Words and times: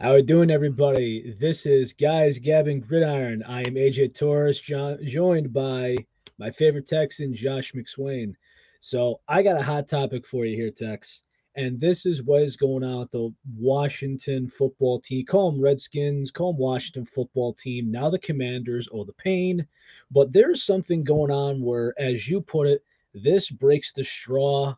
How 0.00 0.14
are 0.14 0.22
doing, 0.22 0.50
everybody? 0.50 1.36
This 1.38 1.66
is 1.66 1.92
Guys 1.92 2.38
Gabbin' 2.38 2.80
Gridiron. 2.80 3.42
I 3.42 3.60
am 3.60 3.74
AJ 3.74 4.14
Torres, 4.14 4.58
jo- 4.58 4.96
joined 5.04 5.52
by 5.52 5.94
my 6.38 6.50
favorite 6.50 6.86
Texan, 6.86 7.34
Josh 7.34 7.74
McSwain. 7.74 8.32
So 8.80 9.20
I 9.28 9.42
got 9.42 9.60
a 9.60 9.62
hot 9.62 9.88
topic 9.88 10.26
for 10.26 10.46
you 10.46 10.56
here, 10.56 10.70
Tex. 10.70 11.20
And 11.54 11.78
this 11.78 12.06
is 12.06 12.22
what 12.22 12.40
is 12.40 12.56
going 12.56 12.82
on 12.82 13.00
with 13.00 13.10
the 13.10 13.34
Washington 13.58 14.48
football 14.48 15.00
team. 15.00 15.26
Call 15.26 15.52
them 15.52 15.60
Redskins, 15.60 16.30
call 16.30 16.54
them 16.54 16.62
Washington 16.62 17.04
football 17.04 17.52
team. 17.52 17.90
Now 17.90 18.08
the 18.08 18.18
Commanders, 18.18 18.88
oh, 18.90 19.04
the 19.04 19.12
pain. 19.12 19.66
But 20.10 20.32
there's 20.32 20.64
something 20.64 21.04
going 21.04 21.30
on 21.30 21.60
where, 21.60 21.92
as 21.98 22.26
you 22.26 22.40
put 22.40 22.68
it, 22.68 22.82
this 23.12 23.50
breaks 23.50 23.92
the 23.92 24.04
straw 24.04 24.74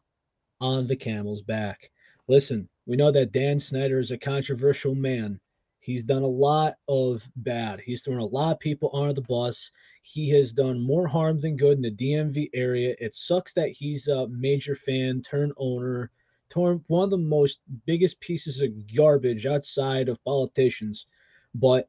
on 0.60 0.88
the 0.88 0.96
camel's 0.96 1.42
back. 1.42 1.92
Listen, 2.26 2.68
we 2.86 2.96
know 2.96 3.10
that 3.12 3.32
Dan 3.32 3.60
Snyder 3.60 3.98
is 3.98 4.10
a 4.10 4.18
controversial 4.18 4.94
man. 4.94 5.40
He's 5.78 6.04
done 6.04 6.22
a 6.22 6.28
lot 6.28 6.74
of 6.88 7.22
bad. 7.36 7.80
He's 7.80 8.02
thrown 8.02 8.18
a 8.18 8.24
lot 8.24 8.52
of 8.52 8.60
people 8.60 8.90
under 8.94 9.12
the 9.12 9.22
bus. 9.22 9.70
He 10.02 10.30
has 10.30 10.52
done 10.52 10.80
more 10.80 11.08
harm 11.08 11.40
than 11.40 11.56
good 11.56 11.76
in 11.76 11.82
the 11.82 11.90
DMV 11.90 12.50
area. 12.54 12.94
It 13.00 13.16
sucks 13.16 13.52
that 13.54 13.70
he's 13.70 14.08
a 14.08 14.28
major 14.28 14.74
fan, 14.74 15.22
turn 15.22 15.52
owner, 15.56 16.10
one 16.54 17.04
of 17.04 17.10
the 17.10 17.18
most 17.18 17.60
biggest 17.86 18.20
pieces 18.20 18.60
of 18.60 18.94
garbage 18.94 19.46
outside 19.46 20.08
of 20.08 20.22
politicians. 20.24 21.06
But 21.54 21.88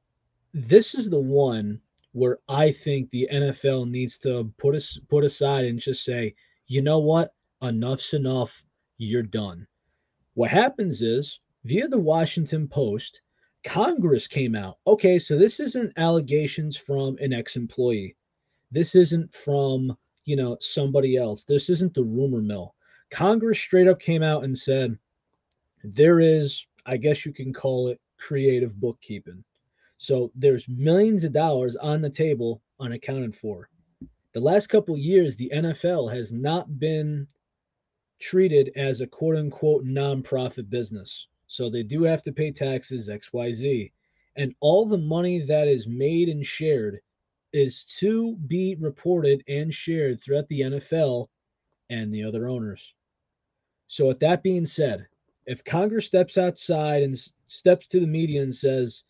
this 0.53 0.95
is 0.95 1.09
the 1.09 1.19
one 1.19 1.81
where 2.13 2.39
I 2.47 2.71
think 2.71 3.09
the 3.09 3.27
NFL 3.31 3.89
needs 3.89 4.17
to 4.19 4.52
put 4.57 4.75
us 4.75 4.99
put 5.09 5.23
aside 5.23 5.66
and 5.66 5.80
just 5.80 6.03
say, 6.03 6.35
you 6.67 6.81
know 6.81 6.99
what, 6.99 7.33
enough's 7.61 8.13
enough. 8.13 8.63
You're 8.97 9.23
done. 9.23 9.67
What 10.35 10.49
happens 10.49 11.01
is 11.01 11.39
via 11.63 11.87
the 11.87 11.99
Washington 11.99 12.67
Post, 12.67 13.21
Congress 13.63 14.27
came 14.27 14.55
out. 14.55 14.77
Okay, 14.87 15.19
so 15.19 15.37
this 15.37 15.59
isn't 15.59 15.94
allegations 15.97 16.75
from 16.75 17.17
an 17.19 17.33
ex-employee. 17.33 18.16
This 18.71 18.95
isn't 18.95 19.33
from, 19.33 19.95
you 20.25 20.35
know, 20.35 20.58
somebody 20.59 21.17
else. 21.17 21.43
This 21.43 21.69
isn't 21.69 21.93
the 21.93 22.03
rumor 22.03 22.41
mill. 22.41 22.75
Congress 23.11 23.59
straight 23.59 23.88
up 23.88 23.99
came 23.99 24.23
out 24.23 24.43
and 24.43 24.58
said 24.58 24.97
there 25.83 26.19
is, 26.19 26.65
I 26.86 26.97
guess 26.97 27.25
you 27.25 27.31
can 27.31 27.53
call 27.53 27.89
it 27.89 28.02
creative 28.17 28.80
bookkeeping. 28.80 29.43
So 29.97 30.31
there's 30.36 30.67
millions 30.67 31.23
of 31.23 31.31
dollars 31.31 31.75
on 31.75 32.02
the 32.02 32.09
table 32.09 32.61
unaccounted 32.80 33.36
for. 33.36 33.69
The 34.33 34.39
last 34.39 34.67
couple 34.67 34.97
years, 34.97 35.36
the 35.36 35.52
NFL 35.53 36.11
has 36.13 36.31
not 36.31 36.80
been 36.80 37.27
treated 38.23 38.71
as 38.77 39.02
a 39.02 39.07
quote 39.07 39.35
unquote 39.35 39.85
nonprofit 39.85 40.69
business. 40.69 41.27
So 41.47 41.69
they 41.69 41.83
do 41.83 42.03
have 42.03 42.23
to 42.23 42.31
pay 42.31 42.52
taxes, 42.52 43.09
XYZ. 43.09 43.91
And 44.38 44.55
all 44.61 44.85
the 44.85 44.97
money 44.97 45.41
that 45.41 45.67
is 45.67 45.88
made 45.88 46.30
and 46.30 46.45
shared 46.45 47.02
is 47.52 47.83
to 47.99 48.35
be 48.47 48.75
reported 48.75 49.43
and 49.47 49.73
shared 49.73 50.19
throughout 50.19 50.47
the 50.47 50.61
NFL 50.61 51.27
and 51.89 52.13
the 52.13 52.23
other 52.23 52.47
owners. 52.47 52.95
So, 53.88 54.07
with 54.07 54.19
that 54.21 54.41
being 54.41 54.65
said, 54.65 55.05
if 55.45 55.63
Congress 55.63 56.08
steps 56.08 56.37
outside 56.37 57.03
and 57.03 57.15
steps 57.47 57.85
to 57.87 57.99
the 57.99 58.08
media 58.08 58.41
and 58.41 58.55
says 58.55 59.03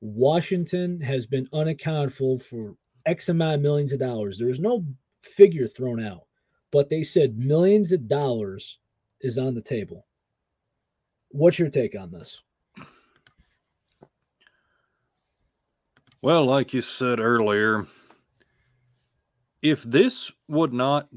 Washington 0.00 1.00
has 1.00 1.26
been 1.26 1.48
unaccountable 1.52 2.38
for 2.38 2.76
X 3.06 3.30
amount 3.30 3.56
of 3.56 3.62
millions 3.62 3.92
of 3.92 3.98
dollars, 3.98 4.38
there's 4.38 4.60
no 4.60 4.84
figure 5.22 5.66
thrown 5.66 6.00
out, 6.04 6.26
but 6.72 6.88
they 6.88 7.02
said 7.02 7.38
millions 7.38 7.92
of 7.92 8.08
dollars 8.08 8.78
is 9.20 9.38
on 9.38 9.54
the 9.54 9.60
table. 9.60 10.06
What's 11.30 11.58
your 11.58 11.70
take 11.70 11.98
on 11.98 12.10
this? 12.10 12.40
Well, 16.22 16.44
like 16.44 16.74
you 16.74 16.82
said 16.82 17.18
earlier, 17.18 17.86
if 19.62 19.82
this 19.82 20.30
would 20.48 20.72
not 20.72 21.08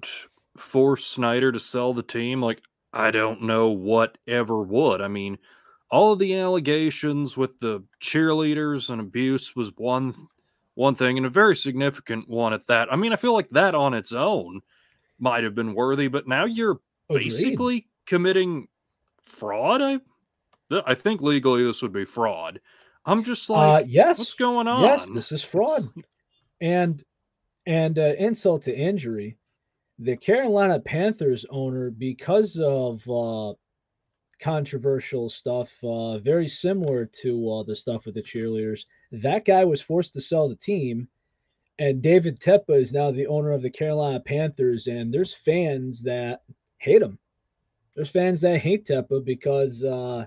force 0.58 1.06
Snyder 1.06 1.52
to 1.52 1.60
sell 1.60 1.94
the 1.94 2.04
team, 2.04 2.42
like 2.42 2.62
I 2.94 3.12
don't 3.12 3.44
know 3.44 3.70
what 3.70 4.18
ever 4.28 4.62
would. 4.62 5.02
I 5.02 5.08
mean, 5.08 5.40
all 5.92 6.14
of 6.14 6.20
the 6.20 6.36
allegations 6.36 7.36
with 7.36 7.60
the 7.60 7.84
cheerleaders 8.02 8.90
and 8.90 9.02
abuse 9.02 9.56
was 9.56 9.72
one 9.76 10.16
one 10.76 10.96
thing 10.96 11.18
and 11.18 11.26
a 11.26 11.30
very 11.30 11.56
significant 11.56 12.28
one 12.28 12.54
at 12.54 12.68
that. 12.68 12.92
I 12.92 12.96
mean, 12.96 13.14
I 13.14 13.16
feel 13.16 13.34
like 13.34 13.50
that 13.52 13.76
on 13.76 13.94
its 13.94 14.12
own 14.12 14.62
might 15.24 15.44
have 15.46 15.56
been 15.56 15.74
worthy, 15.74 16.10
but 16.10 16.28
now 16.28 16.46
you're 16.46 16.80
Agreed. 17.10 17.30
basically 17.30 17.88
committing 18.06 18.68
fraud. 19.24 19.82
I 19.82 20.00
I 20.86 20.96
think 20.96 21.22
legally 21.22 21.64
this 21.64 21.82
would 21.82 21.94
be 21.94 22.06
fraud. 22.06 22.60
I'm 23.06 23.24
just 23.24 23.50
uh, 23.50 23.54
like, 23.54 23.84
uh, 23.84 23.88
yes, 23.88 24.20
what's 24.20 24.34
going 24.34 24.68
on? 24.68 24.82
Yes, 24.84 25.08
this 25.08 25.32
is 25.32 25.42
fraud. 25.42 25.90
It's... 25.96 26.08
And 26.62 27.04
and 27.66 27.98
uh, 27.98 28.14
insult 28.20 28.64
to 28.64 28.78
injury, 28.78 29.38
the 30.00 30.18
Carolina 30.18 30.80
Panthers 30.80 31.46
owner, 31.50 31.90
because 31.90 32.58
of 32.58 33.02
uh, 33.10 33.54
controversial 34.42 35.30
stuff, 35.30 35.72
uh, 35.84 36.18
very 36.18 36.48
similar 36.48 37.06
to 37.22 37.52
uh, 37.52 37.64
the 37.64 37.76
stuff 37.76 38.06
with 38.06 38.16
the 38.16 38.24
cheerleaders, 38.24 38.82
that 39.14 39.46
guy 39.46 39.64
was 39.64 39.82
forced 39.82 40.14
to 40.14 40.22
sell 40.22 40.50
the 40.50 40.56
team. 40.56 41.08
And 41.80 42.02
David 42.02 42.40
Tepper 42.40 42.80
is 42.80 42.94
now 42.94 43.12
the 43.12 43.28
owner 43.28 43.52
of 43.52 43.62
the 43.62 43.70
Carolina 43.70 44.20
Panthers, 44.20 44.88
and 44.88 45.14
there's 45.14 45.34
fans 45.34 46.04
that 46.04 46.42
hate 46.78 47.02
him. 47.02 47.18
There's 47.96 48.10
fans 48.10 48.42
that 48.42 48.60
hate 48.60 48.86
Tepper 48.86 49.24
because 49.24 49.84
uh, 49.84 50.26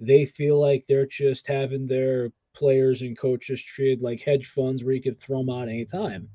they 0.00 0.26
feel 0.26 0.60
like 0.60 0.84
they're 0.86 1.06
just 1.06 1.46
having 1.46 1.86
their 1.86 2.30
players 2.54 3.02
and 3.02 3.16
coaches 3.16 3.62
treated 3.62 4.02
like 4.02 4.20
hedge 4.20 4.46
funds 4.46 4.82
where 4.82 4.94
you 4.94 5.02
could 5.02 5.18
throw 5.18 5.38
them 5.38 5.50
out 5.50 5.68
anytime. 5.68 6.28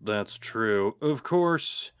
That's 0.00 0.38
true. 0.38 0.96
Of 1.00 1.22
course, 1.22 1.92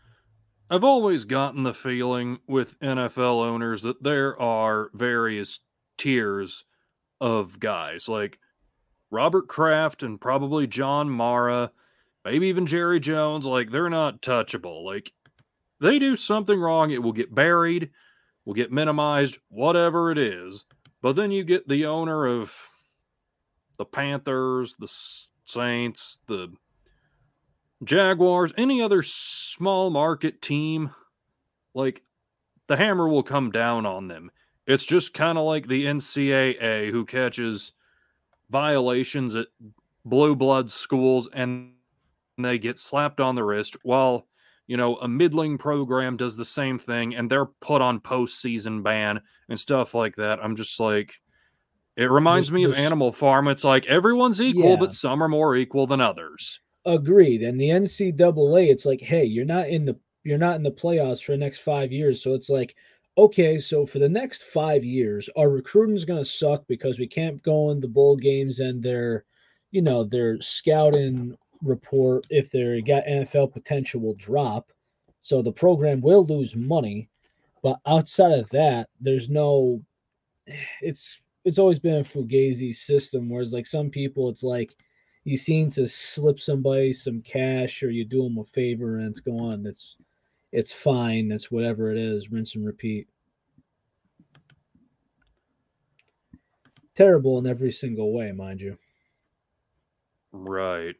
I've 0.70 0.84
always 0.84 1.24
gotten 1.24 1.64
the 1.64 1.74
feeling 1.74 2.38
with 2.46 2.78
NFL 2.80 3.44
owners 3.44 3.82
that 3.82 4.02
there 4.02 4.40
are 4.40 4.90
various 4.94 5.60
tiers 5.98 6.64
of 7.20 7.60
guys 7.60 8.08
like 8.08 8.38
Robert 9.10 9.48
Kraft 9.48 10.02
and 10.02 10.20
probably 10.20 10.66
John 10.66 11.10
Mara, 11.10 11.72
maybe 12.24 12.48
even 12.48 12.66
Jerry 12.66 13.00
Jones. 13.00 13.44
Like, 13.46 13.70
they're 13.70 13.90
not 13.90 14.22
touchable. 14.22 14.84
Like, 14.84 15.12
they 15.80 15.98
do 15.98 16.16
something 16.16 16.60
wrong, 16.60 16.90
it 16.90 17.02
will 17.02 17.12
get 17.12 17.34
buried, 17.34 17.90
will 18.44 18.54
get 18.54 18.72
minimized, 18.72 19.38
whatever 19.48 20.10
it 20.10 20.18
is. 20.18 20.64
But 21.02 21.16
then 21.16 21.30
you 21.30 21.44
get 21.44 21.66
the 21.66 21.86
owner 21.86 22.26
of 22.26 22.54
the 23.78 23.86
Panthers, 23.86 24.76
the 24.78 24.92
Saints, 25.46 26.18
the 26.26 26.52
Jaguars, 27.82 28.52
any 28.58 28.82
other 28.82 29.02
small 29.02 29.88
market 29.88 30.42
team, 30.42 30.90
like 31.72 32.02
the 32.66 32.76
hammer 32.76 33.08
will 33.08 33.22
come 33.22 33.50
down 33.50 33.86
on 33.86 34.08
them. 34.08 34.30
It's 34.66 34.84
just 34.84 35.14
kind 35.14 35.38
of 35.38 35.44
like 35.44 35.66
the 35.66 35.86
NCAA 35.86 36.90
who 36.90 37.06
catches 37.06 37.72
violations 38.50 39.34
at 39.34 39.46
blue 40.04 40.34
blood 40.34 40.70
schools 40.70 41.28
and 41.32 41.72
they 42.38 42.58
get 42.58 42.78
slapped 42.78 43.20
on 43.20 43.34
the 43.34 43.44
wrist 43.44 43.76
while 43.82 44.26
you 44.66 44.76
know 44.76 44.96
a 44.96 45.08
middling 45.08 45.58
program 45.58 46.16
does 46.16 46.36
the 46.36 46.44
same 46.44 46.78
thing 46.78 47.14
and 47.14 47.30
they're 47.30 47.46
put 47.46 47.82
on 47.82 48.00
postseason 48.00 48.82
ban 48.82 49.20
and 49.48 49.58
stuff 49.58 49.94
like 49.94 50.16
that. 50.16 50.38
I'm 50.42 50.56
just 50.56 50.78
like 50.80 51.20
it 51.96 52.10
reminds 52.10 52.48
there's, 52.48 52.54
me 52.54 52.64
of 52.64 52.74
Animal 52.76 53.12
Farm. 53.12 53.48
It's 53.48 53.64
like 53.64 53.86
everyone's 53.86 54.40
equal, 54.40 54.70
yeah. 54.70 54.76
but 54.76 54.94
some 54.94 55.22
are 55.22 55.28
more 55.28 55.56
equal 55.56 55.86
than 55.86 56.00
others. 56.00 56.60
Agreed. 56.86 57.42
And 57.42 57.60
the 57.60 57.68
NCAA, 57.68 58.70
it's 58.70 58.86
like, 58.86 59.02
hey, 59.02 59.24
you're 59.24 59.44
not 59.44 59.68
in 59.68 59.84
the 59.84 59.98
you're 60.22 60.38
not 60.38 60.56
in 60.56 60.62
the 60.62 60.70
playoffs 60.70 61.22
for 61.22 61.32
the 61.32 61.38
next 61.38 61.60
five 61.60 61.92
years. 61.92 62.22
So 62.22 62.34
it's 62.34 62.48
like, 62.48 62.74
okay, 63.18 63.58
so 63.58 63.86
for 63.86 63.98
the 63.98 64.08
next 64.08 64.44
five 64.44 64.84
years, 64.84 65.28
our 65.36 65.48
recruiting 65.48 65.96
is 65.96 66.04
gonna 66.04 66.24
suck 66.24 66.66
because 66.66 66.98
we 66.98 67.06
can't 67.06 67.42
go 67.42 67.70
in 67.70 67.80
the 67.80 67.88
bowl 67.88 68.16
games 68.16 68.60
and 68.60 68.82
their, 68.82 69.24
you 69.70 69.82
know, 69.82 70.04
their 70.04 70.40
scouting 70.40 71.36
report, 71.62 72.26
if 72.30 72.50
they 72.50 72.80
got 72.82 73.04
NFL 73.04 73.52
potential, 73.52 74.00
will 74.00 74.14
drop. 74.14 74.72
So 75.20 75.42
the 75.42 75.52
program 75.52 76.00
will 76.00 76.24
lose 76.24 76.56
money. 76.56 77.08
But 77.62 77.78
outside 77.86 78.38
of 78.38 78.48
that, 78.50 78.88
there's 79.00 79.28
no 79.28 79.82
it's 80.80 81.22
it's 81.44 81.58
always 81.58 81.78
been 81.78 82.00
a 82.00 82.04
fugazi 82.04 82.74
system, 82.74 83.28
whereas 83.28 83.52
like 83.52 83.66
some 83.66 83.90
people 83.90 84.28
it's 84.28 84.42
like 84.42 84.74
you 85.24 85.36
seem 85.36 85.70
to 85.70 85.86
slip 85.86 86.40
somebody 86.40 86.92
some 86.92 87.20
cash 87.22 87.82
or 87.82 87.90
you 87.90 88.04
do 88.04 88.22
them 88.22 88.38
a 88.38 88.44
favor 88.44 88.98
and 88.98 89.08
it's 89.08 89.20
going 89.20 89.40
on. 89.40 89.66
It's 90.52 90.72
fine. 90.72 91.30
It's 91.30 91.50
whatever 91.50 91.90
it 91.90 91.98
is. 91.98 92.30
Rinse 92.30 92.54
and 92.54 92.66
repeat. 92.66 93.08
Terrible 96.94 97.38
in 97.38 97.46
every 97.46 97.72
single 97.72 98.12
way, 98.12 98.32
mind 98.32 98.60
you. 98.60 98.76
Right. 100.32 100.96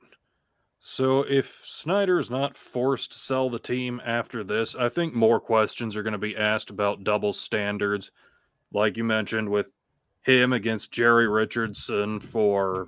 So 0.78 1.20
if 1.28 1.62
Snyder 1.64 2.18
is 2.18 2.30
not 2.30 2.56
forced 2.56 3.12
to 3.12 3.18
sell 3.18 3.50
the 3.50 3.58
team 3.58 4.00
after 4.04 4.42
this, 4.42 4.74
I 4.74 4.88
think 4.88 5.12
more 5.12 5.40
questions 5.40 5.96
are 5.96 6.02
going 6.02 6.12
to 6.12 6.18
be 6.18 6.36
asked 6.36 6.70
about 6.70 7.04
double 7.04 7.32
standards 7.32 8.10
like 8.72 8.96
you 8.96 9.04
mentioned, 9.04 9.48
with 9.48 9.72
him 10.22 10.52
against 10.52 10.92
Jerry 10.92 11.28
Richardson 11.28 12.20
for, 12.20 12.86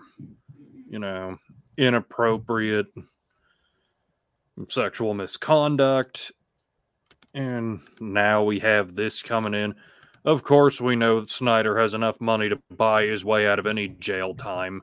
you 0.88 0.98
know, 0.98 1.38
inappropriate 1.76 2.86
sexual 4.68 5.14
misconduct. 5.14 6.30
And 7.34 7.80
now 8.00 8.44
we 8.44 8.58
have 8.60 8.94
this 8.94 9.22
coming 9.22 9.54
in. 9.54 9.74
Of 10.24 10.42
course, 10.42 10.80
we 10.80 10.96
know 10.96 11.20
that 11.20 11.28
Snyder 11.28 11.78
has 11.78 11.94
enough 11.94 12.20
money 12.20 12.48
to 12.48 12.60
buy 12.70 13.06
his 13.06 13.24
way 13.24 13.46
out 13.46 13.58
of 13.58 13.66
any 13.66 13.88
jail 13.88 14.34
time, 14.34 14.82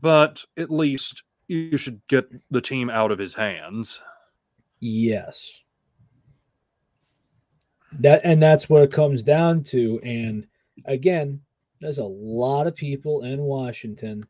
but 0.00 0.44
at 0.56 0.70
least 0.70 1.22
you 1.48 1.76
should 1.76 2.00
get 2.08 2.28
the 2.50 2.60
team 2.60 2.88
out 2.88 3.10
of 3.10 3.18
his 3.18 3.34
hands. 3.34 4.00
Yes. 4.80 5.62
That 8.00 8.20
and 8.24 8.42
that's 8.42 8.68
what 8.68 8.82
it 8.82 8.92
comes 8.92 9.22
down 9.22 9.64
to. 9.64 10.00
And 10.02 10.46
again, 10.84 11.40
there's 11.80 11.98
a 11.98 12.04
lot 12.04 12.66
of 12.66 12.74
people 12.74 13.24
in 13.24 13.40
Washington 13.40 14.24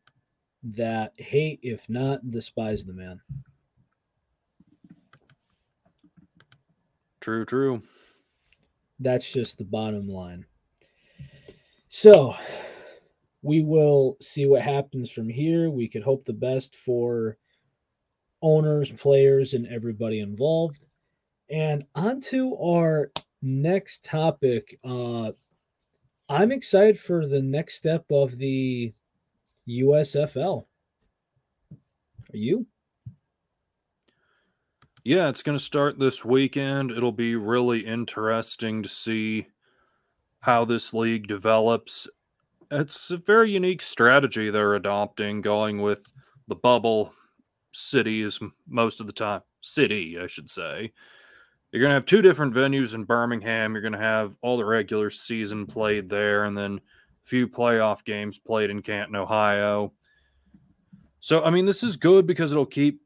that 0.63 1.13
hate, 1.17 1.59
if 1.61 1.87
not 1.89 2.31
despise 2.31 2.83
the 2.83 2.93
man. 2.93 3.19
True, 7.29 7.45
true. 7.45 7.83
That's 8.99 9.29
just 9.29 9.59
the 9.59 9.63
bottom 9.63 10.09
line. 10.09 10.47
So 11.87 12.33
we 13.43 13.61
will 13.61 14.17
see 14.19 14.47
what 14.47 14.63
happens 14.63 15.11
from 15.11 15.29
here. 15.29 15.69
We 15.69 15.87
could 15.87 16.01
hope 16.01 16.25
the 16.25 16.33
best 16.33 16.75
for 16.75 17.37
owners, 18.41 18.91
players, 18.91 19.53
and 19.53 19.67
everybody 19.67 20.21
involved. 20.21 20.83
And 21.51 21.85
on 21.93 22.19
to 22.31 22.57
our 22.57 23.11
next 23.43 24.03
topic. 24.03 24.79
Uh, 24.83 25.33
I'm 26.29 26.51
excited 26.51 26.99
for 26.99 27.27
the 27.27 27.43
next 27.43 27.75
step 27.75 28.05
of 28.09 28.39
the 28.39 28.91
USFL. 29.67 30.65
Are 31.73 31.77
you? 32.37 32.65
Yeah, 35.09 35.29
it's 35.29 35.41
going 35.41 35.57
to 35.57 35.63
start 35.63 35.97
this 35.97 36.23
weekend. 36.23 36.91
It'll 36.91 37.11
be 37.11 37.35
really 37.35 37.79
interesting 37.79 38.83
to 38.83 38.87
see 38.87 39.47
how 40.41 40.65
this 40.65 40.93
league 40.93 41.27
develops. 41.27 42.07
It's 42.69 43.09
a 43.09 43.17
very 43.17 43.49
unique 43.49 43.81
strategy 43.81 44.51
they're 44.51 44.75
adopting, 44.75 45.41
going 45.41 45.81
with 45.81 46.13
the 46.47 46.53
bubble 46.53 47.11
cities 47.71 48.39
most 48.67 48.99
of 49.01 49.07
the 49.07 49.11
time. 49.11 49.41
City, 49.61 50.19
I 50.19 50.27
should 50.27 50.51
say. 50.51 50.93
You're 51.71 51.81
going 51.81 51.89
to 51.89 51.95
have 51.95 52.05
two 52.05 52.21
different 52.21 52.53
venues 52.53 52.93
in 52.93 53.03
Birmingham. 53.03 53.73
You're 53.73 53.81
going 53.81 53.93
to 53.93 53.97
have 53.97 54.35
all 54.43 54.57
the 54.57 54.65
regular 54.65 55.09
season 55.09 55.65
played 55.65 56.07
there 56.07 56.43
and 56.43 56.55
then 56.55 56.75
a 56.75 57.27
few 57.27 57.47
playoff 57.47 58.03
games 58.03 58.37
played 58.37 58.69
in 58.69 58.83
Canton, 58.83 59.15
Ohio. 59.15 59.91
So, 61.19 61.43
I 61.43 61.49
mean, 61.49 61.65
this 61.65 61.81
is 61.81 61.97
good 61.97 62.27
because 62.27 62.51
it'll 62.51 62.67
keep 62.67 63.01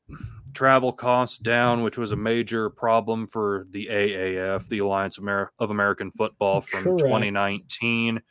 travel 0.53 0.94
costs 0.94 1.38
down, 1.38 1.83
which 1.83 1.97
was 1.97 2.11
a 2.11 2.15
major 2.15 2.69
problem 2.69 3.27
for 3.27 3.67
the 3.71 3.88
AAF, 3.88 4.67
the 4.67 4.79
Alliance 4.79 5.17
of 5.17 5.69
American 5.69 6.11
Football 6.11 6.61
from 6.61 6.83
Correct. 6.83 7.00
2019. 7.00 8.21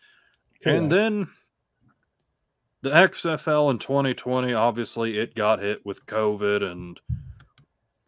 Correct. 0.62 0.78
And 0.78 0.90
then 0.90 1.28
the 2.82 2.90
XFL 2.90 3.70
in 3.70 3.78
2020, 3.78 4.52
obviously, 4.52 5.18
it 5.18 5.34
got 5.34 5.60
hit 5.60 5.84
with 5.84 6.06
COVID 6.06 6.62
and 6.62 7.00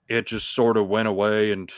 it 0.09 0.27
just 0.27 0.55
sort 0.55 0.77
of 0.77 0.89
went 0.89 1.09
away. 1.09 1.53
And 1.53 1.71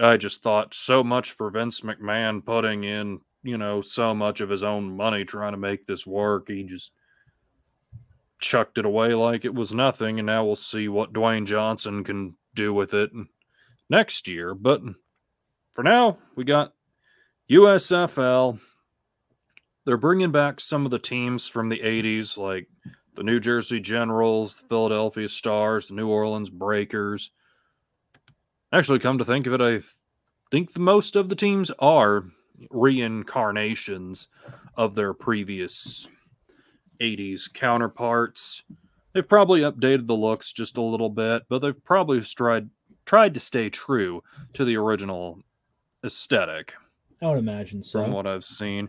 I 0.00 0.16
just 0.16 0.42
thought 0.42 0.74
so 0.74 1.02
much 1.04 1.32
for 1.32 1.50
Vince 1.50 1.80
McMahon 1.80 2.44
putting 2.44 2.84
in, 2.84 3.20
you 3.42 3.56
know, 3.58 3.80
so 3.80 4.14
much 4.14 4.40
of 4.40 4.50
his 4.50 4.64
own 4.64 4.96
money 4.96 5.24
trying 5.24 5.52
to 5.52 5.58
make 5.58 5.86
this 5.86 6.06
work. 6.06 6.48
He 6.48 6.62
just 6.64 6.92
chucked 8.40 8.78
it 8.78 8.84
away 8.84 9.14
like 9.14 9.44
it 9.44 9.54
was 9.54 9.72
nothing. 9.72 10.18
And 10.18 10.26
now 10.26 10.44
we'll 10.44 10.56
see 10.56 10.88
what 10.88 11.12
Dwayne 11.12 11.46
Johnson 11.46 12.04
can 12.04 12.36
do 12.54 12.72
with 12.72 12.94
it 12.94 13.10
next 13.88 14.28
year. 14.28 14.54
But 14.54 14.82
for 15.74 15.82
now, 15.82 16.18
we 16.34 16.44
got 16.44 16.72
USFL. 17.50 18.58
They're 19.84 19.96
bringing 19.96 20.32
back 20.32 20.60
some 20.60 20.84
of 20.84 20.90
the 20.90 20.98
teams 20.98 21.46
from 21.46 21.68
the 21.68 21.78
80s, 21.78 22.36
like 22.36 22.68
the 23.14 23.22
New 23.22 23.40
Jersey 23.40 23.80
Generals, 23.80 24.56
the 24.56 24.66
Philadelphia 24.68 25.28
Stars, 25.28 25.86
the 25.86 25.94
New 25.94 26.08
Orleans 26.08 26.50
Breakers. 26.50 27.30
Actually, 28.72 28.98
come 28.98 29.18
to 29.18 29.24
think 29.24 29.46
of 29.46 29.54
it, 29.54 29.60
I 29.60 29.80
think 30.50 30.72
the 30.72 30.80
most 30.80 31.14
of 31.14 31.28
the 31.28 31.36
teams 31.36 31.70
are 31.78 32.24
reincarnations 32.70 34.28
of 34.76 34.94
their 34.94 35.14
previous 35.14 36.08
80s 37.00 37.52
counterparts. 37.52 38.62
They've 39.12 39.26
probably 39.26 39.60
updated 39.60 40.06
the 40.06 40.14
looks 40.14 40.52
just 40.52 40.76
a 40.76 40.82
little 40.82 41.10
bit, 41.10 41.44
but 41.48 41.60
they've 41.60 41.84
probably 41.84 42.20
tried 42.20 42.70
tried 43.06 43.34
to 43.34 43.40
stay 43.40 43.70
true 43.70 44.22
to 44.52 44.64
the 44.64 44.76
original 44.76 45.40
aesthetic. 46.04 46.74
I 47.22 47.28
would 47.28 47.38
imagine 47.38 47.82
so. 47.82 48.02
From 48.02 48.12
what 48.12 48.26
I've 48.26 48.44
seen. 48.44 48.88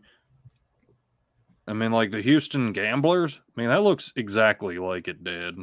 I 1.67 1.73
mean, 1.73 1.91
like 1.91 2.11
the 2.11 2.21
Houston 2.21 2.71
Gamblers, 2.73 3.39
I 3.57 3.61
mean, 3.61 3.69
that 3.69 3.83
looks 3.83 4.13
exactly 4.15 4.79
like 4.79 5.07
it 5.07 5.23
did. 5.23 5.55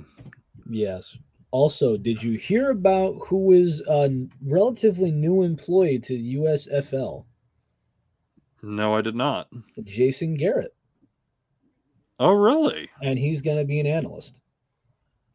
Yes. 0.69 1.17
Also, 1.51 1.97
did 1.97 2.23
you 2.23 2.39
hear 2.39 2.71
about 2.71 3.15
who 3.27 3.53
is 3.53 3.81
a 3.89 4.27
relatively 4.45 5.11
new 5.11 5.43
employee 5.43 5.99
to 6.01 6.15
the 6.15 6.35
USFL? 6.35 7.25
No, 8.63 8.95
I 8.95 9.03
did 9.03 9.15
not. 9.15 9.49
Jason 9.85 10.35
Garrett. 10.35 10.75
Oh, 12.19 12.33
really? 12.33 12.89
And 13.03 13.19
he's 13.19 13.43
going 13.43 13.59
to 13.59 13.65
be 13.65 13.81
an 13.81 13.87
analyst. 13.87 14.37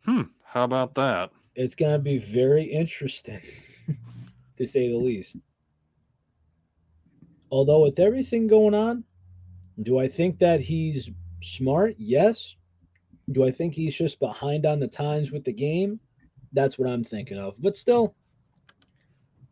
Hmm. 0.05 0.23
How 0.43 0.63
about 0.63 0.95
that? 0.95 1.31
It's 1.55 1.75
going 1.75 1.91
to 1.93 1.99
be 1.99 2.17
very 2.17 2.63
interesting, 2.63 3.41
to 4.57 4.65
say 4.65 4.89
the 4.89 4.97
least. 4.97 5.37
Although, 7.51 7.83
with 7.83 7.99
everything 7.99 8.47
going 8.47 8.73
on, 8.73 9.03
do 9.81 9.99
I 9.99 10.07
think 10.07 10.39
that 10.39 10.61
he's 10.61 11.09
smart? 11.41 11.95
Yes. 11.97 12.55
Do 13.31 13.45
I 13.45 13.51
think 13.51 13.73
he's 13.73 13.95
just 13.95 14.19
behind 14.19 14.65
on 14.65 14.79
the 14.79 14.87
times 14.87 15.31
with 15.31 15.43
the 15.43 15.53
game? 15.53 15.99
That's 16.53 16.79
what 16.79 16.89
I'm 16.89 17.03
thinking 17.03 17.37
of. 17.37 17.55
But 17.59 17.75
still, 17.75 18.15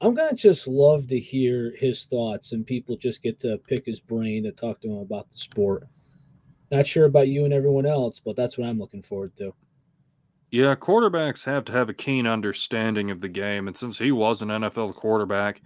I'm 0.01 0.13
gonna 0.13 0.35
just 0.35 0.67
love 0.67 1.07
to 1.07 1.19
hear 1.19 1.75
his 1.77 2.05
thoughts, 2.05 2.51
and 2.51 2.65
people 2.65 2.97
just 2.97 3.21
get 3.21 3.39
to 3.41 3.57
pick 3.67 3.85
his 3.85 3.99
brain 3.99 4.43
to 4.43 4.51
talk 4.51 4.81
to 4.81 4.89
him 4.89 4.97
about 4.97 5.31
the 5.31 5.37
sport. 5.37 5.87
Not 6.71 6.87
sure 6.87 7.05
about 7.05 7.27
you 7.27 7.45
and 7.45 7.53
everyone 7.53 7.85
else, 7.85 8.19
but 8.19 8.35
that's 8.35 8.57
what 8.57 8.67
I'm 8.67 8.79
looking 8.79 9.03
forward 9.03 9.35
to. 9.37 9.53
Yeah, 10.49 10.75
quarterbacks 10.75 11.45
have 11.45 11.65
to 11.65 11.71
have 11.73 11.89
a 11.89 11.93
keen 11.93 12.25
understanding 12.25 13.11
of 13.11 13.21
the 13.21 13.29
game, 13.29 13.67
and 13.67 13.77
since 13.77 13.97
he 13.97 14.11
was 14.11 14.41
an 14.41 14.49
NFL 14.49 14.95
quarterback, 14.95 15.61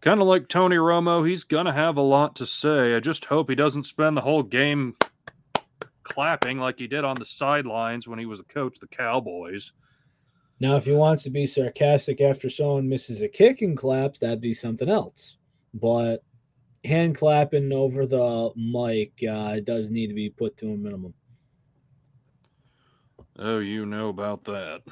kind 0.00 0.20
of 0.20 0.26
like 0.26 0.48
Tony 0.48 0.76
Romo, 0.76 1.26
he's 1.26 1.44
gonna 1.44 1.72
have 1.72 1.96
a 1.96 2.02
lot 2.02 2.36
to 2.36 2.46
say. 2.46 2.94
I 2.94 3.00
just 3.00 3.26
hope 3.26 3.48
he 3.48 3.54
doesn't 3.54 3.84
spend 3.84 4.16
the 4.16 4.22
whole 4.22 4.42
game 4.42 4.96
clapping 6.02 6.58
like 6.58 6.78
he 6.78 6.86
did 6.86 7.04
on 7.04 7.16
the 7.16 7.24
sidelines 7.24 8.06
when 8.06 8.18
he 8.18 8.26
was 8.26 8.40
a 8.40 8.44
coach 8.44 8.76
of 8.76 8.80
the 8.80 8.94
Cowboys. 8.94 9.72
Now, 10.58 10.76
if 10.76 10.84
he 10.84 10.92
wants 10.92 11.22
to 11.22 11.30
be 11.30 11.46
sarcastic 11.46 12.20
after 12.20 12.50
someone 12.50 12.88
misses 12.88 13.22
a 13.22 13.28
kick 13.28 13.62
and 13.62 13.76
claps, 13.76 14.20
that'd 14.20 14.42
be 14.42 14.52
something 14.52 14.90
else. 14.90 15.36
But 15.72 16.22
hand 16.84 17.16
clapping 17.16 17.72
over 17.72 18.06
the 18.06 18.50
mic 18.56 19.12
uh, 19.28 19.54
it 19.56 19.64
does 19.64 19.90
need 19.90 20.08
to 20.08 20.14
be 20.14 20.30
put 20.30 20.56
to 20.58 20.72
a 20.72 20.76
minimum. 20.76 21.14
Oh, 23.38 23.58
you 23.58 23.86
know 23.86 24.08
about 24.08 24.44
that. 24.44 24.82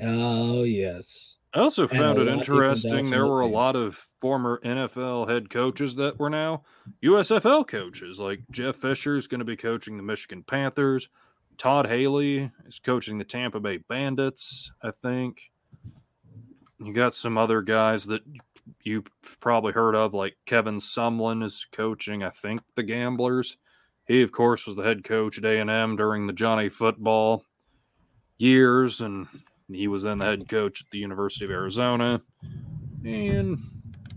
Oh, 0.00 0.62
yes. 0.62 1.36
I 1.52 1.60
also 1.60 1.86
found 1.86 2.18
it 2.18 2.28
interesting. 2.28 3.10
There 3.10 3.26
were 3.26 3.40
a 3.40 3.46
lot 3.46 3.76
of 3.76 4.08
former 4.20 4.60
NFL 4.64 5.28
head 5.28 5.50
coaches 5.50 5.94
that 5.96 6.18
were 6.18 6.30
now 6.30 6.62
USFL 7.04 7.66
coaches. 7.66 8.18
Like 8.18 8.40
Jeff 8.50 8.76
Fisher 8.76 9.16
is 9.16 9.28
going 9.28 9.38
to 9.38 9.44
be 9.44 9.56
coaching 9.56 9.96
the 9.96 10.02
Michigan 10.02 10.44
Panthers. 10.44 11.08
Todd 11.56 11.86
Haley 11.86 12.50
is 12.66 12.80
coaching 12.80 13.18
the 13.18 13.24
Tampa 13.24 13.60
Bay 13.60 13.76
Bandits, 13.76 14.72
I 14.82 14.90
think. 15.02 15.52
You 16.80 16.92
got 16.92 17.14
some 17.14 17.38
other 17.38 17.62
guys 17.62 18.04
that 18.06 18.22
you've 18.82 19.06
probably 19.40 19.72
heard 19.72 19.94
of, 19.94 20.14
like 20.14 20.36
Kevin 20.46 20.78
Sumlin 20.78 21.44
is 21.44 21.66
coaching, 21.72 22.22
I 22.22 22.30
think, 22.30 22.60
the 22.76 22.82
Gamblers. 22.82 23.56
He, 24.06 24.22
of 24.22 24.32
course, 24.32 24.66
was 24.66 24.76
the 24.76 24.82
head 24.82 25.04
coach 25.04 25.38
at 25.38 25.44
A&M 25.44 25.96
during 25.96 26.26
the 26.26 26.32
Johnny 26.32 26.68
football 26.68 27.44
years, 28.38 29.00
and 29.00 29.26
he 29.68 29.88
was 29.88 30.02
then 30.02 30.18
the 30.18 30.26
head 30.26 30.48
coach 30.48 30.82
at 30.82 30.90
the 30.90 30.98
University 30.98 31.44
of 31.44 31.50
Arizona. 31.50 32.20
And 33.04 33.58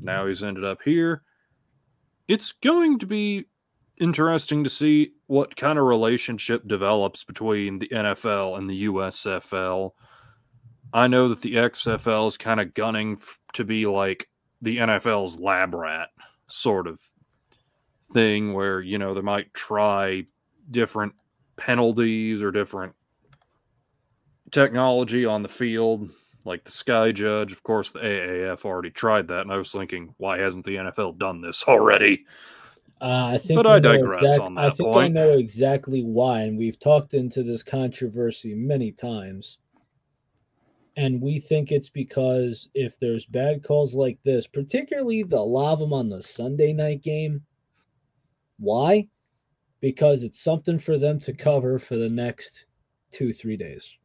now 0.02 0.28
he's 0.28 0.44
ended 0.44 0.66
up 0.66 0.80
here. 0.84 1.24
It's 2.28 2.52
going 2.52 3.00
to 3.00 3.06
be 3.06 3.46
interesting 4.00 4.64
to 4.64 4.70
see 4.70 5.12
what 5.28 5.56
kind 5.56 5.80
of 5.80 5.86
relationship 5.86 6.68
develops 6.68 7.24
between 7.24 7.80
the 7.80 7.88
NFL 7.88 8.58
and 8.58 8.70
the 8.70 8.86
USFL. 8.86 9.92
I 10.94 11.08
know 11.08 11.30
that 11.30 11.42
the 11.42 11.56
XFL 11.56 12.28
is 12.28 12.38
kind 12.38 12.60
of 12.60 12.74
gunning 12.74 13.22
to 13.54 13.64
be 13.64 13.86
like 13.86 14.28
the 14.62 14.78
NFL's 14.78 15.38
lab 15.38 15.74
rat, 15.74 16.10
sort 16.48 16.88
of. 16.88 17.00
thing 18.14 18.54
where, 18.54 18.80
you 18.80 18.98
know, 18.98 19.14
they 19.14 19.22
might 19.22 19.54
try 19.54 20.24
different 20.72 21.14
penalties 21.58 22.42
or 22.42 22.52
different 22.52 22.94
technology 24.52 25.26
on 25.26 25.44
the 25.44 25.50
field, 25.50 26.10
like 26.46 26.64
the 26.64 26.72
Sky 26.72 27.12
Judge. 27.12 27.52
Of 27.52 27.64
course, 27.64 27.92
the 27.92 28.00
AAF 28.00 28.64
already 28.64 28.92
tried 28.92 29.28
that. 29.28 29.42
And 29.42 29.52
I 29.52 29.58
was 29.58 29.74
thinking, 29.74 30.14
why 30.18 30.38
hasn't 30.38 30.66
the 30.66 30.76
NFL 30.78 31.18
done 31.18 31.42
this 31.42 31.66
already? 31.68 32.26
Uh, 33.02 33.32
I 33.34 33.38
think, 33.40 33.58
but 33.58 33.68
I 33.68 33.80
digress 33.80 34.24
exact, 34.24 34.40
on 34.40 34.56
that 34.56 34.62
I 34.64 34.70
think 34.70 34.90
point. 34.90 35.18
I 35.18 35.22
know 35.22 35.38
exactly 35.38 36.02
why, 36.02 36.44
and 36.44 36.58
we've 36.58 36.80
talked 36.80 37.14
into 37.14 37.44
this 37.44 37.62
controversy 37.62 38.56
many 38.56 38.94
times. 38.94 39.58
And 40.98 41.22
we 41.22 41.40
think 41.40 41.72
it's 41.72 41.92
because 41.92 42.70
if 42.74 43.00
there's 43.00 43.26
bad 43.28 43.64
calls 43.64 43.94
like 43.94 44.18
this, 44.24 44.48
particularly 44.48 45.22
the 45.22 45.38
of 45.38 45.80
them 45.80 45.94
on 45.94 46.10
the 46.10 46.24
Sunday 46.24 46.74
night 46.74 47.04
game, 47.04 47.44
why? 48.58 49.08
Because 49.80 50.24
it's 50.24 50.44
something 50.44 50.80
for 50.80 50.98
them 50.98 51.20
to 51.20 51.34
cover 51.34 51.78
for 51.78 51.96
the 51.98 52.10
next 52.10 52.66
two, 53.12 53.32
three 53.32 53.58
days. 53.58 53.96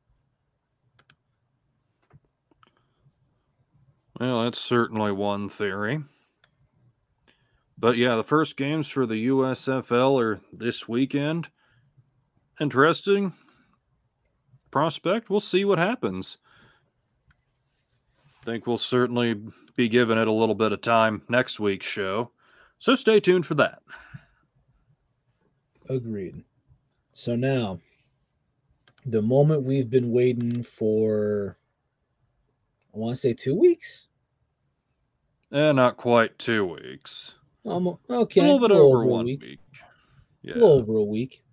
Well, 4.21 4.45
that's 4.45 4.61
certainly 4.61 5.13
one 5.13 5.49
theory. 5.49 6.05
But 7.79 7.97
yeah, 7.97 8.17
the 8.17 8.23
first 8.23 8.59
games 8.59 8.89
for 8.89 9.07
the 9.07 9.29
USFL 9.29 10.23
are 10.23 10.41
this 10.53 10.87
weekend. 10.87 11.49
Interesting 12.61 13.33
prospect. 14.71 15.31
We'll 15.31 15.41
see 15.41 15.65
what 15.65 15.79
happens. 15.79 16.37
Think 18.45 18.67
we'll 18.67 18.79
certainly 18.79 19.41
be 19.77 19.89
giving 19.89 20.19
it 20.19 20.27
a 20.27 20.33
little 20.33 20.55
bit 20.55 20.73
of 20.73 20.81
time 20.81 21.23
next 21.29 21.61
week's 21.61 21.87
show. 21.87 22.31
So 22.79 22.97
stay 22.97 23.21
tuned 23.21 23.47
for 23.47 23.55
that. 23.55 23.83
Agreed. 25.89 26.43
So 27.15 27.37
now, 27.37 27.79
the 29.07 29.23
moment 29.23 29.65
we've 29.65 29.91
been 29.91 30.11
waiting 30.11 30.65
for, 30.65 31.57
I 32.95 32.99
want 32.99 33.15
to 33.15 33.21
say 33.21 33.35
two 33.35 33.55
weeks. 33.55 34.07
Eh, 35.53 35.73
not 35.73 35.97
quite 35.97 36.39
two 36.39 36.65
weeks. 36.65 37.35
Um, 37.65 37.99
okay. 38.11 38.41
A 38.41 38.45
little 38.45 38.59
bit 38.59 38.71
a 38.71 38.75
little 38.75 38.89
over, 38.89 38.99
over, 38.99 39.07
one 39.07 39.27
week. 39.27 39.43
week. 39.43 39.61
Yeah. 40.43 40.55
A 40.55 40.57
little 40.57 40.79
over 40.79 40.97
a 40.97 41.05
week. 41.05 41.45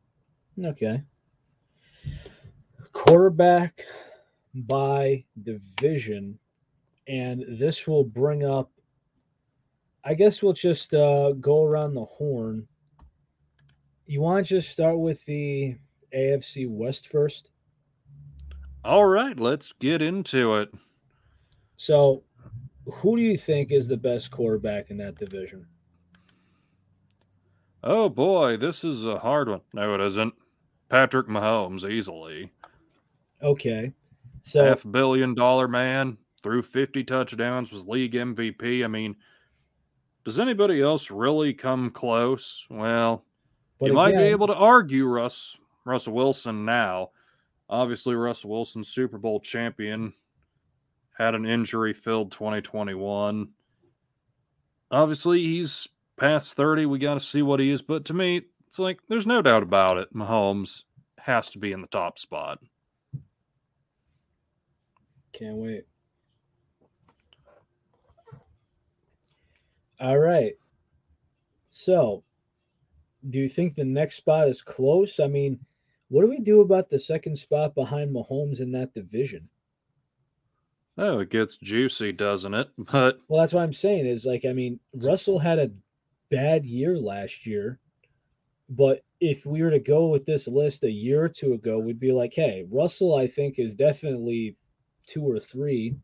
Okay. 0.64 1.04
Quarterback 2.94 3.84
by 4.56 5.26
division. 5.40 6.40
And 7.10 7.44
this 7.60 7.88
will 7.88 8.04
bring 8.04 8.46
up, 8.46 8.72
I 10.06 10.14
guess 10.14 10.44
we'll 10.44 10.54
just 10.54 10.94
uh, 10.94 11.32
go 11.34 11.64
around 11.64 11.96
the 11.96 12.06
horn. 12.06 12.68
You 14.06 14.22
want 14.22 14.46
to 14.46 14.56
just 14.56 14.70
start 14.70 15.00
with 15.00 15.26
the 15.26 15.76
AFC 16.16 16.70
West 16.70 17.10
first? 17.10 17.50
All 18.86 19.06
right, 19.06 19.38
let's 19.40 19.74
get 19.80 20.04
into 20.04 20.56
it. 20.56 20.70
So, 21.78 22.24
who 22.86 23.18
do 23.18 23.24
you 23.24 23.38
think 23.38 23.72
is 23.72 23.88
the 23.88 23.98
best 23.98 24.32
quarterback 24.32 24.92
in 24.92 24.98
that 24.98 25.16
division? 25.16 25.66
Oh 27.84 28.10
boy, 28.10 28.58
this 28.58 28.84
is 28.84 29.06
a 29.06 29.20
hard 29.20 29.50
one. 29.50 29.62
No, 29.74 29.96
it 29.96 30.02
isn't. 30.02 30.34
Patrick 30.90 31.28
Mahomes, 31.28 31.90
easily. 31.90 32.52
Okay. 33.42 33.94
So 34.44 34.64
half 34.64 34.84
billion 34.90 35.34
dollar 35.34 35.68
man, 35.68 36.18
threw 36.42 36.62
50 36.62 37.04
touchdowns, 37.04 37.72
was 37.72 37.86
league 37.86 38.14
MVP. 38.14 38.84
I 38.84 38.88
mean, 38.88 39.16
does 40.24 40.40
anybody 40.40 40.82
else 40.82 41.12
really 41.12 41.54
come 41.54 41.90
close? 41.92 42.66
Well, 42.70 43.26
you 43.80 43.88
again, 43.88 43.96
might 43.96 44.16
be 44.16 44.24
able 44.24 44.48
to 44.48 44.56
argue 44.56 45.06
Russ 45.06 45.58
Russell 45.86 46.14
Wilson 46.14 46.66
now. 46.66 47.12
Obviously, 47.70 48.16
Russell 48.16 48.50
Wilson, 48.50 48.84
Super 48.84 49.18
Bowl 49.18 49.40
champion, 49.40 50.14
had 51.18 51.36
an 51.36 51.46
injury 51.46 51.94
filled 51.94 52.32
2021. 52.32 53.50
Obviously, 54.92 55.44
he's 55.44 55.88
past 56.18 56.56
30, 56.56 56.86
we 56.86 57.00
got 57.00 57.14
to 57.16 57.20
see 57.20 57.42
what 57.42 57.60
he 57.60 57.70
is. 57.70 57.82
But 57.82 58.06
to 58.06 58.14
me, 58.14 58.42
it's 58.68 58.80
like 58.80 59.00
there's 59.08 59.28
no 59.28 59.42
doubt 59.42 59.64
about 59.64 59.98
it. 59.98 60.14
Mahomes 60.14 60.84
has 61.18 61.50
to 61.52 61.60
be 61.60 61.72
in 61.72 61.82
the 61.82 61.88
top 61.88 62.20
spot. 62.20 62.60
Can't 65.34 65.56
wait. 65.56 65.86
All 70.00 70.18
right. 70.18 70.54
So, 71.72 72.24
do 73.28 73.40
you 73.40 73.50
think 73.50 73.76
the 73.76 73.84
next 73.84 74.16
spot 74.16 74.48
is 74.48 74.62
close? 74.62 75.20
I 75.20 75.28
mean, 75.28 75.60
what 76.08 76.22
do 76.22 76.30
we 76.30 76.40
do 76.40 76.62
about 76.62 76.90
the 76.90 77.00
second 77.00 77.38
spot 77.38 77.76
behind 77.76 78.16
Mahomes 78.16 78.62
in 78.62 78.72
that 78.72 78.94
division? 78.94 79.50
Oh, 80.98 81.20
it 81.20 81.30
gets 81.30 81.58
juicy, 81.58 82.12
doesn't 82.12 82.54
it? 82.54 82.70
But 82.92 83.20
well, 83.28 83.42
that's 83.42 83.54
what 83.54 83.64
I'm 83.64 83.74
saying. 83.74 84.06
Is 84.06 84.26
like, 84.26 84.46
I 84.46 84.54
mean, 84.54 84.80
Russell 84.94 85.40
had 85.40 85.60
a 85.60 85.72
bad 86.30 86.66
year 86.66 86.98
last 86.98 87.46
year. 87.46 87.80
But 88.70 89.04
if 89.20 89.46
we 89.46 89.64
were 89.64 89.72
to 89.72 89.80
go 89.80 90.08
with 90.08 90.26
this 90.26 90.48
list 90.48 90.84
a 90.84 90.92
year 90.92 91.24
or 91.24 91.30
two 91.30 91.54
ago, 91.54 91.80
we'd 91.80 92.00
be 92.00 92.12
like, 92.12 92.34
hey, 92.34 92.68
Russell, 92.70 93.16
I 93.16 93.28
think, 93.28 93.58
is 93.58 93.74
definitely 93.74 94.56
two 95.08 95.24
or 95.24 95.40
three, 95.40 95.96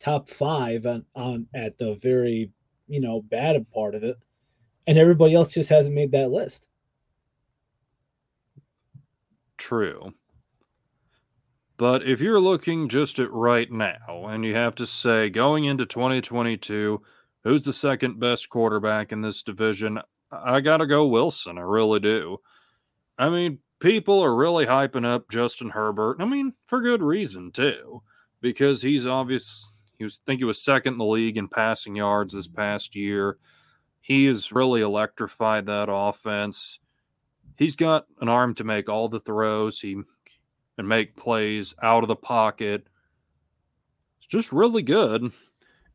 top 0.00 0.28
five 0.28 0.86
on, 0.86 1.04
on 1.14 1.46
at 1.54 1.76
the 1.76 1.94
very, 1.96 2.50
you 2.86 3.00
know, 3.00 3.22
bad 3.22 3.64
part 3.72 3.94
of 3.94 4.04
it. 4.04 4.16
And 4.86 4.98
everybody 4.98 5.34
else 5.34 5.52
just 5.52 5.70
hasn't 5.70 5.94
made 5.94 6.12
that 6.12 6.30
list. 6.30 6.66
True. 9.56 10.12
But 11.76 12.06
if 12.06 12.20
you're 12.20 12.40
looking 12.40 12.88
just 12.88 13.18
at 13.18 13.32
right 13.32 13.70
now, 13.70 14.26
and 14.28 14.44
you 14.44 14.54
have 14.54 14.74
to 14.76 14.86
say 14.86 15.30
going 15.30 15.64
into 15.64 15.86
2022, 15.86 17.02
who's 17.42 17.62
the 17.62 17.72
second 17.72 18.20
best 18.20 18.48
quarterback 18.48 19.10
in 19.10 19.22
this 19.22 19.42
division? 19.42 19.98
I 20.30 20.60
got 20.60 20.78
to 20.78 20.86
go 20.86 21.06
Wilson. 21.06 21.58
I 21.58 21.62
really 21.62 22.00
do. 22.00 22.38
I 23.18 23.28
mean, 23.28 23.58
people 23.80 24.20
are 24.22 24.34
really 24.34 24.66
hyping 24.66 25.04
up 25.04 25.30
Justin 25.30 25.70
Herbert. 25.70 26.18
I 26.20 26.24
mean, 26.24 26.52
for 26.66 26.80
good 26.80 27.02
reason 27.02 27.50
too, 27.50 28.02
because 28.40 28.82
he's 28.82 29.06
obvious. 29.06 29.70
He 29.98 30.04
was 30.04 30.20
I 30.22 30.24
think 30.26 30.40
he 30.40 30.44
was 30.44 30.62
second 30.62 30.94
in 30.94 30.98
the 30.98 31.04
league 31.04 31.36
in 31.36 31.48
passing 31.48 31.96
yards 31.96 32.34
this 32.34 32.48
mm-hmm. 32.48 32.56
past 32.56 32.96
year. 32.96 33.38
He 34.00 34.26
has 34.26 34.52
really 34.52 34.82
electrified 34.82 35.66
that 35.66 35.88
offense. 35.90 36.78
He's 37.56 37.76
got 37.76 38.06
an 38.20 38.28
arm 38.28 38.54
to 38.56 38.64
make 38.64 38.88
all 38.88 39.08
the 39.08 39.20
throws. 39.20 39.80
He 39.80 40.02
can 40.76 40.88
make 40.88 41.16
plays 41.16 41.74
out 41.82 42.02
of 42.02 42.08
the 42.08 42.16
pocket. 42.16 42.86
It's 44.18 44.26
just 44.26 44.52
really 44.52 44.82
good. 44.82 45.32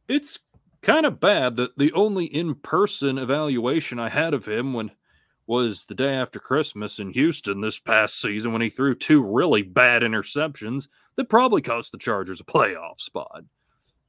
It's 0.07 0.39
kind 0.81 1.05
of 1.05 1.19
bad 1.19 1.57
that 1.57 1.77
the 1.77 1.91
only 1.93 2.25
in-person 2.25 3.17
evaluation 3.17 3.99
I 3.99 4.09
had 4.09 4.33
of 4.33 4.47
him 4.47 4.73
when 4.73 4.91
was 5.45 5.85
the 5.85 5.95
day 5.95 6.13
after 6.13 6.39
Christmas 6.39 6.99
in 6.99 7.11
Houston 7.11 7.59
this 7.61 7.79
past 7.79 8.21
season 8.21 8.53
when 8.53 8.61
he 8.61 8.69
threw 8.69 8.93
two 8.93 9.21
really 9.21 9.63
bad 9.63 10.03
interceptions 10.03 10.87
that 11.15 11.27
probably 11.27 11.61
cost 11.61 11.91
the 11.91 11.97
Chargers 11.97 12.39
a 12.39 12.43
playoff 12.43 13.01
spot. 13.01 13.43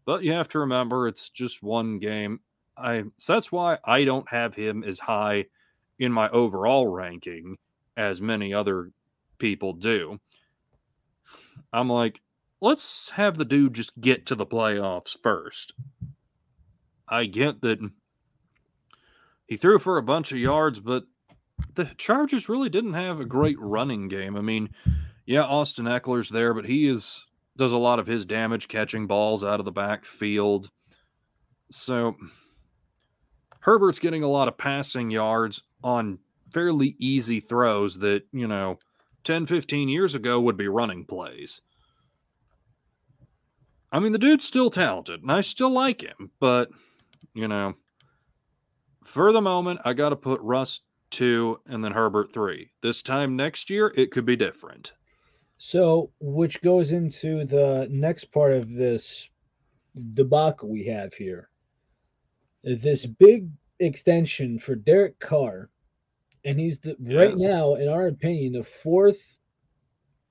But 0.05 0.23
you 0.23 0.33
have 0.33 0.49
to 0.51 0.61
remember 0.61 1.07
it's 1.07 1.31
just 1.31 1.63
one 1.63 1.99
game. 1.99 2.41
I 2.77 3.05
so 3.17 3.35
that's 3.35 3.53
why 3.53 3.79
I 3.85 4.05
don't 4.05 4.29
have 4.31 4.55
him 4.55 4.83
as 4.85 4.99
high 4.99 5.47
in 5.99 6.13
my 6.13 6.29
overall 6.31 6.87
ranking 6.87 7.59
as 7.97 8.23
many 8.23 8.55
other 8.55 8.91
people 9.39 9.75
do. 9.75 10.19
I'm 11.73 11.89
like, 11.89 12.21
let's 12.61 13.11
have 13.11 13.37
the 13.37 13.45
dude 13.45 13.75
just 13.75 14.01
get 14.01 14.27
to 14.27 14.35
the 14.35 14.47
playoffs 14.47 15.17
first. 15.23 15.75
I 17.09 17.27
get 17.27 17.61
that 17.61 17.79
he 19.47 19.57
threw 19.57 19.79
for 19.79 19.99
a 19.99 20.03
bunch 20.03 20.33
of 20.33 20.39
yards, 20.39 20.81
but 20.81 21.05
the 21.75 21.87
Chargers 21.99 22.49
really 22.49 22.69
didn't 22.69 22.95
have 22.95 23.21
a 23.21 23.25
great 23.25 23.59
running 23.59 24.09
game. 24.09 24.37
I 24.37 24.41
mean, 24.41 24.71
yeah, 25.27 25.43
Austin 25.43 25.87
Ekeler's 25.87 26.29
there, 26.29 26.55
but 26.55 26.67
he 26.67 26.87
is 26.87 27.27
does 27.61 27.73
a 27.73 27.77
lot 27.77 27.99
of 27.99 28.07
his 28.07 28.25
damage 28.25 28.69
catching 28.69 29.07
balls 29.07 29.45
out 29.45 29.61
of 29.61 29.67
the 29.67 29.71
backfield. 29.71 30.71
So 31.71 32.17
Herbert's 33.61 33.99
getting 33.99 34.23
a 34.23 34.31
lot 34.31 34.49
of 34.49 34.57
passing 34.57 35.11
yards 35.11 35.63
on 35.85 36.21
fairly 36.55 36.97
easy 36.99 37.39
throws 37.39 37.99
that, 37.99 38.23
you 38.33 38.49
know, 38.49 38.79
10, 39.25 39.45
15 39.45 39.91
years 39.91 40.15
ago 40.15 40.41
would 40.41 40.57
be 40.57 40.69
running 40.69 41.05
plays. 41.05 41.61
I 43.93 43.99
mean, 43.99 44.13
the 44.13 44.19
dude's 44.19 44.47
still 44.47 44.71
talented, 44.71 45.21
and 45.21 45.31
I 45.31 45.43
still 45.43 45.71
like 45.71 46.01
him, 46.01 46.31
but 46.41 46.71
you 47.35 47.47
know, 47.47 47.75
for 49.05 49.33
the 49.33 49.43
moment, 49.43 49.81
I 49.85 49.93
got 49.93 50.09
to 50.09 50.17
put 50.17 50.41
Russ 50.41 50.81
two 51.11 51.61
and 51.67 51.85
then 51.85 51.93
Herbert 51.93 52.33
three. 52.33 52.71
This 52.81 53.03
time 53.03 53.37
next 53.37 53.69
year, 53.69 53.93
it 53.95 54.13
could 54.13 54.25
be 54.25 54.37
different. 54.37 54.95
So, 55.63 56.11
which 56.21 56.63
goes 56.63 56.93
into 56.93 57.45
the 57.45 57.87
next 57.91 58.33
part 58.33 58.53
of 58.53 58.73
this 58.73 59.29
debacle 60.15 60.71
we 60.71 60.87
have 60.87 61.13
here. 61.13 61.51
This 62.65 63.05
big 63.05 63.51
extension 63.79 64.59
for 64.59 64.75
Derek 64.75 65.19
Carr 65.19 65.69
And 66.45 66.59
he's 66.59 66.81
the 66.81 66.97
right 67.15 67.35
now, 67.37 67.75
in 67.75 67.89
our 67.89 68.07
opinion, 68.07 68.55
the 68.55 68.65
fourth, 68.65 69.37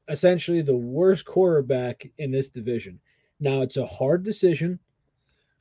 essentially 0.09 0.63
the 0.63 0.75
worst 0.75 1.25
quarterback 1.25 2.09
in 2.17 2.31
this 2.31 2.49
division. 2.49 2.99
Now 3.39 3.61
it's 3.61 3.77
a 3.77 3.85
hard 3.85 4.23
decision. 4.23 4.79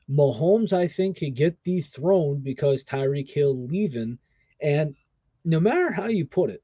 Mahomes, 0.09 0.73
I 0.73 0.87
think, 0.87 1.17
could 1.17 1.35
get 1.35 1.63
dethroned 1.63 2.43
because 2.43 2.83
Tyreek 2.83 3.29
Hill 3.29 3.67
leaving. 3.67 4.17
And 4.61 4.95
no 5.45 5.59
matter 5.59 5.91
how 5.91 6.07
you 6.07 6.25
put 6.25 6.49
it, 6.49 6.63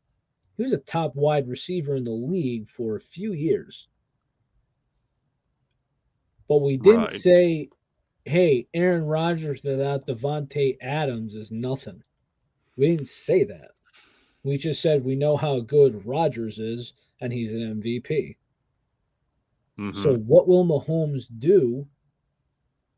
he 0.58 0.64
was 0.64 0.74
a 0.74 0.78
top 0.78 1.16
wide 1.16 1.48
receiver 1.48 1.96
in 1.96 2.04
the 2.04 2.12
league 2.12 2.70
for 2.70 2.96
a 2.96 3.02
few 3.02 3.34
years. 3.34 3.88
But 6.48 6.60
we 6.60 6.78
didn't 6.78 7.12
Right. 7.12 7.12
say, 7.12 7.70
hey, 8.26 8.68
Aaron 8.74 9.04
Rodgers 9.06 9.64
without 9.64 10.08
Davante 10.08 10.78
Adams 10.82 11.36
is 11.36 11.52
nothing. 11.52 12.04
We 12.78 12.88
didn't 12.88 13.08
say 13.08 13.44
that. 13.46 13.72
We 14.44 14.58
just 14.58 14.82
said 14.82 15.04
we 15.04 15.16
know 15.16 15.38
how 15.38 15.60
good 15.62 16.06
Rodgers 16.06 16.60
is 16.60 16.94
and 17.20 17.34
he's 17.34 17.52
an 17.52 17.82
MVP. 17.82 18.38
Mhm. 19.78 19.96
So 19.96 20.16
what 20.16 20.48
will 20.48 20.66
Mahomes 20.66 21.28
do 21.40 21.88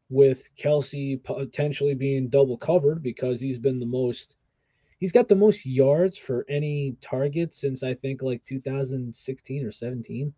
with 0.10 0.50
Kelce 0.58 1.22
potentially 1.24 1.94
being 1.94 2.30
double 2.30 2.58
covered 2.58 3.02
because 3.04 3.40
he's 3.42 3.60
been 3.60 3.80
the 3.80 3.86
most 3.86 4.36
he's 5.00 5.12
got 5.12 5.28
the 5.28 5.36
most 5.36 5.66
yards 5.66 6.18
for 6.18 6.46
any 6.50 6.96
target 7.02 7.54
since 7.54 7.84
I 7.84 7.94
think 7.94 8.22
like 8.22 8.44
2016 8.46 9.66
or 9.66 9.72
17. 9.72 10.34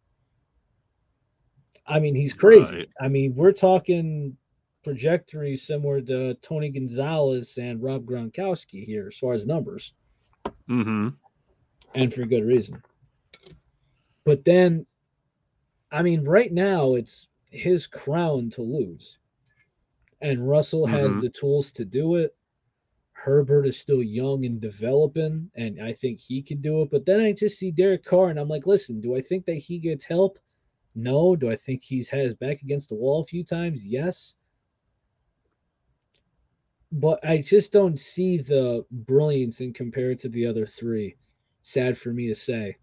I 1.88 2.00
mean, 2.00 2.14
he's 2.16 2.34
crazy. 2.34 2.78
Right. 2.78 2.90
I 3.02 3.08
mean, 3.08 3.34
we're 3.36 3.52
talking 3.52 4.36
trajectory 4.84 5.56
similar 5.58 6.02
to 6.02 6.34
Tony 6.36 6.70
Gonzalez 6.70 7.58
and 7.58 7.82
Rob 7.82 8.06
Gronkowski 8.06 8.86
here 8.86 9.08
as 9.08 9.18
far 9.18 9.34
as 9.34 9.46
numbers 9.48 9.94
Mm-hmm. 10.70 11.10
and 11.96 12.14
for 12.14 12.26
good 12.26 12.46
reason. 12.46 12.82
But 14.24 14.46
then, 14.46 14.86
I 15.92 16.04
mean, 16.04 16.24
right 16.24 16.52
now 16.54 16.94
it's 16.94 17.28
his 17.50 17.88
crown 17.88 18.52
to 18.52 18.62
lose. 18.62 19.18
And 20.22 20.48
Russell 20.48 20.86
has 20.86 21.16
Mhm. 21.16 21.22
the 21.22 21.30
tools 21.30 21.72
to 21.74 21.86
do 21.86 22.16
it. 22.18 22.36
Herbert 23.22 23.66
is 23.66 23.78
still 23.78 24.02
young 24.02 24.46
and 24.46 24.62
developing, 24.62 25.52
and 25.56 25.82
I 25.82 25.94
think 25.94 26.20
he 26.20 26.42
can 26.42 26.62
do 26.62 26.82
it. 26.82 26.90
But 26.90 27.06
then 27.06 27.20
I 27.20 27.34
just 27.34 27.60
see 27.60 27.70
Derek 27.70 28.06
Carr, 28.06 28.30
and 28.30 28.40
I'm 28.40 28.48
like, 28.48 28.66
listen, 28.66 29.02
do 29.02 29.16
I 29.16 29.22
think 29.22 29.46
that 29.46 29.56
he 29.56 29.78
gets 29.78 30.06
help? 30.06 30.40
No. 30.96 31.36
Do 31.36 31.52
I 31.52 31.56
think 31.56 31.84
he's 31.84 32.10
had 32.10 32.26
his 32.26 32.36
back 32.36 32.62
against 32.62 32.90
the 32.90 32.96
wall 32.96 33.24
a 33.24 33.28
few 33.28 33.44
times? 33.44 33.86
Yes. 33.86 34.36
But 36.92 37.24
I 37.24 37.40
just 37.40 37.72
don't 37.72 38.00
see 38.00 38.38
the 38.38 38.86
brilliance 38.90 39.60
in 39.60 39.74
compared 39.74 40.20
to 40.20 40.30
the 40.30 40.46
other 40.46 40.66
three. 40.66 41.16
Sad 41.62 41.98
for 41.98 42.12
me 42.14 42.28
to 42.28 42.36
say. 42.36 42.78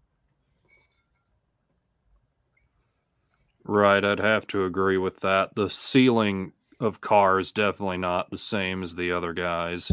Right, 3.63 4.05
I'd 4.05 4.19
have 4.19 4.47
to 4.47 4.63
agree 4.63 4.97
with 4.97 5.19
that. 5.21 5.55
The 5.55 5.69
ceiling 5.69 6.53
of 6.79 7.01
Carr 7.01 7.39
is 7.39 7.51
definitely 7.51 7.97
not 7.97 8.29
the 8.29 8.37
same 8.37 8.81
as 8.81 8.95
the 8.95 9.11
other 9.11 9.33
guys. 9.33 9.91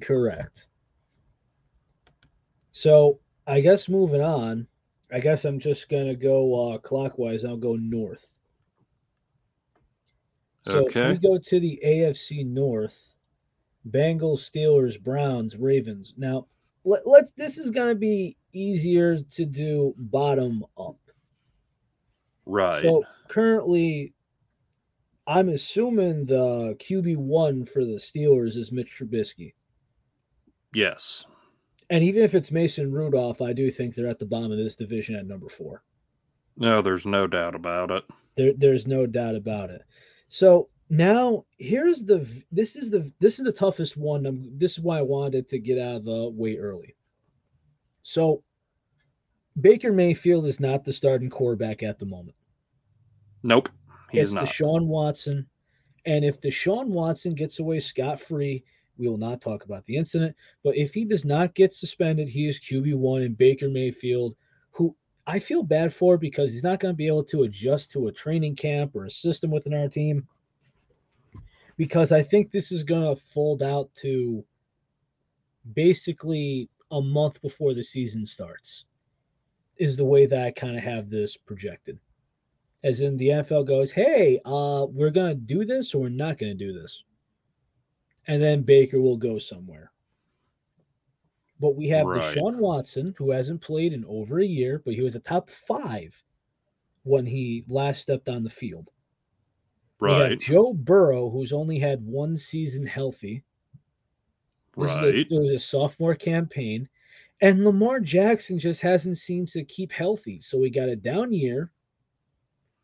Correct. 0.00 0.68
So 2.72 3.18
I 3.46 3.60
guess 3.60 3.88
moving 3.88 4.20
on, 4.20 4.66
I 5.12 5.20
guess 5.20 5.44
I'm 5.44 5.58
just 5.58 5.88
gonna 5.88 6.14
go 6.14 6.72
uh, 6.72 6.78
clockwise. 6.78 7.44
I'll 7.44 7.56
go 7.56 7.76
north. 7.76 8.30
So 10.62 10.84
Okay. 10.84 11.10
we 11.10 11.18
go 11.18 11.38
to 11.38 11.60
the 11.60 11.80
AFC 11.84 12.46
North, 12.46 13.14
Bengals, 13.88 14.48
Steelers, 14.48 15.00
Browns, 15.02 15.56
Ravens. 15.56 16.14
Now 16.16 16.46
let, 16.84 17.06
let's. 17.06 17.32
This 17.32 17.58
is 17.58 17.70
gonna 17.70 17.94
be 17.94 18.36
easier 18.52 19.20
to 19.22 19.44
do 19.46 19.94
bottom 19.96 20.64
up. 20.78 20.98
Right. 22.46 22.82
So 22.82 23.02
currently, 23.28 24.14
I'm 25.26 25.48
assuming 25.48 26.24
the 26.26 26.76
QB 26.78 27.16
one 27.16 27.64
for 27.64 27.84
the 27.84 27.96
Steelers 27.96 28.56
is 28.56 28.70
Mitch 28.72 28.96
Trubisky. 28.98 29.54
Yes. 30.72 31.26
And 31.90 32.04
even 32.04 32.22
if 32.22 32.34
it's 32.34 32.52
Mason 32.52 32.92
Rudolph, 32.92 33.42
I 33.42 33.52
do 33.52 33.70
think 33.70 33.94
they're 33.94 34.06
at 34.06 34.18
the 34.18 34.26
bottom 34.26 34.52
of 34.52 34.58
this 34.58 34.76
division 34.76 35.16
at 35.16 35.26
number 35.26 35.48
four. 35.48 35.82
No, 36.56 36.82
there's 36.82 37.06
no 37.06 37.26
doubt 37.26 37.54
about 37.54 37.90
it. 37.90 38.04
There, 38.36 38.52
there's 38.56 38.86
no 38.86 39.06
doubt 39.06 39.34
about 39.34 39.70
it. 39.70 39.82
So 40.28 40.68
now 40.88 41.44
here's 41.58 42.04
the 42.04 42.26
this 42.52 42.76
is 42.76 42.90
the 42.90 43.10
this 43.20 43.38
is 43.38 43.44
the 43.44 43.52
toughest 43.52 43.96
one. 43.96 44.26
I'm, 44.26 44.58
this 44.58 44.72
is 44.72 44.80
why 44.80 44.98
I 44.98 45.02
wanted 45.02 45.48
to 45.48 45.58
get 45.58 45.78
out 45.78 45.96
of 45.96 46.04
the 46.04 46.30
way 46.30 46.56
early. 46.56 46.94
So 48.02 48.42
Baker 49.60 49.92
Mayfield 49.92 50.46
is 50.46 50.60
not 50.60 50.84
the 50.84 50.92
starting 50.92 51.30
quarterback 51.30 51.82
at 51.82 51.98
the 51.98 52.06
moment. 52.06 52.36
Nope. 53.42 53.68
He's 54.10 54.24
it's 54.24 54.32
not. 54.32 54.46
Deshaun 54.46 54.86
Watson. 54.86 55.46
And 56.06 56.24
if 56.24 56.40
Deshaun 56.40 56.86
Watson 56.86 57.34
gets 57.34 57.60
away 57.60 57.80
scot 57.80 58.20
free, 58.20 58.64
we 58.96 59.08
will 59.08 59.18
not 59.18 59.40
talk 59.40 59.64
about 59.64 59.84
the 59.86 59.96
incident. 59.96 60.36
But 60.62 60.76
if 60.76 60.92
he 60.92 61.04
does 61.04 61.24
not 61.24 61.54
get 61.54 61.72
suspended, 61.72 62.28
he 62.28 62.48
is 62.48 62.60
QB1 62.60 63.24
and 63.24 63.36
Baker 63.36 63.68
Mayfield, 63.68 64.36
who 64.72 64.94
I 65.26 65.38
feel 65.38 65.62
bad 65.62 65.92
for 65.92 66.16
because 66.18 66.52
he's 66.52 66.62
not 66.62 66.80
going 66.80 66.92
to 66.92 66.96
be 66.96 67.06
able 67.06 67.24
to 67.24 67.44
adjust 67.44 67.90
to 67.92 68.08
a 68.08 68.12
training 68.12 68.56
camp 68.56 68.94
or 68.94 69.04
a 69.04 69.10
system 69.10 69.50
within 69.50 69.74
our 69.74 69.88
team. 69.88 70.26
Because 71.76 72.12
I 72.12 72.22
think 72.22 72.50
this 72.50 72.72
is 72.72 72.84
going 72.84 73.14
to 73.14 73.22
fold 73.22 73.62
out 73.62 73.94
to 73.96 74.44
basically 75.72 76.68
a 76.90 77.00
month 77.00 77.40
before 77.40 77.74
the 77.74 77.82
season 77.82 78.26
starts, 78.26 78.84
is 79.76 79.96
the 79.96 80.04
way 80.04 80.26
that 80.26 80.42
I 80.42 80.50
kind 80.50 80.76
of 80.76 80.82
have 80.82 81.08
this 81.08 81.36
projected 81.36 81.98
as 82.82 83.00
in 83.00 83.16
the 83.16 83.28
NFL 83.28 83.64
goes, 83.64 83.90
"Hey, 83.90 84.40
uh, 84.44 84.86
we're 84.90 85.10
gonna 85.10 85.34
do 85.34 85.64
this 85.64 85.94
or 85.94 86.02
we're 86.02 86.08
not 86.08 86.38
gonna 86.38 86.54
do 86.54 86.72
this," 86.72 87.04
and 88.30 88.40
then 88.40 88.62
Baker 88.62 89.00
will 89.00 89.16
go 89.16 89.40
somewhere. 89.40 89.90
But 91.58 91.74
we 91.74 91.88
have 91.88 92.06
Right. 92.06 92.36
Deshaun 92.36 92.58
Watson, 92.58 93.12
who 93.18 93.32
hasn't 93.32 93.60
played 93.60 93.92
in 93.92 94.04
over 94.04 94.38
a 94.38 94.46
year, 94.46 94.80
but 94.84 94.94
he 94.94 95.00
was 95.00 95.16
a 95.16 95.20
top 95.20 95.50
five 95.50 96.14
when 97.02 97.26
he 97.26 97.64
last 97.66 98.02
stepped 98.02 98.28
on 98.28 98.44
the 98.44 98.48
field. 98.50 98.92
Right. 99.98 100.38
Joe 100.38 100.72
Burrow, 100.74 101.28
who's 101.28 101.52
only 101.52 101.80
had 101.80 102.06
one 102.06 102.36
season 102.36 102.86
healthy. 102.86 103.42
This 104.76 104.90
a- 104.90 104.94
Right. 105.06 105.14
it 105.16 105.26
was 105.30 105.50
a 105.50 105.58
sophomore 105.58 106.14
campaign. 106.14 106.88
And 107.40 107.64
Lamar 107.64 107.98
Jackson 107.98 108.60
just 108.60 108.80
hasn't 108.80 109.18
seemed 109.18 109.48
to 109.48 109.64
keep 109.64 109.90
healthy. 109.90 110.40
So 110.40 110.56
we 110.56 110.70
got 110.70 110.88
a 110.88 110.94
down 110.94 111.32
year, 111.32 111.72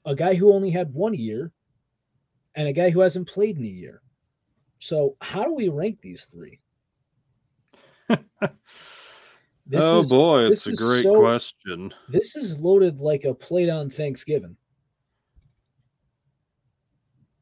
a 0.05 0.15
guy 0.17 0.35
who 0.35 0.53
only 0.53 0.71
had 0.71 0.93
one 0.93 1.15
year, 1.15 1.53
and 2.57 2.67
a 2.67 2.73
guy 2.73 2.91
who 2.91 2.99
hasn't 3.01 3.29
played 3.29 3.59
in 3.59 3.65
a 3.65 3.69
year. 3.69 4.03
So 4.79 5.17
how 5.21 5.45
do 5.45 5.55
we 5.55 5.69
rank 5.69 6.01
these 6.01 6.27
three? 6.27 6.61
Oh 9.75 10.01
is 10.01 10.11
boy, 10.11 10.45
it's 10.45 10.67
a 10.67 10.73
great 10.73 11.03
so- 11.03 11.19
question. 11.19 11.93
this 12.09 12.37
is 12.37 12.61
loaded 12.61 13.01
like 13.01 13.25
a 13.25 13.35
plate 13.35 13.69
on 13.69 13.91
Thanksgiving. 13.91 14.57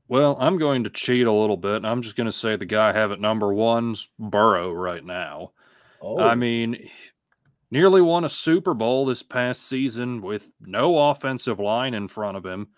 Well, 0.09 0.37
I'm 0.39 0.59
going 0.59 0.85
to 0.85 0.91
cheat 0.91 1.27
a 1.27 1.33
little 1.33 1.57
bit, 1.57 1.77
and 1.77 1.87
I'm 1.87 2.03
just 2.03 2.17
going 2.17 2.27
to 2.27 2.33
say 2.33 2.57
the 2.57 2.67
guy 2.67 2.91
I 2.91 2.93
have 2.93 3.11
at 3.11 3.21
number 3.21 3.53
one's 3.53 4.09
Burrow 4.19 4.71
right 4.73 5.05
now. 5.05 5.53
Oh, 6.01 6.21
I 6.21 6.35
mean, 6.35 6.89
nearly 7.71 8.03
won 8.03 8.25
a 8.25 8.29
Super 8.29 8.75
Bowl 8.75 9.07
this 9.07 9.23
past 9.23 9.67
season 9.67 10.21
with 10.21 10.51
no 10.61 11.11
offensive 11.11 11.59
line 11.59 11.95
in 11.95 12.09
front 12.09 12.37
of 12.37 12.45
him. 12.45 12.69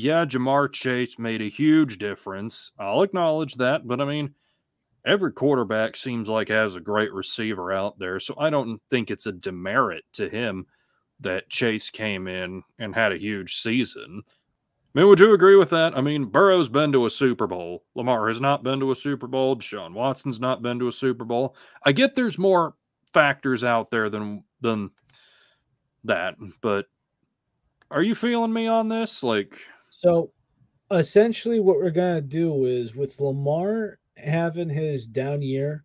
Yeah, 0.00 0.24
Ja'Marr 0.24 0.72
Chase 0.72 1.18
made 1.18 1.42
a 1.42 1.48
huge 1.48 1.98
difference. 1.98 2.70
I'll 2.78 3.02
acknowledge 3.02 3.56
that, 3.56 3.88
but 3.88 4.00
I 4.00 4.04
mean, 4.04 4.32
every 5.04 5.32
quarterback 5.32 5.96
seems 5.96 6.28
like 6.28 6.50
has 6.50 6.76
a 6.76 6.80
great 6.80 7.12
receiver 7.12 7.72
out 7.72 7.98
there, 7.98 8.20
so 8.20 8.36
I 8.38 8.48
don't 8.48 8.80
think 8.90 9.10
it's 9.10 9.26
a 9.26 9.32
demerit 9.32 10.04
to 10.12 10.28
him 10.28 10.66
that 11.18 11.50
Chase 11.50 11.90
came 11.90 12.28
in 12.28 12.62
and 12.78 12.94
had 12.94 13.10
a 13.10 13.18
huge 13.18 13.56
season. 13.56 14.22
I 14.24 15.00
mean, 15.00 15.08
would 15.08 15.18
you 15.18 15.34
agree 15.34 15.56
with 15.56 15.70
that? 15.70 15.98
I 15.98 16.00
mean, 16.00 16.26
Burrow's 16.26 16.68
been 16.68 16.92
to 16.92 17.06
a 17.06 17.10
Super 17.10 17.48
Bowl. 17.48 17.82
Lamar 17.96 18.28
has 18.28 18.40
not 18.40 18.62
been 18.62 18.78
to 18.78 18.92
a 18.92 18.96
Super 18.96 19.26
Bowl. 19.26 19.56
Deshaun 19.56 19.94
Watson's 19.94 20.38
not 20.38 20.62
been 20.62 20.78
to 20.78 20.86
a 20.86 20.92
Super 20.92 21.24
Bowl. 21.24 21.56
I 21.84 21.90
get 21.90 22.14
there's 22.14 22.38
more 22.38 22.74
factors 23.12 23.64
out 23.64 23.90
there 23.90 24.10
than 24.10 24.44
than 24.60 24.92
that, 26.04 26.36
but 26.60 26.86
are 27.90 28.02
you 28.02 28.14
feeling 28.14 28.52
me 28.52 28.68
on 28.68 28.88
this? 28.88 29.24
Like, 29.24 29.58
So 29.98 30.30
essentially, 30.92 31.58
what 31.58 31.78
we're 31.78 31.90
going 31.90 32.14
to 32.14 32.20
do 32.22 32.66
is 32.66 32.94
with 32.94 33.18
Lamar 33.18 33.98
having 34.16 34.68
his 34.68 35.08
down 35.08 35.42
year 35.42 35.84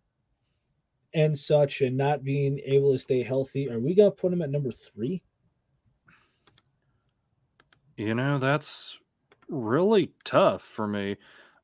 and 1.14 1.36
such 1.36 1.80
and 1.80 1.96
not 1.96 2.22
being 2.22 2.60
able 2.64 2.92
to 2.92 2.98
stay 3.00 3.24
healthy, 3.24 3.68
are 3.68 3.80
we 3.80 3.92
going 3.92 4.12
to 4.12 4.16
put 4.16 4.32
him 4.32 4.40
at 4.42 4.50
number 4.50 4.70
three? 4.70 5.20
you 7.96 8.12
know, 8.14 8.38
that's 8.40 8.98
really 9.48 10.10
tough 10.24 10.62
for 10.62 10.86
me. 10.88 11.16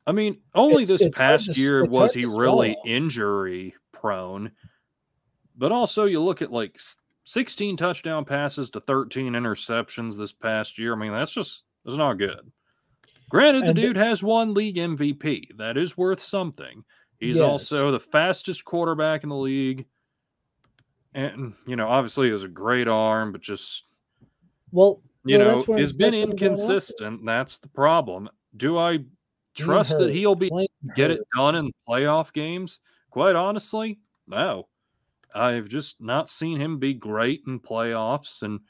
I 0.06 0.12
mean, 0.12 0.38
only 0.54 0.84
It's- 0.84 0.88
this 1.00 1.06
it's 1.08 1.16
past 1.16 1.54
to- 1.54 1.60
year 1.60 1.84
was 1.84 2.14
he 2.14 2.24
really 2.24 2.76
injury 2.84 3.74
prone. 3.92 4.52
But 5.56 5.72
also, 5.72 6.04
you 6.04 6.20
look 6.20 6.40
at 6.40 6.52
like 6.52 6.80
16 7.24 7.76
touchdown 7.76 8.24
passes 8.24 8.70
to 8.70 8.80
13 8.80 9.32
interceptions 9.32 10.16
this 10.16 10.32
past 10.32 10.78
year. 10.78 10.94
I 10.94 10.96
mean, 10.96 11.10
that's 11.12 11.32
just 11.32 11.64
that's 11.84 11.96
not 11.96 12.14
good. 12.14 12.50
Granted, 13.30 13.66
the 13.66 13.74
dude 13.74 13.96
has 13.96 14.22
one 14.22 14.54
league 14.54 14.76
MVP. 14.76 15.56
That 15.56 15.76
is 15.76 15.96
worth 15.96 16.20
something. 16.20 16.84
He's 17.20 17.36
yes. 17.36 17.44
also 17.44 17.92
the 17.92 18.00
fastest 18.00 18.64
quarterback 18.64 19.22
in 19.22 19.28
the 19.28 19.36
league. 19.36 19.86
And, 21.14 21.54
you 21.66 21.76
know, 21.76 21.88
obviously 21.88 22.26
he 22.26 22.32
has 22.32 22.42
a 22.42 22.48
great 22.48 22.88
arm, 22.88 23.30
but 23.32 23.40
just 23.40 23.84
well, 24.72 25.00
you 25.24 25.38
well, 25.38 25.64
know, 25.64 25.76
has 25.76 25.92
been 25.92 26.14
inconsistent. 26.14 27.24
That's 27.24 27.58
the 27.58 27.68
problem. 27.68 28.28
Do 28.56 28.78
I 28.78 29.00
trust 29.54 29.98
that 29.98 30.10
he'll 30.10 30.34
be 30.34 30.50
get 30.96 31.10
it 31.10 31.20
done 31.36 31.54
in 31.54 31.72
playoff 31.88 32.32
games? 32.32 32.80
Quite 33.10 33.36
honestly, 33.36 34.00
no. 34.26 34.66
I've 35.32 35.68
just 35.68 36.00
not 36.00 36.28
seen 36.28 36.60
him 36.60 36.78
be 36.78 36.94
great 36.94 37.42
in 37.46 37.60
playoffs. 37.60 38.42
And, 38.42 38.60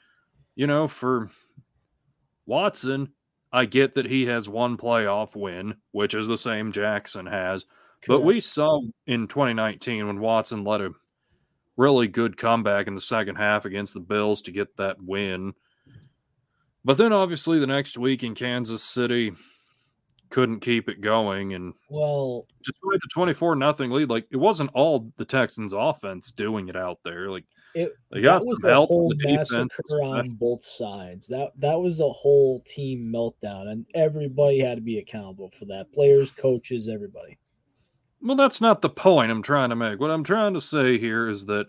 you 0.55 0.67
know, 0.67 0.89
for 0.89 1.31
Watson, 2.51 3.13
I 3.53 3.65
get 3.65 3.95
that 3.95 4.07
he 4.07 4.27
has 4.27 4.49
one 4.49 4.77
playoff 4.77 5.37
win, 5.37 5.77
which 5.93 6.15
is 6.15 6.27
the 6.27 6.37
same 6.37 6.73
Jackson 6.73 7.27
has. 7.27 7.65
Correct. 7.65 8.09
But 8.09 8.21
we 8.23 8.41
saw 8.41 8.81
in 9.07 9.29
2019 9.29 10.07
when 10.07 10.19
Watson 10.19 10.65
led 10.65 10.81
a 10.81 10.91
really 11.77 12.09
good 12.09 12.37
comeback 12.37 12.89
in 12.89 12.97
the 12.97 13.01
second 13.01 13.37
half 13.37 13.65
against 13.65 13.95
the 13.95 14.01
Bills 14.01 14.43
to 14.43 14.51
get 14.51 14.77
that 14.79 14.97
win. 15.01 15.55
But 16.85 16.99
then 16.99 17.13
obviously 17.13 17.61
the 17.61 17.69
next 17.69 17.97
week 17.97 18.25
in 18.25 18.35
Kansas 18.35 18.83
City 18.83 19.33
couldn't 20.31 20.61
keep 20.61 20.89
it 20.89 21.01
going 21.01 21.55
and 21.55 21.75
well 21.89 22.47
despite 22.63 23.01
the 23.01 23.09
24 23.13 23.57
nothing 23.57 23.91
lead 23.91 24.09
like 24.09 24.29
it 24.31 24.37
wasn't 24.37 24.71
all 24.75 25.13
the 25.17 25.25
Texans 25.25 25.73
offense 25.73 26.31
doing 26.31 26.69
it 26.69 26.77
out 26.77 26.99
there 27.03 27.29
like 27.29 27.45
it 27.75 27.93
they 28.11 28.23
got 28.23 28.45
was 28.45 28.59
a 28.65 28.87
whole 28.87 29.13
massacre 29.17 30.03
on 30.03 30.31
both 30.31 30.65
sides. 30.65 31.27
That 31.29 31.51
that 31.59 31.79
was 31.79 32.01
a 32.01 32.09
whole 32.09 32.61
team 32.67 33.11
meltdown, 33.13 33.69
and 33.71 33.87
everybody 33.95 34.61
had 34.61 34.77
to 34.77 34.83
be 34.83 34.99
accountable 34.99 35.51
for 35.51 35.65
that. 35.67 35.93
Players, 35.93 36.31
coaches, 36.31 36.89
everybody. 36.89 37.39
Well, 38.23 38.37
that's 38.37 38.61
not 38.61 38.83
the 38.83 38.91
point 38.91 39.31
I'm 39.31 39.43
trying 39.43 39.71
to 39.71 39.77
make. 39.77 39.99
What 39.99 40.11
I'm 40.11 40.25
trying 40.25 40.55
to 40.55 40.61
say 40.61 40.99
here 40.99 41.29
is 41.29 41.47
that 41.47 41.67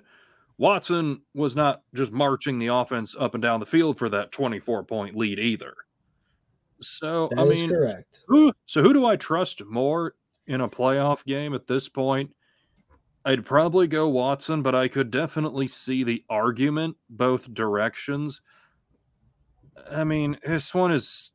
Watson 0.57 1.21
was 1.33 1.55
not 1.55 1.81
just 1.93 2.11
marching 2.11 2.59
the 2.59 2.67
offense 2.67 3.15
up 3.17 3.33
and 3.33 3.41
down 3.41 3.59
the 3.59 3.65
field 3.65 3.97
for 3.97 4.09
that 4.09 4.31
24 4.31 4.83
point 4.83 5.15
lead 5.15 5.39
either. 5.39 5.73
So 6.81 7.29
that 7.31 7.39
I 7.39 7.45
mean, 7.45 7.69
correct. 7.69 8.19
Who, 8.27 8.51
so 8.65 8.81
who 8.81 8.93
do 8.93 9.05
I 9.05 9.15
trust 9.15 9.63
more 9.65 10.15
in 10.47 10.61
a 10.61 10.69
playoff 10.69 11.23
game 11.25 11.53
at 11.53 11.67
this 11.67 11.87
point? 11.87 12.31
I'd 13.23 13.45
probably 13.45 13.87
go 13.87 14.07
Watson, 14.07 14.63
but 14.63 14.73
I 14.73 14.87
could 14.87 15.11
definitely 15.11 15.67
see 15.67 16.03
the 16.03 16.23
argument 16.29 16.97
both 17.09 17.53
directions. 17.53 18.41
I 19.89 20.03
mean, 20.03 20.37
this 20.45 20.73
one 20.73 20.91
is 20.91 21.31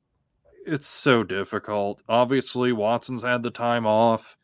it's 0.66 0.88
so 0.88 1.22
difficult. 1.22 2.02
Obviously, 2.08 2.72
Watson's 2.72 3.22
had 3.22 3.42
the 3.42 3.50
time 3.50 3.86
off. 3.86 4.36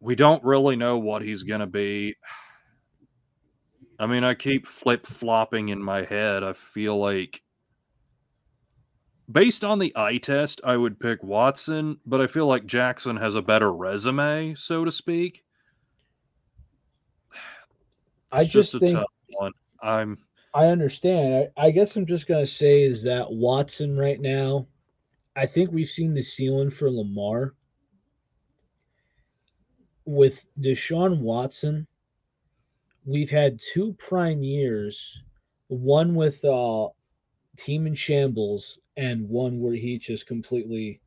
We 0.00 0.16
don't 0.16 0.42
really 0.44 0.74
know 0.74 0.98
what 0.98 1.22
he's 1.22 1.44
going 1.44 1.60
to 1.60 1.66
be. 1.66 2.16
I 4.00 4.06
mean, 4.06 4.24
I 4.24 4.34
keep 4.34 4.66
flip 4.66 5.06
flopping 5.06 5.68
in 5.68 5.82
my 5.82 6.04
head. 6.04 6.42
I 6.44 6.52
feel 6.52 6.98
like 6.98 7.42
based 9.30 9.64
on 9.64 9.78
the 9.78 9.92
eye 9.96 10.18
test, 10.18 10.60
I 10.64 10.76
would 10.76 11.00
pick 11.00 11.22
Watson, 11.22 11.98
but 12.06 12.20
I 12.20 12.26
feel 12.26 12.46
like 12.46 12.66
Jackson 12.66 13.16
has 13.16 13.34
a 13.34 13.42
better 13.42 13.72
resume, 13.72 14.54
so 14.54 14.84
to 14.84 14.90
speak. 14.90 15.44
I 18.32 18.44
just, 18.44 18.72
just 18.72 18.80
think 18.80 18.98
one. 19.30 19.52
I'm. 19.82 20.18
I 20.54 20.66
understand. 20.66 21.50
I, 21.56 21.66
I 21.66 21.70
guess 21.70 21.96
I'm 21.96 22.06
just 22.06 22.26
gonna 22.26 22.46
say 22.46 22.82
is 22.82 23.02
that 23.04 23.30
Watson 23.30 23.96
right 23.96 24.20
now. 24.20 24.66
I 25.36 25.46
think 25.46 25.70
we've 25.70 25.88
seen 25.88 26.14
the 26.14 26.22
ceiling 26.22 26.70
for 26.70 26.90
Lamar. 26.90 27.54
With 30.04 30.44
Deshaun 30.58 31.20
Watson, 31.20 31.86
we've 33.04 33.30
had 33.30 33.60
two 33.60 33.94
prime 33.98 34.42
years, 34.42 35.20
one 35.68 36.14
with 36.14 36.44
uh 36.44 36.88
team 37.56 37.86
in 37.86 37.94
shambles 37.94 38.78
and 38.96 39.28
one 39.28 39.60
where 39.60 39.74
he 39.74 39.98
just 39.98 40.26
completely 40.26 41.00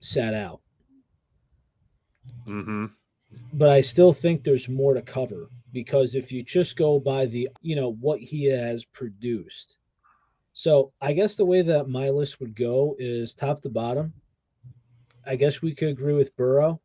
sat 0.00 0.34
out. 0.34 0.60
Mm-hmm. 2.46 2.86
But 3.52 3.68
I 3.68 3.80
still 3.80 4.12
think 4.12 4.44
there's 4.44 4.68
more 4.68 4.94
to 4.94 5.02
cover 5.02 5.48
because 5.74 6.14
if 6.14 6.30
you 6.30 6.42
just 6.42 6.76
go 6.76 7.00
by 7.00 7.26
the, 7.26 7.48
you 7.60 7.74
know, 7.74 7.92
what 8.00 8.20
he 8.20 8.44
has 8.44 8.84
produced. 8.84 9.76
So 10.52 10.92
I 11.02 11.12
guess 11.12 11.34
the 11.34 11.44
way 11.44 11.62
that 11.62 11.88
my 11.88 12.08
list 12.10 12.38
would 12.38 12.54
go 12.54 12.94
is 12.98 13.34
top 13.34 13.60
to 13.62 13.68
bottom. 13.68 14.14
I 15.26 15.34
guess 15.34 15.60
we 15.60 15.74
could 15.74 15.88
agree 15.88 16.14
with 16.14 16.36
Burrow 16.36 16.80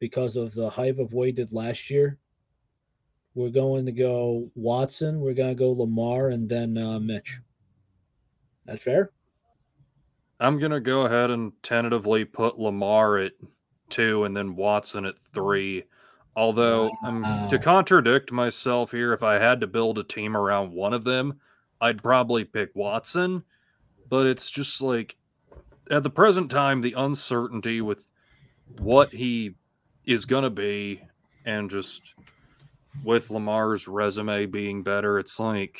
because 0.00 0.36
of 0.36 0.52
the 0.52 0.68
hype 0.68 0.98
of 0.98 1.12
what 1.12 1.28
he 1.28 1.32
did 1.32 1.52
last 1.52 1.88
year. 1.88 2.18
We're 3.36 3.50
going 3.50 3.86
to 3.86 3.92
go 3.92 4.50
Watson. 4.56 5.20
We're 5.20 5.34
going 5.34 5.56
to 5.56 5.58
go 5.58 5.70
Lamar 5.70 6.28
and 6.28 6.48
then 6.48 6.76
uh, 6.76 6.98
Mitch. 6.98 7.40
That's 8.66 8.82
fair. 8.82 9.12
I'm 10.40 10.58
going 10.58 10.72
to 10.72 10.80
go 10.80 11.02
ahead 11.02 11.30
and 11.30 11.52
tentatively 11.62 12.24
put 12.24 12.58
Lamar 12.58 13.18
at 13.18 13.32
two 13.90 14.24
and 14.24 14.36
then 14.36 14.56
Watson 14.56 15.04
at 15.04 15.14
three. 15.32 15.84
Although, 16.36 16.90
um, 17.04 17.46
to 17.50 17.58
contradict 17.58 18.32
myself 18.32 18.90
here, 18.90 19.12
if 19.12 19.22
I 19.22 19.34
had 19.34 19.60
to 19.60 19.66
build 19.66 19.98
a 19.98 20.04
team 20.04 20.36
around 20.36 20.72
one 20.72 20.92
of 20.92 21.04
them, 21.04 21.40
I'd 21.80 22.02
probably 22.02 22.44
pick 22.44 22.70
Watson. 22.74 23.44
But 24.08 24.26
it's 24.26 24.50
just 24.50 24.82
like 24.82 25.16
at 25.90 26.02
the 26.02 26.10
present 26.10 26.50
time, 26.50 26.80
the 26.80 26.94
uncertainty 26.94 27.80
with 27.80 28.08
what 28.78 29.10
he 29.10 29.54
is 30.04 30.24
going 30.24 30.44
to 30.44 30.50
be 30.50 31.02
and 31.44 31.70
just 31.70 32.14
with 33.02 33.30
Lamar's 33.30 33.86
resume 33.88 34.46
being 34.46 34.82
better, 34.82 35.18
it's 35.18 35.38
like 35.38 35.78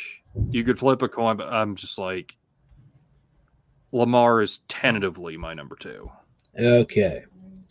you 0.50 0.64
could 0.64 0.78
flip 0.78 1.02
a 1.02 1.08
coin, 1.08 1.36
but 1.36 1.52
I'm 1.52 1.76
just 1.76 1.98
like 1.98 2.36
Lamar 3.92 4.42
is 4.42 4.58
tentatively 4.68 5.36
my 5.36 5.54
number 5.54 5.76
two. 5.76 6.10
Okay. 6.58 7.24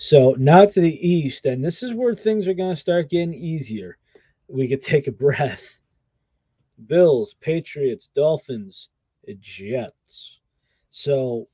So 0.04 0.36
now 0.38 0.66
to 0.66 0.82
the 0.82 1.08
east, 1.08 1.46
and 1.46 1.64
this 1.64 1.82
is 1.82 1.94
where 1.94 2.14
things 2.14 2.46
are 2.50 2.54
going 2.54 2.76
to 2.76 2.82
start 2.82 3.10
getting 3.10 3.34
easier. 3.34 3.98
We 4.50 4.68
could 4.68 4.82
take 4.82 5.08
a 5.08 5.14
breath. 5.14 5.80
Bills, 6.88 7.36
Patriots, 7.40 8.10
Dolphins, 8.14 8.90
Jets. 9.40 10.42
So, 10.90 11.48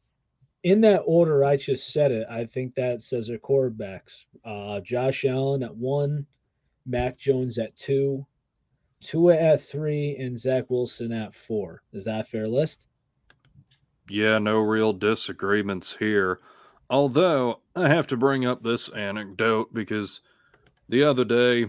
in 0.64 0.82
that 0.82 1.04
order 1.06 1.46
I 1.46 1.58
just 1.58 1.94
said 1.94 2.12
it, 2.12 2.26
I 2.28 2.46
think 2.46 2.74
that 2.74 3.04
says 3.04 3.30
our 3.30 3.38
quarterbacks. 3.38 4.26
Uh, 4.44 4.80
Josh 4.80 5.26
Allen 5.26 5.62
at 5.62 5.76
one, 5.76 6.26
Mac 6.88 7.20
Jones 7.20 7.60
at 7.60 7.76
two, 7.76 8.26
Tua 9.00 9.36
at 9.36 9.62
three, 9.62 10.18
and 10.18 10.40
Zach 10.40 10.72
Wilson 10.72 11.12
at 11.12 11.36
four. 11.36 11.84
Is 11.94 12.06
that 12.06 12.28
fair 12.28 12.48
list? 12.48 12.88
Yeah, 14.10 14.40
no 14.40 14.58
real 14.58 14.92
disagreements 14.92 15.98
here. 16.00 16.40
Although 16.90 17.62
I 17.76 17.88
have 17.90 18.08
to 18.08 18.18
bring 18.18 18.46
up 18.46 18.64
this 18.64 18.90
anecdote 18.90 19.74
because 19.74 20.22
the 20.88 21.04
other 21.04 21.24
day 21.24 21.68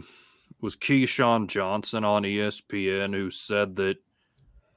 was 0.61 0.76
Keyshawn 0.76 1.46
Johnson 1.48 2.04
on 2.04 2.22
ESPN 2.22 3.14
who 3.14 3.30
said 3.30 3.76
that 3.76 3.96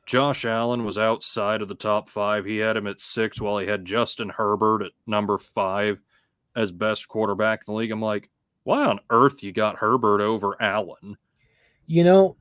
Josh 0.06 0.44
Allen 0.44 0.84
was 0.84 0.98
outside 0.98 1.62
of 1.62 1.70
the 1.70 1.76
top 1.76 2.10
five. 2.10 2.46
He 2.46 2.58
had 2.58 2.76
him 2.76 2.88
at 2.88 3.00
six 3.00 3.40
while 3.40 3.58
he 3.58 3.68
had 3.68 3.86
Justin 3.86 4.30
Herbert 4.30 4.82
at 4.82 4.92
number 5.08 5.38
five 5.38 6.00
as 6.56 6.72
best 6.72 7.08
quarterback 7.08 7.64
in 7.66 7.74
the 7.74 7.78
league. 7.78 7.92
I'm 7.92 8.02
like, 8.02 8.30
why 8.64 8.84
on 8.84 9.00
earth 9.10 9.44
you 9.44 9.52
got 9.54 9.78
Herbert 9.78 10.22
over 10.22 10.62
Allen? 10.62 11.18
You 11.88 12.04
know, 12.04 12.36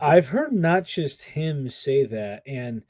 I've 0.00 0.26
heard 0.26 0.52
not 0.52 0.84
just 0.84 1.22
him 1.22 1.68
say 1.68 2.06
that. 2.06 2.42
And 2.46 2.82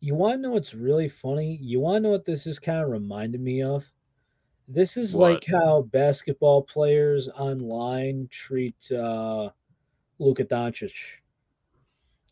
you 0.00 0.14
want 0.14 0.38
to 0.38 0.42
know 0.42 0.50
what's 0.50 0.74
really 0.74 1.08
funny? 1.08 1.58
You 1.60 1.80
want 1.80 1.96
to 1.96 2.00
know 2.00 2.10
what 2.10 2.24
this 2.24 2.46
is 2.46 2.58
kind 2.58 2.82
of 2.82 2.90
reminded 2.90 3.40
me 3.40 3.62
of? 3.62 3.84
This 4.72 4.96
is 4.96 5.14
what? 5.14 5.32
like 5.32 5.44
how 5.44 5.82
basketball 5.82 6.62
players 6.62 7.28
online 7.28 8.28
treat 8.30 8.76
uh, 8.92 9.50
Luka 10.20 10.44
Doncic. 10.44 10.94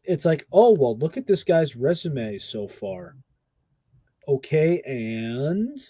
It's 0.04 0.24
like, 0.24 0.46
oh 0.52 0.70
well, 0.70 0.96
look 0.96 1.16
at 1.16 1.26
this 1.26 1.42
guy's 1.42 1.74
resume 1.74 2.38
so 2.38 2.68
far. 2.68 3.16
Okay, 4.28 4.80
and 4.82 5.80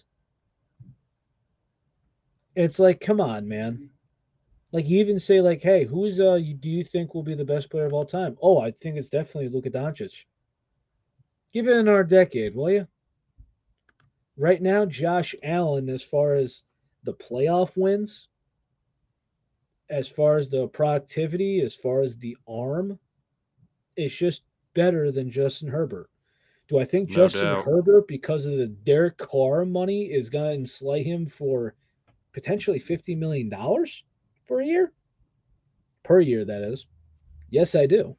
it's 2.57 2.79
like, 2.79 3.01
come 3.01 3.21
on, 3.21 3.47
man. 3.47 3.91
Like 4.73 4.89
you 4.89 5.01
even 5.01 5.19
say, 5.19 5.43
like, 5.43 5.61
hey, 5.61 5.85
who's 5.85 6.19
uh, 6.19 6.35
you, 6.35 6.55
do 6.55 6.71
you 6.71 6.83
think 6.83 7.15
will 7.15 7.23
be 7.23 7.35
the 7.35 7.45
best 7.45 7.71
player 7.71 7.85
of 7.85 7.93
all 7.93 8.07
time? 8.07 8.39
Oh, 8.41 8.59
I 8.59 8.71
think 8.71 8.97
it's 8.97 9.11
definitely 9.11 9.51
Luka 9.51 9.69
Doncic. 9.69 10.25
Give 11.53 11.69
it 11.69 11.77
in 11.77 11.89
our 11.89 12.05
decade, 12.05 12.55
will 12.55 12.71
you? 12.71 12.87
Right 14.39 14.63
now, 14.63 14.87
Josh 14.87 15.35
Allen, 15.43 15.89
as 15.89 16.03
far 16.03 16.35
as 16.35 16.65
the 17.05 17.15
playoff 17.15 17.77
wins, 17.77 18.29
as 19.91 20.09
far 20.09 20.37
as 20.37 20.49
the 20.49 20.69
productivity, 20.69 21.61
as 21.61 21.75
far 21.75 22.03
as 22.03 22.17
the 22.17 22.37
arm, 22.47 22.99
it's 23.97 24.15
just 24.15 24.43
better 24.75 25.11
than 25.11 25.31
Justin 25.31 25.69
Herbert. 25.69 26.09
Do 26.69 26.79
I 26.79 26.85
think 26.85 27.09
No 27.09 27.15
Justin 27.15 27.45
doubt. 27.47 27.65
Herbert, 27.65 28.07
because 28.07 28.45
of 28.47 28.59
the 28.59 28.67
Derek 28.67 29.17
Carr 29.17 29.65
money, 29.65 30.05
is 30.13 30.29
going 30.29 30.65
to 30.65 30.71
slay 30.71 31.03
him 31.03 31.27
for 31.27 31.75
potentially 32.33 32.79
$50 32.79 33.17
million 33.17 33.51
for 34.47 34.61
a 34.61 34.67
year? 34.67 34.93
Per 36.03 36.21
year, 36.21 36.45
that 36.45 36.63
is. 36.63 36.87
Yes, 37.51 37.75
I 37.75 37.87
do. 37.87 38.17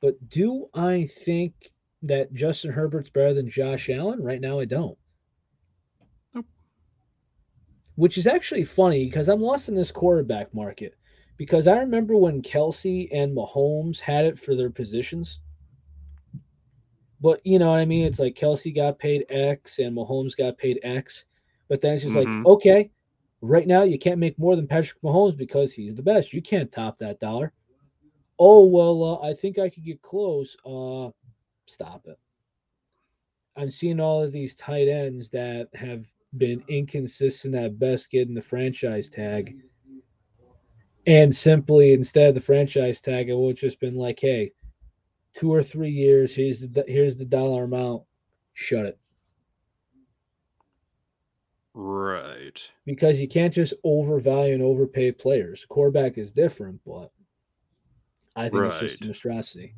But 0.00 0.28
do 0.28 0.68
I 0.74 1.08
think 1.24 1.73
that 2.06 2.32
Justin 2.32 2.72
Herbert's 2.72 3.10
better 3.10 3.34
than 3.34 3.48
Josh 3.48 3.90
Allen? 3.90 4.22
Right 4.22 4.40
now, 4.40 4.60
I 4.60 4.64
don't. 4.64 4.98
Nope. 6.34 6.46
Which 7.96 8.18
is 8.18 8.26
actually 8.26 8.64
funny 8.64 9.04
because 9.04 9.28
I'm 9.28 9.40
lost 9.40 9.68
in 9.68 9.74
this 9.74 9.92
quarterback 9.92 10.52
market. 10.54 10.94
Because 11.36 11.66
I 11.66 11.78
remember 11.78 12.16
when 12.16 12.42
Kelce 12.42 13.08
and 13.12 13.36
Mahomes 13.36 13.98
had 13.98 14.24
it 14.24 14.38
for 14.38 14.54
their 14.54 14.70
positions. 14.70 15.40
But 17.20 17.40
you 17.44 17.58
know 17.58 17.70
what 17.70 17.80
I 17.80 17.84
mean? 17.84 18.04
It's 18.04 18.18
like 18.18 18.34
Kelce 18.34 18.74
got 18.74 18.98
paid 18.98 19.24
X 19.30 19.78
and 19.78 19.96
Mahomes 19.96 20.36
got 20.36 20.58
paid 20.58 20.78
X. 20.82 21.24
But 21.68 21.80
then 21.80 21.94
it's 21.94 22.02
just 22.04 22.14
Mhm. 22.14 22.44
like, 22.44 22.46
okay, 22.46 22.90
right 23.40 23.66
now 23.66 23.82
you 23.82 23.98
can't 23.98 24.18
make 24.20 24.38
more 24.38 24.56
than 24.56 24.66
Patrick 24.66 25.00
Mahomes 25.02 25.36
because 25.36 25.72
he's 25.72 25.94
the 25.94 26.02
best. 26.02 26.32
You 26.32 26.42
can't 26.42 26.70
top 26.70 26.98
that 26.98 27.18
dollar. 27.20 27.52
Oh 28.38 28.64
well, 28.64 29.02
uh, 29.04 29.26
I 29.26 29.34
think 29.34 29.58
I 29.58 29.68
could 29.68 29.84
get 29.84 30.02
close. 30.02 30.56
Uh, 30.66 31.10
stop 31.66 32.06
it. 32.06 32.18
I'm 33.56 33.70
seeing 33.70 34.00
all 34.00 34.22
of 34.22 34.32
these 34.32 34.54
tight 34.54 34.88
ends 34.88 35.28
that 35.30 35.68
have 35.74 36.04
been 36.36 36.62
inconsistent 36.68 37.54
at 37.54 37.78
best 37.78 38.10
getting 38.10 38.34
the 38.34 38.42
franchise 38.42 39.08
tag. 39.08 39.56
And 41.06 41.34
simply 41.34 41.92
instead 41.92 42.28
of 42.28 42.34
the 42.34 42.40
franchise 42.40 43.00
tag, 43.00 43.28
it 43.28 43.36
would 43.36 43.56
just 43.56 43.78
been 43.78 43.96
like, 43.96 44.18
hey, 44.18 44.52
two 45.34 45.52
or 45.52 45.62
three 45.62 45.90
years, 45.90 46.34
here's 46.34 46.60
the 46.60 46.84
here's 46.88 47.16
the 47.16 47.24
dollar 47.24 47.64
amount. 47.64 48.04
Shut 48.54 48.86
it. 48.86 48.98
Right. 51.74 52.60
Because 52.86 53.20
you 53.20 53.28
can't 53.28 53.52
just 53.52 53.74
overvalue 53.82 54.54
and 54.54 54.62
overpay 54.62 55.12
players. 55.12 55.66
Quarterback 55.68 56.18
is 56.18 56.32
different, 56.32 56.80
but 56.86 57.10
I 58.36 58.48
think 58.48 58.64
it's 58.64 58.80
just 58.80 59.02
a 59.02 59.12
Right. 59.12 59.74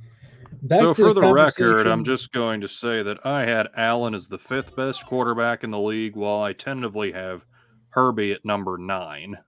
Back 0.63 0.81
so 0.81 0.95
for 0.95 1.15
the, 1.15 1.23
record, 1.23 1.87
I'm 1.87 2.05
just 2.05 2.33
going 2.33 2.61
to 2.61 2.69
say 2.69 3.03
that 3.03 3.25
I 3.25 3.45
had 3.45 3.69
Allen 3.77 4.15
as 4.15 4.29
the 4.29 4.39
fifth 4.39 4.75
best 4.77 5.07
quarterback 5.07 5.65
in 5.65 5.71
the 5.71 5.79
league, 5.79 6.17
while 6.17 6.43
I 6.43 6.53
tentatively 6.53 7.13
have 7.13 7.45
Herbie 7.91 8.33
at 8.33 8.45
number 8.45 8.79
nine. 8.79 9.39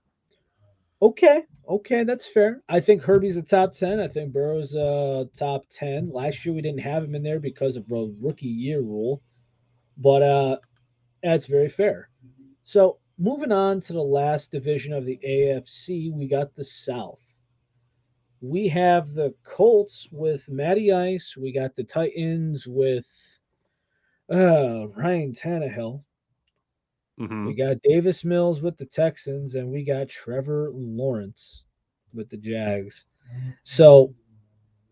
Okay, 1.01 1.43
okay, 1.67 2.03
that's 2.03 2.27
fair. 2.27 2.61
I 2.67 2.79
think 2.79 3.01
Herbie's 3.01 3.37
a 3.37 3.41
top 3.41 3.73
ten. 3.73 3.99
I 3.99 4.07
think 4.07 4.33
Burrow's 4.33 4.73
a 4.73 5.29
top 5.33 5.65
ten. 5.69 6.09
Last 6.09 6.45
year 6.45 6.53
we 6.53 6.61
didn't 6.61 6.81
have 6.81 7.03
him 7.03 7.15
in 7.15 7.23
there 7.23 7.39
because 7.39 7.77
of 7.77 7.87
the 7.87 8.13
rookie 8.19 8.47
year 8.47 8.81
rule, 8.81 9.21
but 9.97 10.21
uh, 10.21 10.57
that's 11.23 11.45
very 11.45 11.69
fair. 11.69 12.09
So 12.63 12.97
moving 13.17 13.51
on 13.51 13.81
to 13.81 13.93
the 13.93 14.01
last 14.01 14.51
division 14.51 14.93
of 14.93 15.05
the 15.05 15.19
AFC, 15.25 16.11
we 16.11 16.27
got 16.27 16.55
the 16.55 16.63
South. 16.63 17.28
We 18.41 18.67
have 18.69 19.13
the 19.13 19.33
Colts 19.43 20.07
with 20.11 20.47
Matty 20.49 20.91
Ice. 20.91 21.35
We 21.35 21.51
got 21.51 21.75
the 21.75 21.83
Titans 21.83 22.67
with 22.67 23.39
uh, 24.31 24.87
Ryan 24.89 25.33
Tannehill. 25.33 26.03
hmm 27.17 27.47
We 27.47 27.53
got 27.53 27.81
Davis 27.83 28.23
Mills 28.23 28.61
with 28.61 28.77
the 28.77 28.85
Texans, 28.85 29.55
and 29.55 29.69
we 29.69 29.83
got 29.83 30.07
Trevor 30.07 30.71
Lawrence 30.73 31.65
with 32.13 32.29
the 32.29 32.37
Jags. 32.37 33.05
So 33.63 34.13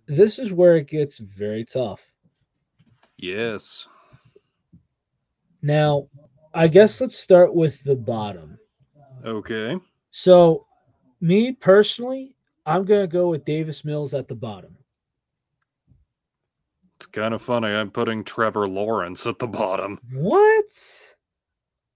this 0.07 0.39
is 0.39 0.53
where 0.53 0.77
it 0.77 0.88
gets 0.88 1.17
very 1.17 1.65
tough. 1.65 2.12
Yes. 3.17 3.88
Now, 5.62 6.07
I 6.53 6.67
guess 6.67 7.01
let's 7.01 7.17
start 7.17 7.53
with 7.53 7.83
the 7.83 7.95
bottom. 7.95 8.57
Okay. 9.25 9.77
So, 10.12 10.65
me 11.19 11.51
personally, 11.51 12.37
I'm 12.67 12.84
going 12.84 13.01
to 13.01 13.08
go 13.08 13.30
with 13.30 13.45
Davis 13.45 13.86
Mills 13.86 14.13
at 14.13 14.27
the 14.27 14.36
bottom. 14.36 14.75
It's 16.97 17.06
kind 17.06 17.34
of 17.34 17.41
funny. 17.41 17.67
I'm 17.67 17.91
putting 17.91 18.23
Trevor 18.23 18.67
Lawrence 18.67 19.25
at 19.25 19.39
the 19.39 19.47
bottom. 19.47 19.99
What? 20.13 20.65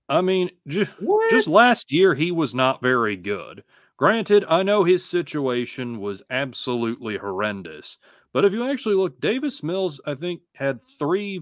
I 0.07 0.21
mean, 0.21 0.49
ju- 0.67 0.87
just 1.29 1.47
last 1.47 1.91
year, 1.91 2.15
he 2.15 2.31
was 2.31 2.55
not 2.55 2.81
very 2.81 3.17
good. 3.17 3.63
Granted, 3.97 4.45
I 4.47 4.63
know 4.63 4.83
his 4.83 5.03
situation 5.03 5.99
was 5.99 6.23
absolutely 6.29 7.17
horrendous, 7.17 7.97
but 8.33 8.45
if 8.45 8.53
you 8.53 8.63
actually 8.69 8.95
look, 8.95 9.19
Davis 9.19 9.61
Mills, 9.61 9.99
I 10.05 10.15
think, 10.15 10.41
had 10.55 10.79
three 10.97 11.41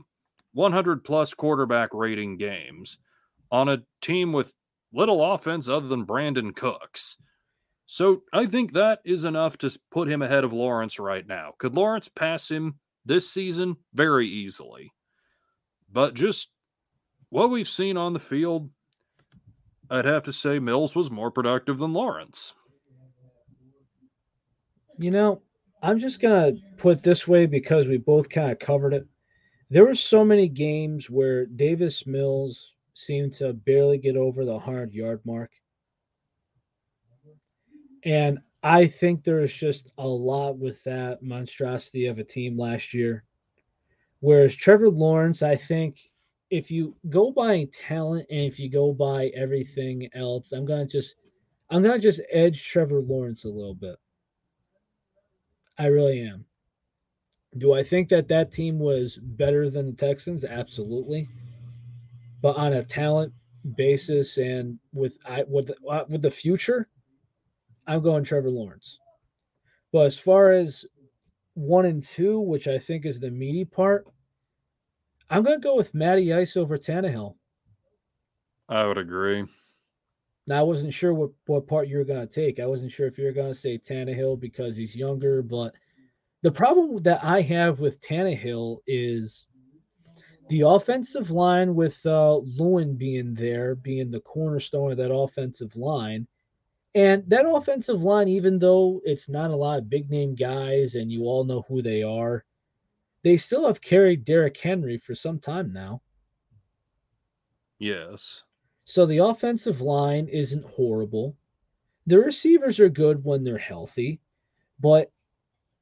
100 0.53 1.03
plus 1.03 1.33
quarterback 1.35 1.93
rating 1.93 2.37
games 2.37 2.97
on 3.51 3.69
a 3.69 3.83
team 4.01 4.33
with 4.33 4.53
little 4.91 5.33
offense 5.33 5.69
other 5.69 5.87
than 5.87 6.05
Brandin 6.05 6.55
Cooks. 6.55 7.17
So 7.91 8.21
I 8.31 8.45
think 8.45 8.73
that 8.73 8.99
is 9.03 9.23
enough 9.23 9.57
to 9.57 9.79
put 9.89 10.07
him 10.07 10.21
ahead 10.21 10.43
of 10.43 10.53
Lawrence 10.53 10.99
right 10.99 11.25
now. 11.25 11.53
Could 11.57 11.75
Lawrence 11.75 12.07
pass 12.07 12.51
him 12.51 12.75
this 13.03 13.27
season? 13.27 13.77
Very 13.95 14.27
easily. 14.27 14.91
But 15.91 16.13
just 16.13 16.51
what 17.29 17.49
we've 17.49 17.67
seen 17.67 17.97
on 17.97 18.13
the 18.13 18.19
field, 18.19 18.69
I'd 19.89 20.05
have 20.05 20.21
to 20.25 20.33
say 20.33 20.59
Mills 20.59 20.95
was 20.95 21.09
more 21.09 21.31
productive 21.31 21.79
than 21.79 21.93
Lawrence. 21.93 22.53
You 24.99 25.09
know, 25.09 25.41
I'm 25.81 25.97
just 25.97 26.21
going 26.21 26.53
to 26.57 26.61
put 26.77 27.01
this 27.01 27.27
way 27.27 27.47
because 27.47 27.87
we 27.87 27.97
both 27.97 28.29
kind 28.29 28.51
of 28.51 28.59
covered 28.59 28.93
it. 28.93 29.07
There 29.71 29.85
were 29.85 29.95
so 29.95 30.23
many 30.23 30.47
games 30.47 31.09
where 31.09 31.47
Davis 31.47 32.05
Mills 32.05 32.71
seemed 32.93 33.33
to 33.33 33.53
barely 33.53 33.97
get 33.97 34.15
over 34.15 34.45
the 34.45 34.53
100 34.53 34.93
yard 34.93 35.21
mark. 35.25 35.49
And 38.05 38.39
I 38.63 38.87
think 38.87 39.23
there's 39.23 39.53
just 39.53 39.91
a 39.97 40.07
lot 40.07 40.57
with 40.57 40.83
that 40.83 41.23
monstrosity 41.23 42.07
of 42.07 42.19
a 42.19 42.23
team 42.23 42.57
last 42.57 42.93
year. 42.93 43.23
Whereas 44.19 44.55
Trevor 44.55 44.89
Lawrence, 44.89 45.41
I 45.41 45.55
think 45.55 45.99
if 46.49 46.71
you 46.71 46.95
go 47.09 47.31
by 47.31 47.67
talent 47.71 48.25
and 48.29 48.41
if 48.41 48.59
you 48.59 48.69
go 48.69 48.91
by 48.91 49.27
everything 49.27 50.09
else, 50.13 50.51
I'm 50.51 50.65
gonna 50.65 50.85
just 50.85 51.15
I'm 51.69 51.83
gonna 51.83 51.99
just 51.99 52.21
edge 52.31 52.63
Trevor 52.63 53.01
Lawrence 53.01 53.45
a 53.45 53.49
little 53.49 53.75
bit. 53.75 53.95
I 55.77 55.87
really 55.87 56.21
am. 56.21 56.45
Do 57.57 57.73
I 57.73 57.83
think 57.83 58.09
that 58.09 58.27
that 58.27 58.51
team 58.51 58.77
was 58.79 59.17
better 59.17 59.69
than 59.69 59.91
the 59.91 59.95
Texans? 59.95 60.43
Absolutely. 60.43 61.27
But 62.41 62.57
on 62.57 62.73
a 62.73 62.83
talent 62.83 63.33
basis 63.75 64.37
and 64.37 64.77
with 64.93 65.17
I 65.25 65.43
with 65.47 65.71
uh, 65.89 66.03
with 66.09 66.21
the 66.21 66.31
future, 66.31 66.89
I'm 67.89 68.03
going 68.03 68.23
Trevor 68.23 68.51
Lawrence. 68.51 68.99
But 69.91 70.05
as 70.05 70.19
far 70.19 70.51
as 70.51 70.85
one 71.55 71.85
and 71.85 72.03
two, 72.03 72.39
which 72.39 72.67
I 72.67 72.77
think 72.77 73.03
is 73.03 73.19
the 73.19 73.31
meaty 73.31 73.65
part, 73.65 74.05
I'm 75.31 75.43
going 75.43 75.59
to 75.59 75.67
go 75.67 75.75
with 75.75 75.95
Matty 75.95 76.31
Ice 76.31 76.55
over 76.55 76.77
Tannehill. 76.77 77.35
I 78.69 78.85
would 78.85 78.99
agree. 78.99 79.43
Now 80.45 80.59
I 80.59 80.63
wasn't 80.63 80.93
sure 80.93 81.15
what, 81.15 81.31
what 81.47 81.67
part 81.67 81.87
you 81.87 81.97
were 81.97 82.05
going 82.05 82.25
to 82.25 82.31
take. 82.31 82.59
I 82.59 82.67
wasn't 82.67 82.91
sure 82.91 83.07
if 83.07 83.17
you 83.17 83.25
were 83.25 83.31
going 83.31 83.51
to 83.51 83.59
say 83.59 83.79
Tannehill 83.79 84.39
because 84.39 84.77
he's 84.77 84.95
younger, 84.95 85.41
but 85.41 85.73
the 86.43 86.51
problem 86.51 86.97
that 86.97 87.23
I 87.23 87.41
have 87.41 87.79
with 87.79 87.99
Tannehill 88.01 88.77
is 88.85 89.47
the 90.49 90.61
offensive 90.61 91.31
line 91.31 91.73
with 91.73 91.99
uh, 92.05 92.39
Lewan 92.59 92.99
being 92.99 93.33
there, 93.33 93.73
being 93.73 94.11
the 94.11 94.21
cornerstone 94.21 94.91
of 94.91 94.97
that 94.97 95.13
offensive 95.13 95.75
line. 95.75 96.27
And 96.99 97.23
that 97.29 97.45
offensive 97.47 98.03
line, 98.03 98.27
even 98.27 98.59
though 98.59 98.99
it's 99.05 99.29
not 99.29 99.51
a 99.51 99.55
lot 99.55 99.79
of 99.79 99.89
big 99.89 100.09
name 100.09 100.35
guys 100.35 100.95
and 100.95 101.09
you 101.09 101.23
all 101.23 101.45
know 101.45 101.61
who 101.69 101.81
they 101.81 102.03
are, 102.03 102.43
they 103.23 103.37
still 103.37 103.65
have 103.67 103.79
carried 103.79 104.25
Derrick 104.25 104.57
Henry 104.57 104.97
for 104.97 105.15
some 105.15 105.39
time 105.39 105.71
now. 105.71 106.01
Yes. 107.79 108.43
So 108.83 109.05
the 109.05 109.19
offensive 109.19 109.79
line 109.79 110.27
isn't 110.27 110.65
horrible. 110.65 111.37
The 112.05 112.19
receivers 112.19 112.81
are 112.81 112.89
good 112.89 113.23
when 113.23 113.45
they're 113.45 113.57
healthy, 113.57 114.19
but 114.81 115.09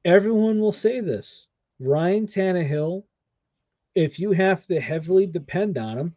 everyone 0.04 0.60
will 0.60 0.70
say 0.70 1.00
this. 1.00 1.48
Ryan 1.80 2.28
Tannehill, 2.28 3.02
if 3.96 4.20
you 4.20 4.30
have 4.30 4.64
to 4.68 4.80
heavily 4.80 5.26
depend 5.26 5.78
on 5.78 5.98
him, 5.98 6.16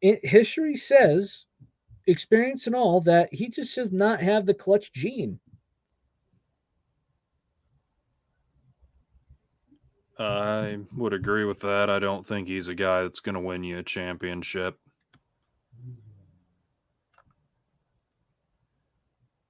it, 0.00 0.24
history 0.24 0.76
says, 0.76 1.46
experience 2.06 2.66
and 2.66 2.76
all, 2.76 3.00
that 3.02 3.32
he 3.32 3.48
just 3.48 3.74
does 3.74 3.92
not 3.92 4.20
have 4.20 4.46
the 4.46 4.54
clutch 4.54 4.92
gene. 4.92 5.38
I 10.18 10.78
would 10.94 11.12
agree 11.12 11.44
with 11.44 11.60
that. 11.60 11.90
I 11.90 11.98
don't 11.98 12.26
think 12.26 12.46
he's 12.46 12.68
a 12.68 12.74
guy 12.74 13.02
that's 13.02 13.20
going 13.20 13.34
to 13.34 13.40
win 13.40 13.64
you 13.64 13.78
a 13.78 13.82
championship. 13.82 14.78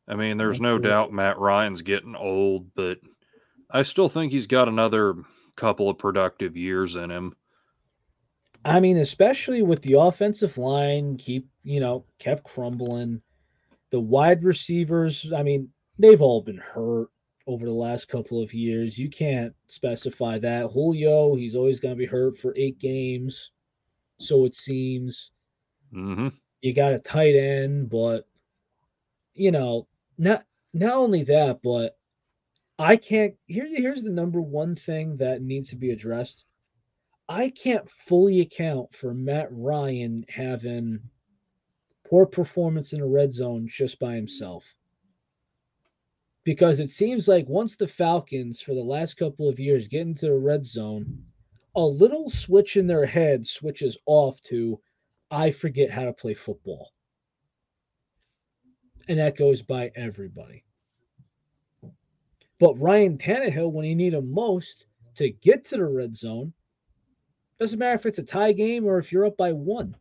I 0.08 0.14
mean, 0.14 0.36
there's 0.36 0.60
no 0.60 0.78
doubt 0.78 1.12
Matt 1.12 1.38
Ryan's 1.38 1.82
getting 1.82 2.14
old, 2.14 2.74
but 2.74 2.98
I 3.70 3.82
still 3.82 4.08
think 4.08 4.32
he's 4.32 4.46
got 4.46 4.68
another 4.68 5.14
couple 5.56 5.88
of 5.88 5.98
productive 5.98 6.56
years 6.56 6.96
in 6.96 7.10
him. 7.10 7.34
I 8.64 8.80
mean, 8.80 8.96
especially 8.96 9.62
with 9.62 9.82
the 9.82 9.98
offensive 9.98 10.56
line 10.56 11.16
keep, 11.16 11.48
you 11.64 11.80
know, 11.80 12.04
kept 12.18 12.44
crumbling. 12.44 13.20
The 13.90 14.00
wide 14.00 14.44
receivers, 14.44 15.32
I 15.34 15.42
mean, 15.42 15.68
they've 15.98 16.20
all 16.20 16.42
been 16.42 16.58
hurt 16.58 17.08
over 17.46 17.64
the 17.64 17.72
last 17.72 18.08
couple 18.08 18.42
of 18.42 18.54
years. 18.54 18.98
You 18.98 19.10
can't 19.10 19.54
specify 19.66 20.38
that. 20.38 20.70
Julio, 20.70 21.34
he's 21.34 21.56
always 21.56 21.80
going 21.80 21.94
to 21.94 21.98
be 21.98 22.06
hurt 22.06 22.38
for 22.38 22.54
eight 22.56 22.78
games. 22.78 23.50
So 24.20 24.44
it 24.44 24.54
seems. 24.54 25.30
Mm-hmm. 25.94 26.28
You 26.62 26.72
got 26.72 26.92
a 26.92 26.98
tight 26.98 27.34
end, 27.34 27.90
but, 27.90 28.26
you 29.34 29.50
know, 29.50 29.86
not 30.18 30.44
not 30.72 30.94
only 30.94 31.22
that, 31.24 31.60
but 31.62 31.96
I 32.78 32.96
can't. 32.96 33.34
Here, 33.46 33.66
here's 33.68 34.02
the 34.02 34.10
number 34.10 34.40
one 34.40 34.74
thing 34.74 35.16
that 35.18 35.42
needs 35.42 35.70
to 35.70 35.76
be 35.76 35.90
addressed. 35.90 36.46
I 37.28 37.50
can't 37.50 37.88
fully 37.90 38.40
account 38.40 38.94
for 38.94 39.14
Matt 39.14 39.48
Ryan 39.50 40.24
having 40.28 41.00
poor 42.08 42.26
performance 42.26 42.92
in 42.92 43.00
a 43.00 43.06
red 43.06 43.32
zone 43.32 43.66
just 43.66 43.98
by 43.98 44.14
himself. 44.14 44.74
Because 46.44 46.80
it 46.80 46.90
seems 46.90 47.26
like 47.26 47.48
once 47.48 47.76
the 47.76 47.88
Falcons, 47.88 48.60
for 48.60 48.74
the 48.74 48.82
last 48.82 49.14
couple 49.14 49.48
of 49.48 49.58
years, 49.58 49.88
get 49.88 50.02
into 50.02 50.26
the 50.26 50.34
red 50.34 50.66
zone, 50.66 51.24
a 51.74 51.84
little 51.84 52.28
switch 52.28 52.76
in 52.76 52.86
their 52.86 53.06
head 53.06 53.46
switches 53.46 53.96
off 54.06 54.40
to, 54.42 54.80
I 55.30 55.50
forget 55.50 55.90
how 55.90 56.04
to 56.04 56.12
play 56.12 56.34
football. 56.34 56.92
And 59.08 59.18
that 59.18 59.36
goes 59.36 59.62
by 59.62 59.90
everybody. 59.96 60.64
But 62.58 62.78
Ryan 62.78 63.18
Tannehill, 63.18 63.72
when 63.72 63.86
you 63.86 63.96
need 63.96 64.14
him 64.14 64.30
most 64.30 64.86
to 65.16 65.30
get 65.30 65.64
to 65.66 65.76
the 65.76 65.86
red 65.86 66.16
zone, 66.16 66.52
doesn't 67.58 67.78
matter 67.78 67.94
if 67.94 68.06
it's 68.06 68.18
a 68.18 68.22
tie 68.22 68.52
game 68.52 68.84
or 68.84 68.98
if 68.98 69.12
you're 69.12 69.26
up 69.26 69.36
by 69.36 69.52
one. 69.52 69.96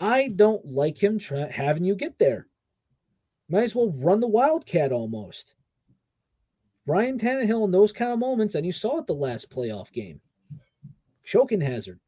I 0.00 0.28
don't 0.28 0.64
like 0.64 1.02
him 1.02 1.18
try- 1.18 1.50
having 1.50 1.84
you 1.84 1.94
get 1.94 2.18
there. 2.18 2.46
Might 3.48 3.64
as 3.64 3.74
well 3.74 3.92
run 3.98 4.20
the 4.20 4.28
Wildcat 4.28 4.92
almost. 4.92 5.54
Ryan 6.86 7.18
Tannehill 7.18 7.64
in 7.64 7.70
those 7.70 7.92
kind 7.92 8.12
of 8.12 8.18
moments, 8.18 8.54
and 8.54 8.64
you 8.64 8.72
saw 8.72 8.98
it 8.98 9.06
the 9.06 9.14
last 9.14 9.50
playoff 9.50 9.92
game. 9.92 10.20
Choking 11.24 11.60
hazard. 11.60 12.00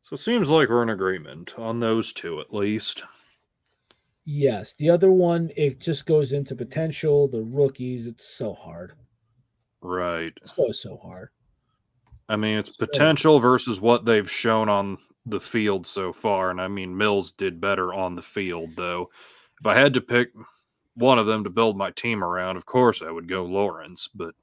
So 0.00 0.14
it 0.14 0.20
seems 0.20 0.48
like 0.48 0.68
we're 0.68 0.82
in 0.82 0.90
agreement 0.90 1.58
on 1.58 1.80
those 1.80 2.12
two 2.12 2.40
at 2.40 2.54
least. 2.54 3.04
Yes. 4.24 4.74
The 4.74 4.90
other 4.90 5.10
one, 5.10 5.50
it 5.56 5.80
just 5.80 6.06
goes 6.06 6.32
into 6.32 6.54
potential, 6.54 7.28
the 7.28 7.42
rookies. 7.42 8.06
It's 8.06 8.26
so 8.26 8.54
hard. 8.54 8.92
Right. 9.80 10.32
So, 10.44 10.72
so 10.72 10.96
hard. 10.96 11.30
I 12.28 12.36
mean, 12.36 12.58
it's 12.58 12.76
potential 12.76 13.38
versus 13.38 13.80
what 13.80 14.04
they've 14.04 14.30
shown 14.30 14.68
on 14.68 14.98
the 15.26 15.40
field 15.40 15.86
so 15.86 16.12
far. 16.12 16.50
And 16.50 16.60
I 16.60 16.68
mean, 16.68 16.96
Mills 16.96 17.32
did 17.32 17.60
better 17.60 17.92
on 17.92 18.14
the 18.14 18.22
field, 18.22 18.70
though. 18.76 19.10
If 19.60 19.66
I 19.66 19.74
had 19.74 19.94
to 19.94 20.00
pick 20.00 20.28
one 20.94 21.18
of 21.18 21.26
them 21.26 21.44
to 21.44 21.50
build 21.50 21.76
my 21.76 21.90
team 21.90 22.22
around, 22.22 22.56
of 22.56 22.64
course 22.64 23.02
I 23.02 23.10
would 23.10 23.28
go 23.28 23.44
Lawrence, 23.44 24.08
but 24.14 24.34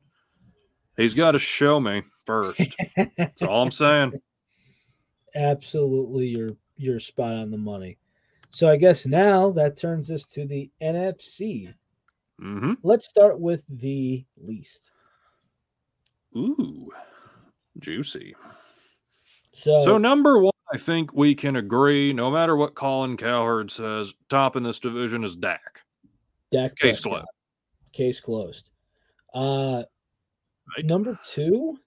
he's 0.97 1.13
got 1.13 1.31
to 1.31 1.39
show 1.39 1.79
me 1.79 2.03
first. 2.25 2.75
That's 3.17 3.41
all 3.41 3.63
I'm 3.63 3.71
saying. 3.71 4.13
Absolutely, 5.35 6.27
you're 6.27 6.55
you're 6.77 6.99
spot 6.99 7.33
on 7.33 7.49
the 7.49 7.57
money. 7.57 7.97
So 8.51 8.69
I 8.69 8.77
guess 8.77 9.07
now 9.07 9.51
that 9.51 9.77
turns 9.77 10.11
us 10.11 10.25
to 10.27 10.45
the 10.45 10.69
NFC. 10.81 11.73
Mm-hmm. 12.39 12.73
Let's 12.83 13.07
start 13.07 13.39
with 13.39 13.61
the 13.67 14.23
least. 14.37 14.91
Ooh, 16.35 16.91
juicy. 17.79 18.35
So, 19.53 19.83
So 19.83 19.97
number 19.97 20.39
one, 20.39 20.52
I 20.73 20.77
think 20.77 21.13
we 21.13 21.35
can 21.35 21.55
agree, 21.57 22.13
no 22.13 22.31
matter 22.31 22.55
what 22.55 22.73
Colin 22.73 23.15
Cowherd 23.15 23.69
says, 23.69 24.13
top 24.27 24.55
in 24.55 24.63
this 24.63 24.79
division 24.79 25.23
is 25.23 25.35
Dak. 25.35 25.81
Dak 26.51 26.75
Case 26.75 26.99
Prescott. 26.99 27.11
closed. 27.11 27.27
Case 27.93 28.19
closed. 28.19 28.69
Uh, 29.33 29.83
Right. 30.75 30.85
number 30.85 31.19
two, 31.29 31.77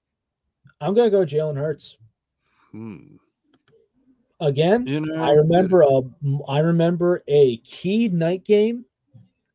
I'm 0.81 0.95
gonna 0.95 1.11
go 1.11 1.25
Jalen 1.25 1.57
Hurts 1.57 1.97
Hmm. 2.71 3.17
again. 4.41 4.87
You 4.87 5.01
know, 5.01 5.21
I 5.23 5.31
remember 5.31 5.81
a 5.83 6.03
I 6.47 6.59
remember 6.61 7.25
a 7.27 7.57
key 7.59 8.09
night 8.09 8.45
game. 8.45 8.85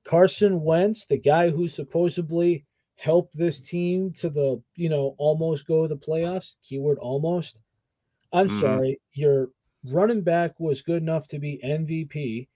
Carson 0.03 0.61
Wentz, 0.63 1.05
the 1.05 1.17
guy 1.17 1.49
who 1.51 1.67
supposedly 1.69 2.65
helped 2.95 3.37
this 3.37 3.59
team 3.61 4.11
to 4.13 4.29
the, 4.29 4.61
you 4.75 4.89
know, 4.89 5.15
almost 5.19 5.67
go 5.67 5.83
to 5.83 5.87
the 5.87 5.95
playoffs, 5.99 6.55
keyword 6.63 6.97
almost. 6.97 7.59
I'm 8.33 8.49
Mhm. 8.49 8.49
sorry, 8.49 8.99
your 9.13 9.49
running 9.85 10.21
back 10.21 10.59
was 10.59 10.81
good 10.81 11.01
enough 11.01 11.27
to 11.29 11.39
be 11.39 11.63
MVP. 11.63 12.47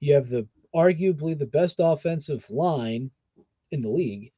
You 0.00 0.14
have 0.14 0.28
the 0.28 0.46
arguably 0.74 1.38
the 1.38 1.46
best 1.46 1.76
offensive 1.78 2.48
line 2.50 3.10
in 3.70 3.80
the 3.80 3.90
league. 3.90 4.32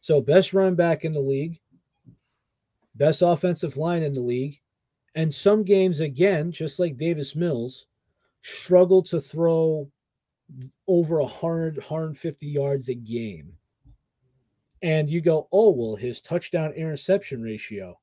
So 0.00 0.20
best 0.20 0.52
running 0.52 0.76
back 0.76 1.04
in 1.04 1.12
the 1.12 1.20
league, 1.20 1.60
best 2.94 3.22
offensive 3.22 3.76
line 3.76 4.02
in 4.02 4.12
the 4.12 4.20
league, 4.20 4.60
and 5.14 5.32
some 5.32 5.62
games 5.64 6.00
again, 6.00 6.50
just 6.52 6.78
like 6.78 6.96
Davis 6.96 7.34
Mills, 7.34 7.86
struggle 8.42 9.02
to 9.04 9.20
throw 9.20 9.90
over 10.86 11.20
100, 11.20 11.76
150 11.78 12.46
yards 12.46 12.88
a 12.88 12.94
game. 12.94 13.56
And 14.82 15.10
you 15.10 15.20
go, 15.20 15.48
oh, 15.52 15.70
well, 15.70 15.96
his 15.96 16.20
touchdown 16.20 16.72
interception 16.72 17.42
ratio. 17.42 17.98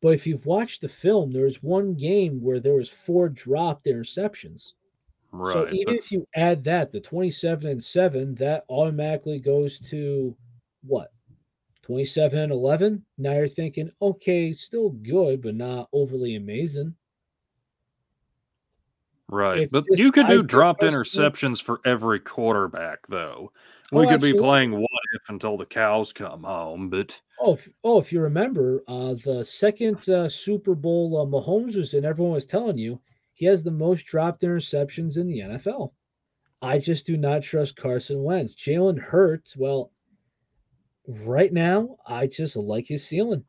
But 0.00 0.10
if 0.14 0.26
you've 0.26 0.46
watched 0.46 0.80
the 0.80 0.88
film, 0.88 1.32
there 1.32 1.44
was 1.44 1.62
one 1.62 1.94
game 1.94 2.40
where 2.40 2.60
there 2.60 2.74
was 2.74 2.88
four 2.88 3.28
dropped 3.28 3.86
interceptions. 3.86 4.72
right. 5.32 5.52
So 5.52 5.68
even 5.72 5.96
if 5.96 6.12
you 6.12 6.26
add 6.36 6.62
that, 6.64 6.92
the 6.92 7.00
27 7.00 7.68
and 7.70 7.82
7, 7.82 8.34
that 8.36 8.64
automatically 8.68 9.40
goes 9.40 9.80
to 9.90 10.36
what? 10.86 11.12
27 11.82 12.38
and 12.38 12.52
11? 12.52 13.04
Now 13.16 13.32
you're 13.32 13.48
thinking, 13.48 13.90
okay, 14.00 14.52
still 14.52 14.90
good, 14.90 15.42
but 15.42 15.54
not 15.56 15.88
overly 15.92 16.36
amazing. 16.36 16.94
Right. 19.28 19.70
But 19.70 19.86
just- 19.86 19.98
you 20.00 20.12
could 20.12 20.26
do 20.28 20.38
think 20.38 20.48
dropped 20.48 20.82
interceptions 20.82 21.62
for 21.62 21.80
every 21.84 22.20
quarterback, 22.20 23.06
though. 23.08 23.52
We 23.90 24.06
Oh, 24.06 24.08
could 24.08 24.20
be 24.20 24.32
playing 24.34 24.86
until 25.28 25.56
the 25.56 25.66
cows 25.66 26.12
come 26.12 26.42
home, 26.42 26.88
but 26.90 27.20
Oh, 27.40 27.52
if, 27.52 27.68
oh, 27.84 28.00
if 28.00 28.12
you 28.12 28.20
remember, 28.20 28.82
uh, 28.88 29.14
the 29.14 29.44
second 29.44 30.08
uh, 30.08 30.28
Super 30.28 30.74
Bowl 30.74 31.20
uh, 31.20 31.24
Mahomes 31.24 31.76
was 31.76 31.94
in, 31.94 32.04
everyone 32.04 32.34
was 32.34 32.46
telling 32.46 32.78
you 32.78 33.00
he 33.34 33.46
has 33.46 33.62
the 33.62 33.70
most 33.70 34.06
dropped 34.06 34.42
interceptions 34.42 35.16
in 35.16 35.28
the 35.28 35.38
NFL. 35.38 35.92
I 36.60 36.80
just 36.80 37.06
do 37.06 37.16
not 37.16 37.42
trust 37.44 37.76
Carson 37.76 38.24
Wentz. 38.24 38.56
Jalen 38.56 38.98
Hurts, 38.98 39.56
well, 39.56 39.92
right 41.06 41.52
now, 41.52 41.98
I 42.04 42.26
just 42.26 42.56
like 42.56 42.88
his 42.88 43.06
ceiling. 43.06 43.44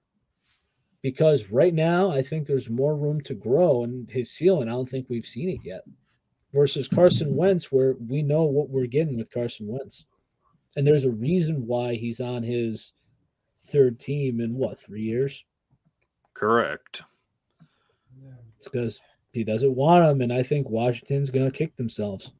Because 1.01 1.49
right 1.49 1.73
now, 1.73 2.11
I 2.11 2.21
think 2.21 2.45
there's 2.45 2.69
more 2.69 2.95
room 2.95 3.21
to 3.21 3.33
grow, 3.33 3.83
in 3.83 4.05
his 4.07 4.29
ceiling, 4.29 4.67
I 4.67 4.73
don't 4.73 4.87
think 4.89 5.07
we've 5.09 5.25
seen 5.25 5.49
it 5.49 5.61
yet. 5.63 5.81
Versus 6.53 6.87
Carson 6.87 7.35
Wentz, 7.35 7.71
where 7.71 7.93
we 7.93 8.21
know 8.21 8.43
what 8.43 8.69
we're 8.69 8.85
getting 8.85 9.17
with 9.17 9.31
Carson 9.31 9.67
Wentz. 9.67 10.05
And 10.75 10.85
there's 10.85 11.05
a 11.05 11.11
reason 11.11 11.65
why 11.65 11.95
he's 11.95 12.19
on 12.19 12.43
his 12.43 12.93
third 13.61 13.99
team 13.99 14.39
in 14.39 14.55
what 14.55 14.79
three 14.79 15.01
years? 15.01 15.43
correct. 16.39 17.03
It's 18.57 18.69
because 18.69 19.01
he 19.33 19.43
doesn't 19.43 19.75
want 19.75 20.05
him, 20.05 20.21
and 20.21 20.33
I 20.33 20.41
think 20.41 20.69
Washington's 20.69 21.29
gonna 21.29 21.51
kick 21.51 21.75
themselves. 21.75 22.31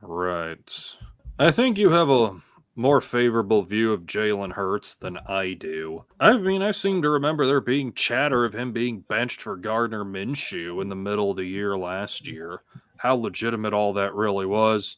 Right. 0.00 0.96
I 1.38 1.50
think 1.50 1.78
you 1.78 1.90
have 1.90 2.08
a 2.08 2.40
more 2.74 3.00
favorable 3.00 3.62
view 3.62 3.92
of 3.92 4.02
Jalen 4.02 4.52
Hurts 4.52 4.94
than 4.94 5.18
I 5.18 5.52
do. 5.52 6.04
I 6.18 6.38
mean, 6.38 6.62
I 6.62 6.70
seem 6.70 7.02
to 7.02 7.10
remember 7.10 7.46
there 7.46 7.60
being 7.60 7.92
chatter 7.92 8.44
of 8.44 8.54
him 8.54 8.72
being 8.72 9.00
benched 9.00 9.42
for 9.42 9.56
Gardner 9.56 10.04
Minshew 10.04 10.80
in 10.80 10.88
the 10.88 10.96
middle 10.96 11.30
of 11.30 11.36
the 11.36 11.44
year 11.44 11.76
last 11.76 12.26
year. 12.26 12.62
How 12.96 13.14
legitimate 13.14 13.74
all 13.74 13.92
that 13.94 14.14
really 14.14 14.46
was, 14.46 14.96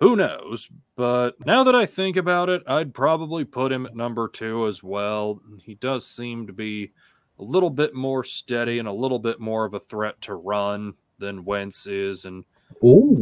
who 0.00 0.16
knows? 0.16 0.68
But 0.96 1.44
now 1.44 1.64
that 1.64 1.74
I 1.74 1.86
think 1.86 2.16
about 2.16 2.48
it, 2.48 2.62
I'd 2.66 2.94
probably 2.94 3.44
put 3.44 3.72
him 3.72 3.86
at 3.86 3.96
number 3.96 4.28
two 4.28 4.66
as 4.66 4.82
well. 4.82 5.40
He 5.62 5.74
does 5.74 6.06
seem 6.06 6.46
to 6.46 6.52
be 6.52 6.92
a 7.38 7.42
little 7.42 7.70
bit 7.70 7.94
more 7.94 8.24
steady 8.24 8.78
and 8.78 8.88
a 8.88 8.92
little 8.92 9.18
bit 9.18 9.40
more 9.40 9.64
of 9.64 9.74
a 9.74 9.80
threat 9.80 10.20
to 10.22 10.34
run 10.34 10.94
than 11.18 11.44
Wentz 11.44 11.86
is. 11.86 12.24
And 12.24 12.44
Oh, 12.82 13.16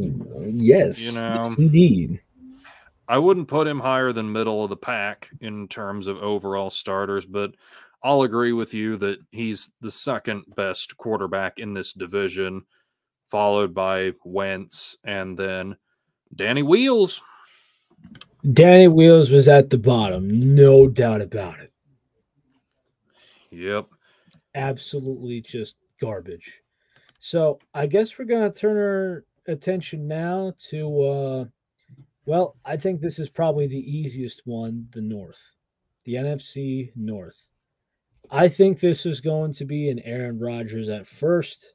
yes, 0.45 1.01
You 1.01 1.13
know. 1.13 1.43
yes, 1.45 1.57
indeed. 1.59 2.21
I 3.09 3.19
wouldn't 3.19 3.47
put 3.49 3.69
him 3.69 3.79
higher 3.81 4.13
than 4.13 4.33
middle 4.33 4.65
of 4.65 4.71
the 4.71 4.77
pack 4.77 5.31
in 5.41 5.69
terms 5.69 6.09
of 6.09 6.17
overall 6.19 6.71
starters, 6.71 7.25
but 7.25 7.53
I'll 8.03 8.23
agree 8.23 8.53
with 8.53 8.75
you 8.75 8.97
that 8.99 9.19
he's 9.31 9.71
the 9.81 9.91
second 9.93 10.45
best 10.57 10.97
quarterback 10.97 11.59
in 11.59 11.73
this 11.73 11.93
division, 11.93 12.63
followed 13.31 13.73
by 13.75 14.13
Wentz 14.25 14.97
and 15.05 15.39
then 15.39 15.77
Danny 16.35 16.63
Wheels. 16.63 17.23
Danny 18.53 18.89
Wheels 18.89 19.31
was 19.31 19.49
at 19.49 19.71
the 19.71 19.79
bottom, 19.79 20.55
no 20.55 20.89
doubt 20.89 21.21
about 21.21 21.59
it. 21.61 21.73
Yep. 23.51 23.89
Absolutely 24.55 25.41
just 25.41 25.77
garbage. 26.01 26.61
So 27.19 27.59
I 27.75 27.87
guess 27.87 28.19
we're 28.19 28.27
gonna 28.27 28.53
turn 28.53 28.77
our 28.77 29.25
attention 29.49 30.07
now 30.07 30.53
to 30.71 31.03
uh 31.03 31.45
well, 32.27 32.57
I 32.65 32.77
think 32.77 33.01
this 33.01 33.21
is 33.21 33.29
probably 33.29 33.69
the 33.69 33.79
easiest 33.79 34.43
one, 34.47 34.89
the 34.91 35.01
North. 35.01 35.41
The 36.05 36.15
NFC 36.15 36.91
North. 36.97 37.49
I 38.31 38.49
think 38.49 38.81
this 38.81 39.07
is 39.07 39.21
going 39.21 39.53
to 39.55 39.65
be 39.65 39.91
an 39.91 40.01
Aaron 40.01 40.39
Rodgers 40.39 40.89
at 40.89 41.07
first. 41.07 41.73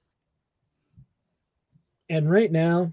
And 2.09 2.29
right 2.29 2.51
now, 2.51 2.91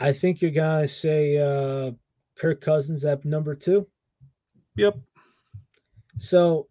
I 0.00 0.12
think 0.12 0.40
you're 0.40 0.50
gonna 0.50 0.88
say 0.88 1.36
uh, 1.36 1.92
Kirk 2.36 2.60
Cousins 2.60 3.04
at 3.04 3.24
number 3.24 3.54
two. 3.54 3.86
Yep. 4.76 4.98
So, 6.18 6.68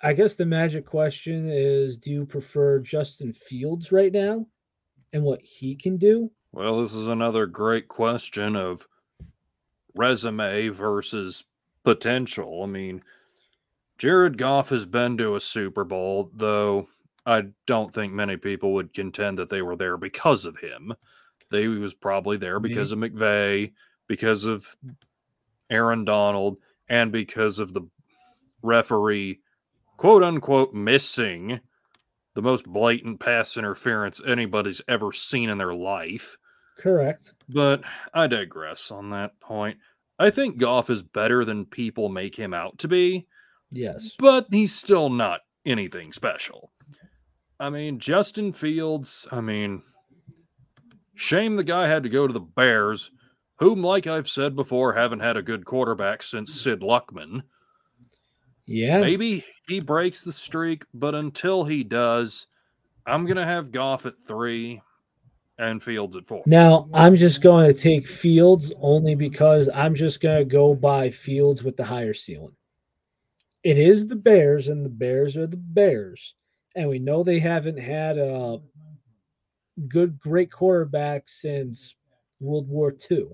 I 0.00 0.12
guess 0.12 0.34
the 0.34 0.44
magic 0.44 0.84
question 0.84 1.48
is: 1.48 1.96
Do 1.96 2.10
you 2.10 2.26
prefer 2.26 2.80
Justin 2.80 3.32
Fields 3.32 3.92
right 3.92 4.12
now, 4.12 4.46
and 5.12 5.22
what 5.22 5.40
he 5.42 5.76
can 5.76 5.96
do? 5.96 6.30
Well, 6.50 6.80
this 6.80 6.92
is 6.92 7.06
another 7.06 7.46
great 7.46 7.88
question 7.88 8.56
of 8.56 8.86
resume 9.94 10.68
versus 10.68 11.44
potential. 11.84 12.62
I 12.62 12.66
mean, 12.66 13.02
Jared 13.96 14.36
Goff 14.36 14.70
has 14.70 14.86
been 14.86 15.16
to 15.18 15.36
a 15.36 15.40
Super 15.40 15.84
Bowl, 15.84 16.30
though 16.34 16.88
I 17.24 17.44
don't 17.66 17.94
think 17.94 18.12
many 18.12 18.36
people 18.36 18.74
would 18.74 18.92
contend 18.92 19.38
that 19.38 19.50
they 19.50 19.62
were 19.62 19.76
there 19.76 19.96
because 19.96 20.44
of 20.44 20.58
him. 20.58 20.94
They 21.52 21.68
was 21.68 21.94
probably 21.94 22.36
there 22.36 22.58
because 22.58 22.92
mm-hmm. 22.92 23.04
of 23.04 23.12
McVay, 23.12 23.72
because 24.08 24.44
of 24.44 24.76
Aaron 25.70 26.04
Donald, 26.04 26.56
and 26.88 27.12
because 27.12 27.58
of 27.58 27.72
the 27.72 27.82
referee, 28.62 29.40
quote 29.96 30.24
unquote, 30.24 30.74
missing 30.74 31.60
the 32.34 32.42
most 32.42 32.66
blatant 32.66 33.20
pass 33.20 33.56
interference 33.56 34.20
anybody's 34.26 34.80
ever 34.88 35.12
seen 35.12 35.48
in 35.48 35.58
their 35.58 35.74
life. 35.74 36.36
Correct. 36.78 37.34
But 37.48 37.82
I 38.12 38.26
digress 38.26 38.90
on 38.90 39.10
that 39.10 39.38
point. 39.40 39.78
I 40.18 40.30
think 40.30 40.58
Goff 40.58 40.90
is 40.90 41.02
better 41.02 41.44
than 41.44 41.66
people 41.66 42.08
make 42.08 42.36
him 42.36 42.54
out 42.54 42.78
to 42.78 42.88
be. 42.88 43.26
Yes. 43.70 44.10
But 44.18 44.46
he's 44.50 44.74
still 44.74 45.10
not 45.10 45.40
anything 45.64 46.12
special. 46.12 46.72
I 47.60 47.70
mean, 47.70 47.98
Justin 47.98 48.52
Fields, 48.52 49.26
I 49.30 49.40
mean, 49.40 49.82
shame 51.22 51.56
the 51.56 51.64
guy 51.64 51.86
had 51.86 52.02
to 52.02 52.08
go 52.08 52.26
to 52.26 52.32
the 52.32 52.40
Bears, 52.40 53.10
whom, 53.56 53.82
like 53.82 54.06
I've 54.06 54.28
said 54.28 54.56
before, 54.56 54.92
haven't 54.92 55.20
had 55.20 55.36
a 55.36 55.42
good 55.42 55.64
quarterback 55.64 56.22
since 56.22 56.60
Sid 56.60 56.80
Luckman. 56.80 57.42
Yeah. 58.66 59.00
Maybe 59.00 59.44
he 59.68 59.80
breaks 59.80 60.22
the 60.22 60.32
streak, 60.32 60.84
but 60.92 61.14
until 61.14 61.64
he 61.64 61.84
does, 61.84 62.46
I'm 63.06 63.24
going 63.24 63.36
to 63.36 63.44
have 63.44 63.72
Goff 63.72 64.04
at 64.06 64.22
three 64.26 64.82
and 65.58 65.82
Fields 65.82 66.16
at 66.16 66.26
four. 66.26 66.42
Now, 66.46 66.88
I'm 66.92 67.16
just 67.16 67.40
going 67.40 67.72
to 67.72 67.78
take 67.78 68.08
Fields 68.08 68.72
only 68.80 69.14
because 69.14 69.68
I'm 69.72 69.94
just 69.94 70.20
going 70.20 70.38
to 70.38 70.44
go 70.44 70.74
by 70.74 71.10
Fields 71.10 71.62
with 71.62 71.76
the 71.76 71.84
higher 71.84 72.14
ceiling. 72.14 72.56
It 73.62 73.78
is 73.78 74.08
the 74.08 74.16
Bears, 74.16 74.68
and 74.68 74.84
the 74.84 74.90
Bears 74.90 75.36
are 75.36 75.46
the 75.46 75.56
Bears. 75.56 76.34
And 76.74 76.88
we 76.88 76.98
know 76.98 77.22
they 77.22 77.38
haven't 77.38 77.78
had 77.78 78.18
a 78.18 78.58
good, 79.88 80.18
great 80.18 80.50
quarterback 80.50 81.28
since 81.28 81.94
World 82.40 82.68
War 82.68 82.94
II. 83.10 83.28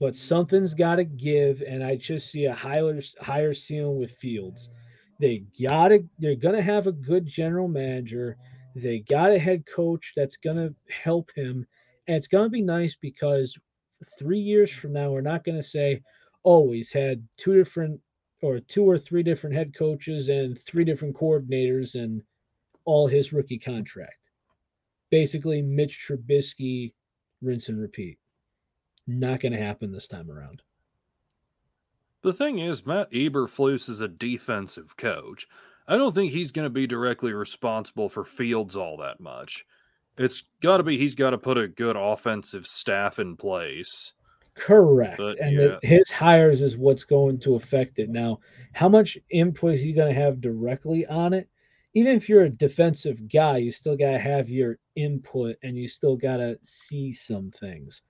But 0.00 0.16
something's 0.16 0.74
got 0.74 0.96
to 0.96 1.04
give, 1.04 1.62
and 1.62 1.82
I 1.82 1.96
just 1.96 2.30
see 2.30 2.44
a 2.46 2.54
higher, 2.54 3.00
higher 3.20 3.54
ceiling 3.54 3.98
with 3.98 4.12
Fields. 4.12 4.68
They 5.20 5.44
got 5.62 5.88
to, 5.88 6.04
they're 6.18 6.34
to 6.56 6.62
have 6.62 6.86
a 6.86 6.92
good 6.92 7.26
general 7.26 7.68
manager 7.68 8.36
they 8.74 9.00
got 9.00 9.30
a 9.30 9.38
head 9.38 9.64
coach 9.66 10.12
that's 10.16 10.36
to 10.56 10.74
help 10.92 11.30
him. 11.34 11.66
And 12.06 12.16
it's 12.16 12.26
to 12.44 12.50
be 12.50 12.62
nice 12.62 12.96
because 12.96 13.58
three 14.18 14.38
years 14.38 14.70
from 14.70 14.92
now, 14.92 15.10
we're 15.10 15.20
not 15.20 15.44
to 15.56 15.62
say, 15.62 16.02
oh, 16.44 16.72
had 16.92 17.26
two 17.36 17.54
different 17.54 18.00
or 18.42 18.60
two 18.60 18.84
or 18.84 18.98
three 18.98 19.22
different 19.22 19.54
head 19.54 19.74
coaches 19.74 20.28
and 20.28 20.58
three 20.58 20.84
different 20.84 21.16
coordinators 21.16 21.94
and 21.94 22.22
all 22.84 23.06
his 23.06 23.32
rookie 23.32 23.58
contract. 23.58 24.30
Basically, 25.10 25.62
Mitch 25.62 26.06
Trubisky, 26.06 26.92
rinse 27.40 27.68
and 27.68 27.80
repeat. 27.80 28.18
Not 29.06 29.40
going 29.40 29.52
to 29.52 29.58
happen 29.58 29.92
this 29.92 30.08
time 30.08 30.30
around. 30.30 30.62
The 32.22 32.32
thing 32.32 32.58
is, 32.58 32.86
Matt 32.86 33.12
Eberflus 33.12 33.88
is 33.88 34.00
a 34.00 34.08
defensive 34.08 34.96
coach. 34.96 35.46
I 35.86 35.98
don't 35.98 36.14
think 36.14 36.32
he's 36.32 36.52
going 36.52 36.64
to 36.64 36.70
be 36.70 36.86
directly 36.86 37.34
responsible 37.34 38.08
for 38.08 38.24
Fields 38.24 38.74
all 38.76 38.96
that 38.96 39.20
much. 39.20 39.66
It's 40.16 40.44
got 40.62 40.78
to 40.78 40.82
be 40.82 40.96
he's 40.96 41.14
got 41.14 41.30
to 41.30 41.38
put 41.38 41.58
a 41.58 41.68
good 41.68 41.96
offensive 41.96 42.66
staff 42.66 43.18
in 43.18 43.36
place. 43.36 44.14
Correct. 44.54 45.18
But, 45.18 45.38
and 45.40 45.54
yeah. 45.54 45.76
the, 45.82 45.86
his 45.86 46.10
hires 46.10 46.62
is 46.62 46.78
what's 46.78 47.04
going 47.04 47.38
to 47.40 47.56
affect 47.56 47.98
it. 47.98 48.08
Now, 48.08 48.38
how 48.72 48.88
much 48.88 49.18
input 49.30 49.74
is 49.74 49.82
he 49.82 49.92
going 49.92 50.14
to 50.14 50.20
have 50.20 50.40
directly 50.40 51.04
on 51.06 51.34
it? 51.34 51.48
Even 51.94 52.16
if 52.16 52.28
you're 52.28 52.44
a 52.44 52.50
defensive 52.50 53.28
guy, 53.32 53.58
you 53.58 53.70
still 53.70 53.96
got 53.96 54.12
to 54.12 54.18
have 54.18 54.48
your 54.48 54.78
input 54.96 55.56
and 55.62 55.76
you 55.76 55.88
still 55.88 56.16
got 56.16 56.38
to 56.38 56.58
see 56.62 57.12
some 57.12 57.50
things. 57.52 58.02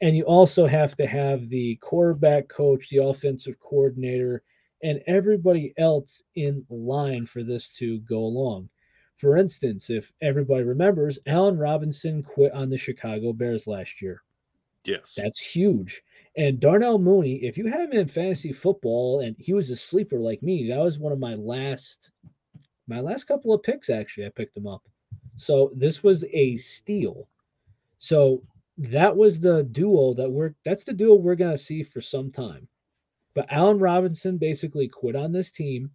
And 0.00 0.16
you 0.16 0.24
also 0.24 0.66
have 0.66 0.96
to 0.96 1.06
have 1.06 1.48
the 1.48 1.76
quarterback 1.76 2.48
coach, 2.48 2.88
the 2.88 3.04
offensive 3.04 3.60
coordinator, 3.60 4.42
and 4.82 5.02
everybody 5.06 5.74
else 5.76 6.22
in 6.36 6.64
line 6.70 7.26
for 7.26 7.42
this 7.42 7.68
to 7.76 7.98
go 8.00 8.18
along. 8.18 8.70
For 9.16 9.36
instance, 9.36 9.90
if 9.90 10.10
everybody 10.22 10.64
remembers, 10.64 11.18
Allen 11.26 11.58
Robinson 11.58 12.22
quit 12.22 12.52
on 12.52 12.70
the 12.70 12.78
Chicago 12.78 13.34
Bears 13.34 13.66
last 13.66 14.00
year. 14.00 14.22
Yes. 14.84 15.12
That's 15.14 15.40
huge. 15.40 16.02
And 16.38 16.58
Darnell 16.58 16.98
Mooney, 16.98 17.44
if 17.44 17.58
you 17.58 17.66
have 17.66 17.90
him 17.92 17.92
in 17.92 18.08
fantasy 18.08 18.52
football 18.52 19.20
and 19.20 19.36
he 19.38 19.52
was 19.52 19.68
a 19.68 19.76
sleeper 19.76 20.18
like 20.18 20.42
me, 20.42 20.68
that 20.68 20.78
was 20.78 20.98
one 20.98 21.12
of 21.12 21.18
my 21.18 21.34
last 21.34 22.10
my 22.90 23.00
last 23.00 23.24
couple 23.24 23.54
of 23.54 23.62
picks 23.62 23.88
actually. 23.88 24.26
I 24.26 24.30
picked 24.30 24.56
him 24.56 24.66
up. 24.66 24.82
So 25.36 25.72
this 25.74 26.02
was 26.02 26.24
a 26.32 26.56
steal. 26.56 27.28
So 27.98 28.42
that 28.76 29.16
was 29.16 29.40
the 29.40 29.62
duo 29.62 30.14
that 30.14 30.30
we're 30.30 30.54
that's 30.64 30.84
the 30.84 30.92
duo 30.92 31.14
we're 31.14 31.36
gonna 31.36 31.56
see 31.56 31.82
for 31.82 32.00
some 32.00 32.30
time. 32.30 32.68
But 33.34 33.46
Allen 33.50 33.78
Robinson 33.78 34.38
basically 34.38 34.88
quit 34.88 35.14
on 35.14 35.32
this 35.32 35.50
team. 35.50 35.90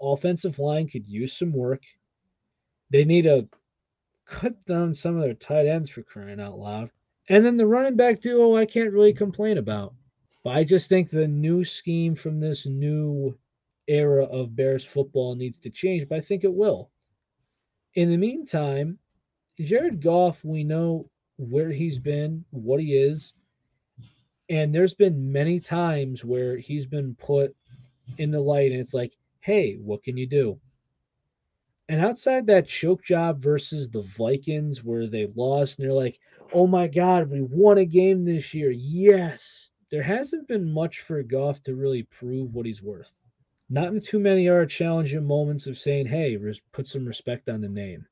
Offensive 0.00 0.58
line 0.58 0.88
could 0.88 1.08
use 1.08 1.32
some 1.32 1.52
work. 1.52 1.82
They 2.90 3.04
need 3.04 3.22
to 3.22 3.48
cut 4.26 4.64
down 4.64 4.94
some 4.94 5.16
of 5.16 5.22
their 5.22 5.34
tight 5.34 5.66
ends 5.66 5.90
for 5.90 6.02
crying 6.02 6.40
out 6.40 6.58
loud. 6.58 6.90
And 7.28 7.44
then 7.44 7.56
the 7.56 7.66
running 7.66 7.96
back 7.96 8.20
duo, 8.20 8.56
I 8.56 8.66
can't 8.66 8.92
really 8.92 9.12
complain 9.12 9.58
about. 9.58 9.94
But 10.44 10.56
I 10.56 10.62
just 10.62 10.88
think 10.88 11.10
the 11.10 11.26
new 11.26 11.64
scheme 11.64 12.14
from 12.14 12.38
this 12.38 12.66
new 12.66 13.36
era 13.88 14.24
of 14.24 14.56
Bears 14.56 14.84
football 14.84 15.34
needs 15.34 15.58
to 15.60 15.70
change, 15.70 16.08
but 16.08 16.18
I 16.18 16.20
think 16.20 16.44
it 16.44 16.52
will. 16.52 16.90
In 17.94 18.10
the 18.10 18.16
meantime, 18.16 18.98
Jared 19.58 20.02
Goff, 20.02 20.44
we 20.44 20.64
know 20.64 21.08
where 21.38 21.70
he's 21.70 21.98
been, 21.98 22.44
what 22.50 22.80
he 22.80 22.96
is. 22.96 23.32
And 24.48 24.74
there's 24.74 24.94
been 24.94 25.32
many 25.32 25.60
times 25.60 26.24
where 26.24 26.56
he's 26.56 26.86
been 26.86 27.14
put 27.14 27.54
in 28.18 28.30
the 28.30 28.40
light 28.40 28.70
and 28.70 28.80
it's 28.80 28.94
like, 28.94 29.16
hey, 29.40 29.74
what 29.74 30.02
can 30.02 30.16
you 30.16 30.26
do? 30.26 30.60
And 31.88 32.00
outside 32.04 32.46
that 32.46 32.66
choke 32.66 33.02
job 33.02 33.40
versus 33.40 33.90
the 33.90 34.02
Vikings 34.02 34.82
where 34.82 35.06
they 35.06 35.28
lost 35.36 35.78
and 35.78 35.86
they're 35.86 35.94
like, 35.94 36.18
oh 36.52 36.66
my 36.66 36.86
God, 36.88 37.30
we 37.30 37.40
won 37.42 37.78
a 37.78 37.84
game 37.84 38.24
this 38.24 38.52
year. 38.54 38.70
Yes. 38.70 39.70
There 39.90 40.02
hasn't 40.02 40.48
been 40.48 40.72
much 40.72 41.00
for 41.00 41.22
Goff 41.22 41.62
to 41.62 41.74
really 41.76 42.02
prove 42.02 42.54
what 42.54 42.66
he's 42.66 42.82
worth. 42.82 43.12
Not 43.68 43.88
in 43.88 44.00
too 44.00 44.18
many 44.18 44.48
are 44.48 44.64
challenging 44.66 45.26
moments 45.26 45.66
of 45.66 45.76
saying, 45.76 46.06
hey, 46.06 46.38
put 46.72 46.86
some 46.86 47.04
respect 47.04 47.48
on 47.48 47.60
the 47.60 47.68
name. 47.68 48.06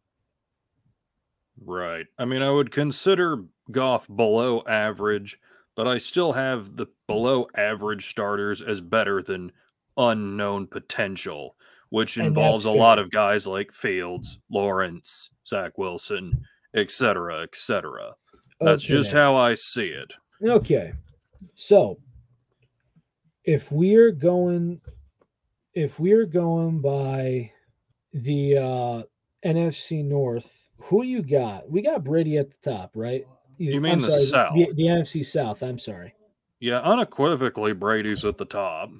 Right. 1.64 2.07
I 2.18 2.24
mean, 2.24 2.42
I 2.42 2.50
would 2.50 2.72
consider 2.72 3.44
Goff 3.70 4.07
below 4.09 4.62
average 4.66 5.38
but 5.76 5.88
I 5.88 5.98
still 5.98 6.32
have 6.32 6.76
the 6.76 6.86
below 7.07 7.46
average 7.57 8.09
starters 8.09 8.62
as 8.62 8.80
better 8.80 9.22
than 9.22 9.52
unknown 9.96 10.66
potential, 10.66 11.57
which 11.90 12.16
involves 12.16 12.64
a 12.64 12.70
lot 12.70 12.98
of 12.98 13.11
guys 13.11 13.46
like 13.46 13.72
Fields, 13.72 14.38
Lawrence, 14.50 15.30
Zach 15.46 15.76
Wilson, 15.76 16.44
etc., 16.74 17.42
etc. 17.42 18.14
That's 18.61 18.84
okay. 18.84 18.92
just 18.92 19.12
how 19.12 19.36
I 19.36 19.55
see 19.55 19.86
it. 19.86 20.12
Okay. 20.46 20.92
So 21.55 21.98
if 23.44 23.70
we're 23.72 24.12
going 24.12 24.80
if 25.75 25.99
we're 25.99 26.27
going 26.27 26.81
by 26.81 27.51
the 28.12 28.57
uh 28.57 29.03
NFC 29.45 30.05
North, 30.05 30.70
who 30.79 31.03
you 31.05 31.22
got? 31.22 31.68
We 31.70 31.83
got 31.83 32.05
Brady 32.05 32.39
at 32.39 32.51
the 32.51 32.70
top, 32.70 32.93
right? 32.97 33.25
You 33.59 33.81
mean 33.81 33.93
I'm 33.95 34.01
the 34.01 34.11
sorry, 34.11 34.25
South? 34.25 34.55
The, 34.55 34.72
the 34.75 34.83
NFC 34.85 35.25
South. 35.25 35.62
I'm 35.62 35.79
sorry. 35.79 36.14
Yeah, 36.61 36.81
unequivocally, 36.81 37.72
Brady's 37.72 38.25
at 38.25 38.39
the 38.39 38.45
top. 38.45 38.91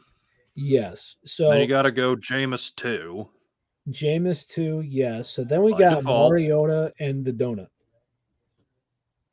Yes. 0.55 1.17
So 1.25 1.51
then 1.51 1.61
you 1.61 1.67
got 1.67 1.83
to 1.83 1.91
go 1.91 2.15
Jameis 2.15 2.75
two. 2.75 3.29
Jameis 3.91 4.47
too. 4.47 4.83
Yes. 4.87 5.31
So 5.31 5.45
then 5.45 5.63
we 5.63 5.73
By 5.73 5.79
got 5.79 5.97
default. 5.99 6.31
Mariota 6.31 6.93
and 7.01 7.25
the 7.25 7.33
donut. 7.33 7.69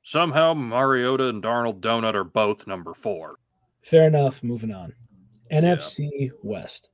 Somehow 0.03 0.53
Mariota 0.53 1.27
and 1.27 1.43
Darnold 1.43 1.79
Donut 1.79 2.15
are 2.15 2.23
both 2.23 2.65
number 2.65 2.93
four. 2.93 3.35
Fair 3.83 4.07
enough. 4.07 4.43
Moving 4.43 4.71
on. 4.71 4.93
NFC 5.51 6.31
West. 6.41 6.89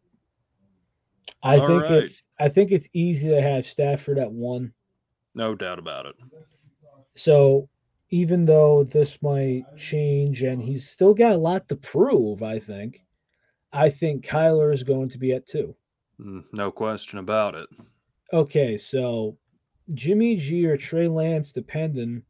I 1.44 1.58
All 1.58 1.68
think 1.68 1.84
right. 1.84 1.92
it's 2.04 2.24
I 2.40 2.50
think 2.50 2.72
it's 2.72 2.90
easy 2.94 3.30
to 3.30 3.42
have 3.42 3.68
Stafford 3.68 4.18
at 4.20 4.32
one. 4.32 4.74
No 5.36 5.56
doubt 5.56 5.80
about 5.80 6.06
it. 6.06 6.16
So 7.16 7.70
even 8.10 8.46
though 8.46 8.84
this 8.84 9.22
might 9.22 9.64
change 9.78 10.42
and 10.44 10.62
he's 10.62 10.90
still 10.90 11.14
got 11.14 11.34
a 11.34 11.38
lot 11.38 11.68
to 11.70 11.76
prove, 11.76 12.42
I 12.44 12.60
think. 12.60 13.04
I 13.74 13.90
think 13.90 14.26
Kyler 14.26 14.74
is 14.74 14.84
going 14.84 15.10
to 15.10 15.18
be 15.18 15.34
at 15.34 15.46
two. 15.46 15.76
Mm, 16.20 16.46
No 16.54 16.72
question 16.72 17.20
about 17.20 17.56
it. 17.56 17.68
Okay, 18.34 18.78
so 18.78 19.38
Jimmy 19.94 20.38
G 20.38 20.66
or 20.66 20.78
Trey 20.78 21.08
Lance 21.08 21.52
dependent 21.52 22.24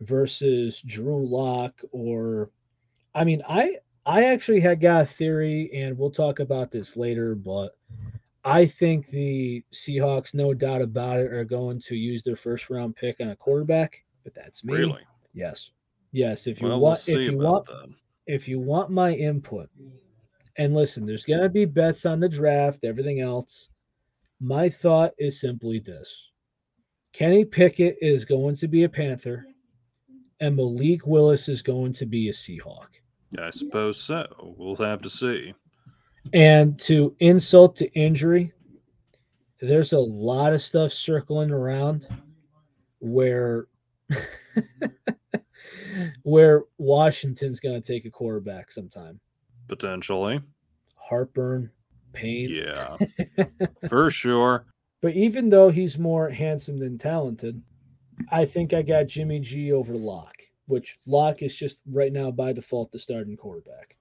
versus 0.00 0.80
Drew 0.82 1.26
Lock 1.26 1.80
or 1.92 2.50
I 3.14 3.24
mean 3.24 3.42
I 3.48 3.78
I 4.08 4.24
actually 4.24 4.60
had 4.60 4.80
got 4.80 5.02
a 5.02 5.06
theory 5.06 5.70
and 5.74 5.96
we'll 5.98 6.10
talk 6.10 6.40
about 6.40 6.70
this 6.70 6.96
later, 6.96 7.34
but 7.34 7.76
I 8.42 8.64
think 8.64 9.10
the 9.10 9.62
Seahawks, 9.70 10.32
no 10.32 10.54
doubt 10.54 10.80
about 10.80 11.20
it, 11.20 11.30
are 11.30 11.44
going 11.44 11.78
to 11.80 11.94
use 11.94 12.22
their 12.22 12.34
first 12.34 12.70
round 12.70 12.96
pick 12.96 13.16
on 13.20 13.28
a 13.28 13.36
quarterback. 13.36 14.02
But 14.24 14.34
that's 14.34 14.64
me. 14.64 14.72
Really? 14.72 15.02
Yes. 15.34 15.72
Yes. 16.12 16.46
If 16.46 16.62
you 16.62 16.68
Well, 16.68 16.78
we'll 16.78 16.88
want 16.88 17.06
if 17.06 17.20
you 17.20 17.36
want 17.36 17.66
that. 17.66 17.88
if 18.26 18.48
you 18.48 18.58
want 18.58 18.90
my 18.90 19.12
input, 19.12 19.68
and 20.56 20.74
listen, 20.74 21.04
there's 21.04 21.26
going 21.26 21.42
to 21.42 21.50
be 21.50 21.66
bets 21.66 22.06
on 22.06 22.18
the 22.18 22.30
draft, 22.30 22.84
everything 22.84 23.20
else. 23.20 23.68
My 24.40 24.70
thought 24.70 25.12
is 25.18 25.38
simply 25.38 25.80
this 25.80 26.18
Kenny 27.12 27.44
Pickett 27.44 27.98
is 28.00 28.24
going 28.24 28.56
to 28.56 28.68
be 28.68 28.84
a 28.84 28.88
Panther, 28.88 29.46
and 30.40 30.56
Malik 30.56 31.06
Willis 31.06 31.50
is 31.50 31.60
going 31.60 31.92
to 31.92 32.06
be 32.06 32.30
a 32.30 32.32
Seahawk. 32.32 32.88
I 33.36 33.50
suppose 33.50 34.00
so. 34.00 34.54
We'll 34.56 34.76
have 34.76 35.02
to 35.02 35.10
see. 35.10 35.54
And 36.32 36.78
to 36.80 37.14
insult 37.20 37.76
to 37.76 37.92
injury, 37.92 38.52
there's 39.60 39.92
a 39.92 39.98
lot 39.98 40.52
of 40.52 40.62
stuff 40.62 40.92
circling 40.92 41.50
around 41.50 42.06
where 43.00 43.66
where 46.22 46.62
Washington's 46.78 47.60
going 47.60 47.80
to 47.80 47.86
take 47.86 48.04
a 48.04 48.10
quarterback 48.10 48.70
sometime. 48.70 49.20
Potentially. 49.68 50.40
Heartburn, 50.96 51.70
pain. 52.12 52.50
Yeah. 52.50 52.96
For 53.88 54.10
sure. 54.10 54.66
But 55.00 55.14
even 55.14 55.48
though 55.48 55.70
he's 55.70 55.98
more 55.98 56.28
handsome 56.28 56.78
than 56.78 56.98
talented, 56.98 57.62
I 58.30 58.44
think 58.44 58.72
I 58.74 58.82
got 58.82 59.06
Jimmy 59.06 59.40
G 59.40 59.72
over 59.72 59.94
Lock, 59.94 60.34
which 60.68 60.98
Lock 61.06 61.42
is 61.42 61.54
just 61.54 61.80
right 61.90 62.12
now 62.12 62.30
by 62.30 62.52
default 62.52 62.92
the 62.92 62.98
starting 62.98 63.36
quarterback. 63.36 63.96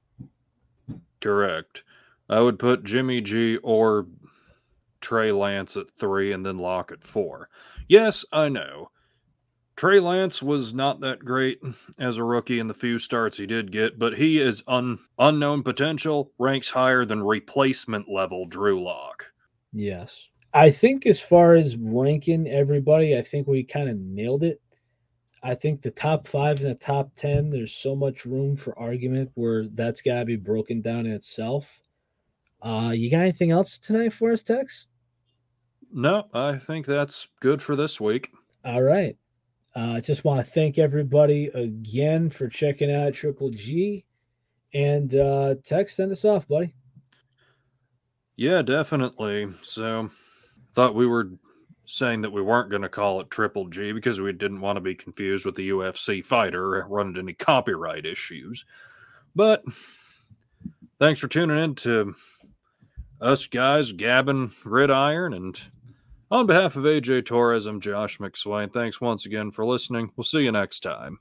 Correct. 1.22 1.84
I 2.30 2.42
would 2.42 2.60
put 2.60 2.84
Jimmy 2.84 3.22
G 3.22 3.58
or 3.58 4.08
Trey 5.02 5.32
Lance 5.32 5.76
at 5.78 5.92
three 5.98 6.32
and 6.32 6.46
then 6.46 6.58
Lock 6.58 6.92
at 6.92 7.04
four. 7.04 7.50
Yes, 7.88 8.26
I 8.32 8.50
know. 8.50 8.92
Trey 9.76 10.00
Lance 10.00 10.42
was 10.42 10.74
not 10.74 11.02
that 11.02 11.20
great 11.20 11.60
as 12.00 12.18
a 12.18 12.24
rookie 12.24 12.60
in 12.60 12.68
the 12.68 12.74
few 12.74 12.98
starts 12.98 13.38
he 13.38 13.46
did 13.46 13.72
get, 13.72 14.00
but 14.00 14.18
he 14.18 14.40
is 14.40 14.64
un- 14.68 14.98
unknown 15.20 15.62
potential, 15.62 16.32
ranks 16.40 16.72
higher 16.72 17.06
than 17.06 17.22
replacement 17.22 18.10
level 18.10 18.48
Drew 18.48 18.84
Lock. 18.84 19.28
Yes. 19.72 20.30
I 20.54 20.72
think 20.72 21.06
as 21.06 21.22
far 21.22 21.54
as 21.54 21.78
ranking 21.78 22.48
everybody, 22.48 23.16
I 23.16 23.22
think 23.22 23.46
we 23.46 23.64
kind 23.64 23.90
of 23.90 23.98
nailed 23.98 24.44
it. 24.44 24.60
I 25.44 25.56
think 25.56 25.82
the 25.82 25.92
top 25.92 26.28
five 26.28 26.60
and 26.60 26.70
the 26.70 26.76
top 26.76 27.12
10, 27.16 27.50
there's 27.50 27.74
so 27.74 27.96
much 27.96 28.26
room 28.26 28.56
for 28.56 28.78
argument 28.78 29.32
where 29.36 29.68
that's 29.68 30.02
got 30.02 30.20
to 30.20 30.26
be 30.26 30.36
broken 30.36 30.82
down 30.82 31.06
in 31.06 31.12
itself. 31.12 31.70
Uh, 32.62 32.92
you 32.94 33.12
got 33.12 33.22
anything 33.22 33.52
else 33.52 33.78
tonight 33.78 34.14
for 34.14 34.32
us, 34.32 34.44
Tex? 34.44 34.88
No, 35.92 36.28
I 36.34 36.58
think 36.58 36.86
that's 36.86 37.28
good 37.40 37.62
for 37.62 37.76
this 37.76 38.02
week. 38.02 38.32
All 38.66 38.82
right. 38.82 39.16
I 39.76 39.98
uh, 39.98 40.02
just 40.02 40.26
want 40.26 40.44
to 40.44 40.52
thank 40.52 40.80
everybody 40.80 41.48
again 41.54 42.32
for 42.32 42.48
checking 42.48 42.92
out 42.92 43.14
Triple 43.14 43.52
G. 43.52 44.04
And 44.74 45.14
uh, 45.16 45.56
Tex, 45.64 45.96
send 45.96 46.12
us 46.12 46.26
off, 46.26 46.48
buddy. 46.48 46.74
Yeah, 48.36 48.64
definitely. 48.64 49.48
So, 49.62 50.10
thought 50.74 50.96
we 50.96 51.06
were 51.06 51.30
saying 51.88 52.22
that 52.22 52.32
we 52.32 52.42
weren't 52.42 52.70
going 52.70 52.82
to 52.82 52.90
call 52.90 53.22
it 53.22 53.32
Triple 53.32 53.68
G 53.70 53.94
because 53.94 54.20
we 54.20 54.34
didn't 54.34 54.62
want 54.62 54.76
to 54.76 54.82
be 54.82 54.94
confused 54.94 55.46
with 55.46 55.56
the 55.56 55.70
UFC 55.70 56.24
fighter 56.24 56.76
or 56.76 56.88
run 56.88 57.08
into 57.08 57.22
any 57.22 57.34
copyright 57.34 58.06
issues. 58.06 58.66
But 59.34 59.64
thanks 61.00 61.20
for 61.20 61.30
tuning 61.30 61.64
in 61.64 61.76
to 61.76 62.14
us 63.22 63.48
guys, 63.48 63.94
Gabbin' 63.94 64.52
Gridiron. 64.64 65.34
And 65.34 65.60
on 66.30 66.46
behalf 66.46 66.76
of 66.76 66.84
AJ 66.84 67.26
Torres, 67.26 67.66
I'm 67.66 67.80
Josh 67.80 68.18
McSwain. 68.18 68.72
Thanks 68.72 69.00
once 69.00 69.26
again 69.26 69.52
for 69.52 69.66
listening. 69.66 70.12
We'll 70.16 70.26
see 70.26 70.42
you 70.42 70.52
next 70.52 70.82
time. 70.82 71.20